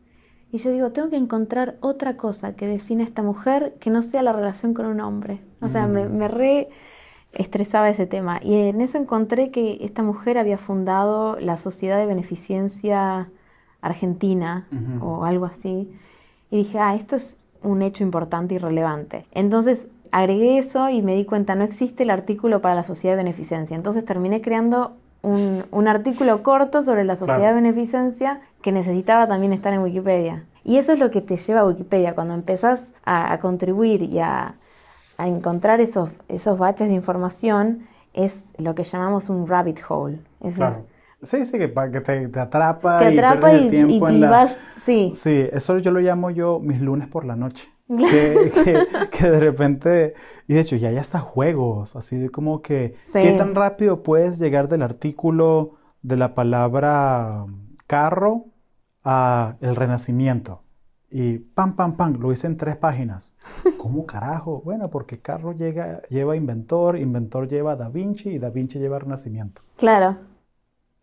Y 0.57 0.59
yo 0.59 0.73
digo, 0.73 0.91
tengo 0.91 1.11
que 1.11 1.17
encontrar 1.17 1.77
otra 1.81 2.17
cosa 2.17 2.55
que 2.57 2.67
define 2.67 3.03
a 3.03 3.07
esta 3.07 3.21
mujer 3.23 3.75
que 3.79 3.91
no 3.91 4.01
sea 4.01 4.23
la 4.23 4.33
relación 4.33 4.73
con 4.73 4.87
un 4.87 5.01
hombre. 5.01 5.41
O 5.61 5.69
sea, 5.69 5.87
me, 5.87 6.09
me 6.09 6.29
re 6.29 6.71
estresaba 7.35 7.91
ese 7.91 8.07
tema. 8.07 8.41
Y 8.43 8.55
en 8.55 8.81
eso 8.81 8.97
encontré 8.97 9.51
que 9.51 9.77
esta 9.83 10.03
mujer 10.03 10.39
había 10.39 10.57
fundado 10.57 11.39
la 11.41 11.59
Sociedad 11.59 11.99
de 11.99 12.07
Beneficencia 12.07 13.29
Argentina 13.83 14.67
o 15.03 15.27
algo 15.27 15.45
así. 15.45 15.93
Y 16.51 16.57
dije, 16.57 16.79
ah, 16.79 16.95
esto 16.95 17.17
es 17.17 17.39
un 17.63 17.83
hecho 17.83 18.03
importante 18.03 18.55
y 18.55 18.59
relevante. 18.59 19.27
Entonces 19.33 19.89
agregué 20.13 20.57
eso 20.57 20.89
y 20.89 21.03
me 21.03 21.15
di 21.15 21.27
cuenta, 21.27 21.55
no 21.55 21.65
existe 21.65 22.05
el 22.05 22.11
artículo 22.11 22.63
para 22.63 22.75
la 22.75 22.85
Sociedad 22.85 23.15
de 23.15 23.23
Beneficencia. 23.25 23.77
Entonces 23.77 24.07
terminé 24.07 24.41
creando 24.41 24.97
un, 25.21 25.65
un 25.71 25.89
artículo 25.89 26.43
corto 26.43 26.81
sobre 26.81 27.05
la 27.05 27.17
Sociedad 27.17 27.41
Claro. 27.41 27.57
de 27.57 27.63
Beneficencia 27.63 28.41
que 28.67 28.73
necesitaba 28.73 29.29
también 29.29 29.53
estar 29.53 29.73
en 29.73 29.81
Wikipedia. 29.81 30.45
Y 30.65 30.79
eso 30.79 30.93
es 30.93 30.99
lo 30.99 31.13
que 31.13 31.21
te 31.21 31.37
lleva 31.37 31.61
a 31.61 31.67
Wikipedia, 31.69 32.17
cuando 32.17 32.35
empezás 32.35 32.93
a, 33.05 33.33
a 33.33 33.39
contribuir 33.39 34.03
y 34.03 34.19
a, 34.19 34.57
a 35.19 35.29
encontrar 35.29 35.81
esos, 35.81 36.11
esos 36.27 36.59
baches 36.59 36.89
de 36.89 36.95
información, 36.95 37.87
es 38.13 38.55
lo 38.59 38.75
que 38.75 38.83
llamamos 38.83 39.29
un 39.29 39.47
rabbit 39.47 39.79
hole. 39.89 40.19
Es- 40.41 40.57
claro. 40.57 40.85
Sí, 41.23 41.45
sí, 41.45 41.53
que, 41.59 41.73
que 41.93 42.01
te, 42.01 42.27
te 42.29 42.41
atrapa 42.41 42.99
Te 42.99 43.15
y 43.15 43.19
atrapa 43.19 43.51
pierdes 43.51 43.63
y, 43.63 43.65
el 43.67 43.71
tiempo 43.71 44.11
y- 44.11 44.15
y 44.17 44.19
la- 44.19 44.31
vas, 44.31 44.59
sí, 44.85 45.13
Sí, 45.15 45.47
eso 45.53 45.79
yo 45.79 45.93
lo 45.93 46.01
llamo 46.01 46.31
yo 46.31 46.59
mis 46.59 46.81
lunes 46.81 47.07
por 47.07 47.25
la 47.25 47.37
noche. 47.37 47.69
Que, 47.89 48.51
que- 48.65 48.87
que 49.13 49.31
de 49.31 49.39
repente, 49.39 50.15
y 50.49 50.55
de 50.55 50.61
hecho 50.61 50.75
ya 50.75 50.89
hay 50.89 50.97
hasta 50.97 51.21
juegos, 51.21 51.95
así 51.95 52.17
de 52.17 52.31
como 52.31 52.61
que, 52.63 52.97
Sí. 53.07 53.21
¿qué 53.23 53.31
tan 53.39 53.55
rápido 53.55 54.03
puedes 54.03 54.41
llegar 54.41 54.69
del 54.69 54.83
artículo 54.83 55.77
de 56.03 56.17
la 56.17 56.35
palabra 56.35 57.45
carro 57.87 58.47
a 59.07 59.57
el 59.63 59.75
renacimiento? 59.77 60.63
y 61.09 61.39
pam, 61.39 61.77
pam, 61.77 61.97
pam, 61.97 62.15
lo 62.21 62.33
hice 62.33 62.49
en 62.49 62.57
tres 62.57 62.75
páginas. 62.77 63.33
¿Cómo 63.79 64.05
carajo? 64.07 64.61
Bueno, 64.65 64.91
porque 64.91 65.21
Carlos 65.23 65.57
llega, 65.57 66.03
lleva 66.11 66.35
Inventor, 66.37 66.99
Inventor 66.99 67.47
lleva 67.49 67.77
Da 67.77 67.89
Vinci 67.89 68.31
y 68.31 68.39
Da 68.41 68.51
Vinci 68.51 68.81
lleva 68.81 68.99
Renacimiento. 68.99 69.63
Claro. 69.77 70.17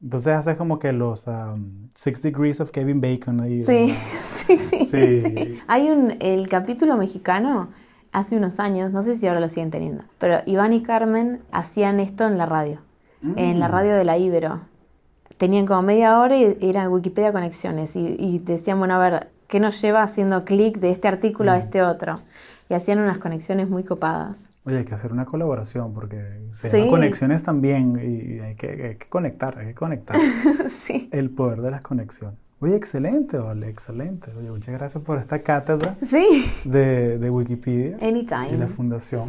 Entonces 0.02 0.34
haces 0.34 0.58
como 0.58 0.78
que 0.78 0.92
los 0.92 1.26
um, 1.28 1.88
Six 1.96 2.22
Degrees 2.22 2.60
of 2.60 2.72
Kevin 2.72 3.00
Bacon 3.00 3.40
ahí. 3.40 3.64
Sí, 3.64 3.96
sí, 4.46 4.58
sí, 4.58 4.86
Sí. 4.86 5.22
sí. 5.22 5.60
Hay 5.68 5.90
un, 5.90 6.18
el 6.20 6.50
capítulo 6.50 6.98
mexicano, 6.98 7.70
hace 8.12 8.36
unos 8.36 8.60
años, 8.60 8.92
no 8.92 9.02
sé 9.04 9.16
si 9.16 9.26
ahora 9.28 9.40
lo 9.40 9.48
siguen 9.48 9.72
teniendo, 9.72 10.04
pero 10.20 10.40
Iván 10.46 10.74
y 10.74 10.84
Carmen 10.84 11.42
hacían 11.54 12.02
esto 12.02 12.28
en 12.28 12.38
la 12.38 12.46
radio, 12.46 12.82
en 13.38 13.60
la 13.62 13.70
Mm. 13.70 13.72
radio 13.72 13.96
de 13.96 14.04
la 14.04 14.18
Ibero. 14.18 14.60
Tenían 15.44 15.66
como 15.66 15.82
media 15.82 16.20
hora 16.20 16.38
y 16.38 16.56
era 16.62 16.90
Wikipedia 16.90 17.34
Conexiones 17.34 17.98
y, 17.98 18.16
y 18.18 18.40
decían, 18.40 18.80
bueno, 18.80 18.94
a 18.94 18.98
ver, 19.00 19.28
¿qué 19.50 19.60
nos 19.60 19.82
lleva 19.82 20.02
haciendo 20.02 20.46
clic 20.46 20.78
de 20.80 20.92
este 20.92 21.10
artículo 21.10 21.52
Mm. 21.52 21.56
a 21.56 21.58
este 21.58 21.82
otro? 21.82 22.22
Y 22.70 22.76
hacían 22.76 23.00
unas 23.00 23.18
conexiones 23.18 23.68
muy 23.70 23.84
copadas. 23.84 24.48
Oye, 24.64 24.78
hay 24.78 24.86
que 24.86 24.96
hacer 24.96 25.12
una 25.12 25.26
colaboración 25.26 25.94
porque 25.94 26.48
se 26.54 26.70
Sí. 26.72 26.88
conexiones 26.90 27.44
también 27.44 27.98
y 28.02 28.40
hay 28.40 28.56
que, 28.56 28.70
hay 28.88 28.96
que 28.96 29.10
conectar, 29.10 29.58
hay 29.60 29.66
que 29.68 29.76
conectar. 29.76 30.16
sí. 30.86 31.10
El 31.12 31.30
poder 31.30 31.62
de 31.62 31.72
las 31.72 31.82
conexiones. 31.82 32.40
Oye, 32.62 32.78
excelente, 32.78 33.38
vale, 33.38 33.68
excelente. 33.68 34.32
Oye, 34.40 34.50
muchas 34.50 34.74
gracias 34.74 35.04
por 35.04 35.18
esta 35.18 35.42
cátedra 35.42 35.98
Sí, 36.08 36.46
de, 36.64 37.18
de 37.20 37.30
Wikipedia 37.30 37.98
y 37.98 38.00
la 38.00 38.08
anytime. 38.08 38.68
fundación. 38.68 39.28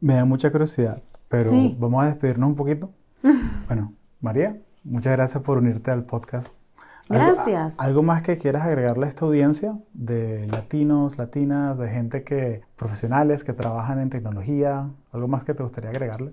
Me 0.00 0.16
da 0.16 0.26
mucha 0.26 0.50
curiosidad, 0.52 1.02
pero 1.30 1.48
Sí. 1.48 1.74
vamos 1.78 2.04
a 2.04 2.08
despedirnos 2.08 2.50
un 2.50 2.56
poquito. 2.56 2.90
Bueno, 3.68 3.94
María, 4.24 4.56
muchas 4.84 5.12
gracias 5.12 5.42
por 5.42 5.58
unirte 5.58 5.90
al 5.90 6.04
podcast. 6.04 6.62
¿Algo- 7.10 7.34
Gracias. 7.34 7.74
a- 7.78 7.84
¿Algo 7.84 8.02
más 8.02 8.22
que 8.22 8.38
quieras 8.38 8.62
agregarle 8.62 9.04
a 9.04 9.10
esta 9.10 9.26
audiencia 9.26 9.78
de 9.92 10.46
latinos, 10.46 11.18
latinas, 11.18 11.76
de 11.76 11.90
gente 11.90 12.24
que, 12.24 12.62
profesionales 12.76 13.44
que 13.44 13.52
trabajan 13.52 13.98
en 14.00 14.08
tecnología? 14.08 14.88
¿Algo 15.12 15.28
más 15.28 15.44
que 15.44 15.52
te 15.52 15.62
gustaría 15.62 15.90
agregarle? 15.90 16.32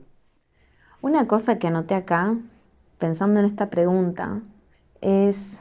Una 1.02 1.28
cosa 1.28 1.58
que 1.60 1.68
anoté 1.68 1.96
acá, 1.96 2.38
pensando 2.98 3.42
en 3.42 3.46
esta 3.46 3.70
pregunta, 3.70 4.40
es 5.02 5.60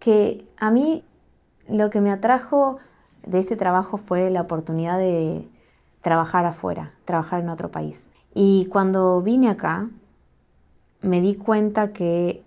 que 0.00 0.48
a 0.58 0.72
mí 0.72 1.04
lo 1.68 1.90
que 1.90 2.00
me 2.00 2.10
atrajo 2.10 2.78
de 3.24 3.38
este 3.38 3.54
trabajo 3.54 3.98
fue 3.98 4.30
la 4.30 4.40
oportunidad 4.40 4.98
de 4.98 5.48
trabajar 6.00 6.44
afuera, 6.44 6.90
trabajar 7.04 7.38
en 7.40 7.50
otro 7.50 7.70
país. 7.70 8.10
Y 8.34 8.66
cuando 8.72 9.22
vine 9.22 9.48
acá, 9.48 9.88
me 11.02 11.20
di 11.20 11.34
cuenta 11.34 11.92
que 11.92 12.42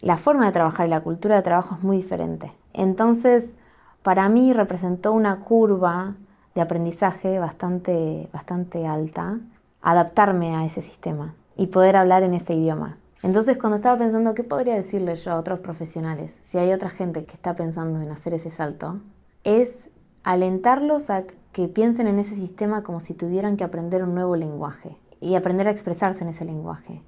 la 0.00 0.16
forma 0.16 0.46
de 0.46 0.52
trabajar 0.52 0.86
y 0.86 0.90
la 0.90 1.02
cultura 1.02 1.36
de 1.36 1.42
trabajo 1.42 1.76
es 1.76 1.84
muy 1.84 1.98
diferente. 1.98 2.52
Entonces, 2.72 3.50
para 4.02 4.28
mí 4.28 4.52
representó 4.52 5.12
una 5.12 5.40
curva 5.40 6.14
de 6.54 6.60
aprendizaje 6.60 7.38
bastante, 7.38 8.28
bastante 8.32 8.86
alta, 8.86 9.38
adaptarme 9.80 10.56
a 10.56 10.64
ese 10.64 10.80
sistema 10.80 11.34
y 11.56 11.68
poder 11.68 11.96
hablar 11.96 12.22
en 12.22 12.34
ese 12.34 12.54
idioma. 12.54 12.98
Entonces, 13.22 13.56
cuando 13.56 13.76
estaba 13.76 13.98
pensando 13.98 14.34
qué 14.34 14.42
podría 14.42 14.74
decirle 14.74 15.14
yo 15.14 15.32
a 15.32 15.38
otros 15.38 15.60
profesionales, 15.60 16.34
si 16.44 16.58
hay 16.58 16.72
otra 16.72 16.90
gente 16.90 17.24
que 17.24 17.34
está 17.34 17.54
pensando 17.54 18.00
en 18.00 18.10
hacer 18.10 18.34
ese 18.34 18.50
salto, 18.50 18.98
es 19.44 19.88
alentarlos 20.24 21.10
a 21.10 21.24
que 21.52 21.68
piensen 21.68 22.08
en 22.08 22.18
ese 22.18 22.34
sistema 22.34 22.82
como 22.82 23.00
si 23.00 23.14
tuvieran 23.14 23.56
que 23.56 23.64
aprender 23.64 24.02
un 24.02 24.14
nuevo 24.14 24.34
lenguaje 24.34 24.96
y 25.20 25.36
aprender 25.36 25.68
a 25.68 25.70
expresarse 25.70 26.24
en 26.24 26.30
ese 26.30 26.44
lenguaje. 26.44 27.02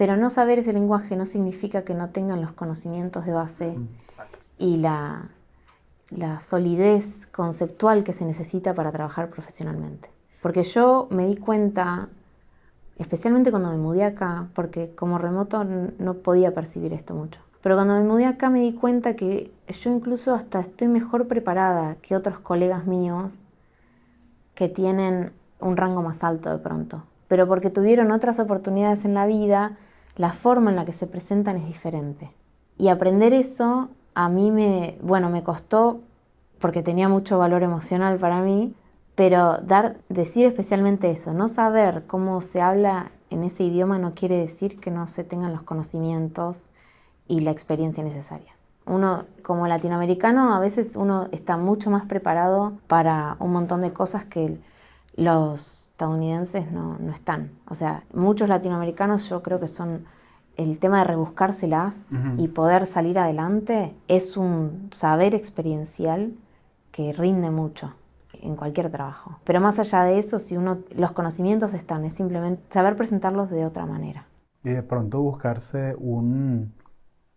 Pero 0.00 0.16
no 0.16 0.30
saber 0.30 0.58
ese 0.58 0.72
lenguaje 0.72 1.14
no 1.14 1.26
significa 1.26 1.82
que 1.82 1.92
no 1.92 2.08
tengan 2.08 2.40
los 2.40 2.52
conocimientos 2.52 3.26
de 3.26 3.34
base 3.34 3.78
y 4.56 4.78
la, 4.78 5.28
la 6.08 6.40
solidez 6.40 7.26
conceptual 7.26 8.02
que 8.02 8.14
se 8.14 8.24
necesita 8.24 8.72
para 8.72 8.92
trabajar 8.92 9.28
profesionalmente. 9.28 10.08
Porque 10.40 10.62
yo 10.62 11.06
me 11.10 11.26
di 11.26 11.36
cuenta, 11.36 12.08
especialmente 12.96 13.50
cuando 13.50 13.68
me 13.68 13.76
mudé 13.76 14.04
acá, 14.04 14.48
porque 14.54 14.94
como 14.94 15.18
remoto 15.18 15.64
no 15.64 16.14
podía 16.14 16.54
percibir 16.54 16.94
esto 16.94 17.14
mucho, 17.14 17.42
pero 17.60 17.74
cuando 17.74 17.92
me 17.92 18.02
mudé 18.02 18.24
acá 18.24 18.48
me 18.48 18.60
di 18.60 18.72
cuenta 18.72 19.16
que 19.16 19.52
yo 19.68 19.90
incluso 19.92 20.34
hasta 20.34 20.60
estoy 20.60 20.88
mejor 20.88 21.28
preparada 21.28 21.96
que 21.96 22.16
otros 22.16 22.38
colegas 22.38 22.86
míos 22.86 23.40
que 24.54 24.70
tienen 24.70 25.32
un 25.60 25.76
rango 25.76 26.00
más 26.00 26.24
alto 26.24 26.48
de 26.48 26.56
pronto. 26.56 27.02
Pero 27.28 27.46
porque 27.46 27.68
tuvieron 27.68 28.12
otras 28.12 28.38
oportunidades 28.38 29.04
en 29.04 29.12
la 29.12 29.26
vida, 29.26 29.76
la 30.20 30.34
forma 30.34 30.68
en 30.68 30.76
la 30.76 30.84
que 30.84 30.92
se 30.92 31.06
presentan 31.06 31.56
es 31.56 31.66
diferente. 31.66 32.30
Y 32.76 32.88
aprender 32.88 33.32
eso 33.32 33.88
a 34.14 34.28
mí 34.28 34.50
me, 34.50 34.98
bueno, 35.00 35.30
me 35.30 35.42
costó 35.42 36.00
porque 36.58 36.82
tenía 36.82 37.08
mucho 37.08 37.38
valor 37.38 37.62
emocional 37.62 38.18
para 38.18 38.42
mí, 38.42 38.74
pero 39.14 39.56
dar, 39.62 39.96
decir 40.10 40.44
especialmente 40.44 41.10
eso, 41.10 41.32
no 41.32 41.48
saber 41.48 42.04
cómo 42.06 42.42
se 42.42 42.60
habla 42.60 43.12
en 43.30 43.44
ese 43.44 43.64
idioma 43.64 43.98
no 43.98 44.12
quiere 44.14 44.36
decir 44.36 44.78
que 44.78 44.90
no 44.90 45.06
se 45.06 45.24
tengan 45.24 45.54
los 45.54 45.62
conocimientos 45.62 46.68
y 47.26 47.40
la 47.40 47.50
experiencia 47.50 48.04
necesaria. 48.04 48.54
Uno, 48.84 49.24
como 49.42 49.66
latinoamericano, 49.68 50.54
a 50.54 50.60
veces 50.60 50.96
uno 50.96 51.28
está 51.32 51.56
mucho 51.56 51.88
más 51.88 52.04
preparado 52.04 52.74
para 52.88 53.36
un 53.38 53.52
montón 53.52 53.80
de 53.80 53.94
cosas 53.94 54.26
que 54.26 54.58
los 55.16 55.79
estadounidenses 56.00 56.72
no, 56.72 56.96
no 56.98 57.12
están. 57.12 57.50
O 57.68 57.74
sea, 57.74 58.04
muchos 58.14 58.48
latinoamericanos 58.48 59.28
yo 59.28 59.42
creo 59.42 59.60
que 59.60 59.68
son 59.68 60.06
el 60.56 60.78
tema 60.78 60.98
de 60.98 61.04
rebuscárselas 61.04 62.04
y 62.36 62.48
poder 62.48 62.86
salir 62.86 63.18
adelante 63.18 63.94
es 64.08 64.36
un 64.36 64.88
saber 64.92 65.34
experiencial 65.34 66.32
que 66.90 67.12
rinde 67.12 67.50
mucho 67.50 67.94
en 68.32 68.56
cualquier 68.56 68.90
trabajo. 68.90 69.38
Pero 69.44 69.60
más 69.60 69.78
allá 69.78 70.04
de 70.04 70.18
eso, 70.18 70.38
si 70.38 70.56
uno 70.56 70.78
los 70.94 71.12
conocimientos 71.12 71.74
están, 71.74 72.04
es 72.04 72.14
simplemente 72.14 72.62
saber 72.70 72.96
presentarlos 72.96 73.50
de 73.50 73.64
otra 73.64 73.86
manera. 73.86 74.26
Y 74.64 74.70
de 74.70 74.82
pronto 74.82 75.20
buscarse 75.20 75.94
un 75.98 76.72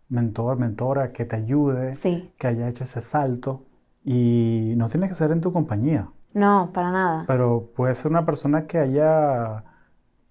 mentor, 0.08 0.58
mentora 0.58 1.12
que 1.12 1.24
te 1.24 1.36
ayude, 1.36 1.94
Sí, 1.94 2.30
que 2.38 2.46
haya 2.46 2.68
hecho 2.68 2.84
ese 2.84 3.00
salto. 3.00 3.62
Y 4.04 4.74
no 4.76 4.88
tiene 4.88 5.08
que 5.08 5.14
ser 5.14 5.30
en 5.30 5.40
tu 5.40 5.50
compañía, 5.50 6.08
no, 6.34 6.70
para 6.72 6.90
nada. 6.90 7.24
pero 7.26 7.70
puede 7.74 7.94
ser 7.94 8.10
una 8.10 8.26
persona 8.26 8.66
que 8.66 8.78
haya 8.78 9.64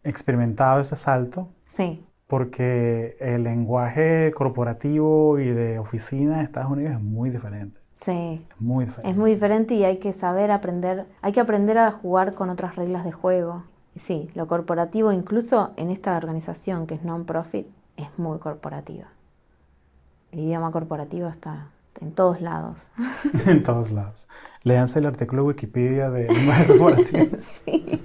experimentado 0.03 0.81
ese 0.81 0.95
salto, 0.95 1.49
Sí, 1.65 2.05
porque 2.27 3.17
el 3.19 3.43
lenguaje 3.43 4.31
corporativo 4.35 5.39
y 5.39 5.49
de 5.49 5.79
oficina 5.79 6.39
de 6.39 6.43
Estados 6.45 6.71
Unidos 6.71 6.93
es 6.95 7.01
muy 7.01 7.29
diferente. 7.29 7.79
sí. 8.01 8.45
Es 8.49 8.61
muy 8.61 8.85
diferente. 8.85 9.11
Es 9.11 9.17
muy 9.17 9.31
diferente 9.31 9.73
y 9.75 9.83
hay 9.85 9.97
que 9.99 10.13
saber 10.13 10.51
aprender, 10.51 11.05
hay 11.21 11.31
que 11.33 11.39
aprender 11.41 11.77
a 11.77 11.91
jugar 11.91 12.33
con 12.33 12.49
otras 12.49 12.75
reglas 12.75 13.05
de 13.05 13.11
juego. 13.11 13.63
Y 13.95 13.99
sí, 13.99 14.29
lo 14.35 14.47
corporativo, 14.47 15.11
incluso 15.11 15.73
en 15.77 15.89
esta 15.91 16.17
organización 16.17 16.87
que 16.87 16.95
es 16.95 17.03
non-profit, 17.03 17.67
es 17.97 18.07
muy 18.17 18.39
corporativa. 18.39 19.07
El 20.31 20.39
idioma 20.41 20.71
corporativo 20.71 21.27
está 21.29 21.67
en 22.01 22.11
todos 22.13 22.41
lados. 22.41 22.91
en 23.45 23.63
todos 23.63 23.91
lados. 23.91 24.27
Léanse 24.63 24.99
el 24.99 25.05
artículo 25.05 25.43
de 25.43 25.47
Wikipedia 25.49 26.09
de 26.09 26.27
sí. 27.65 28.01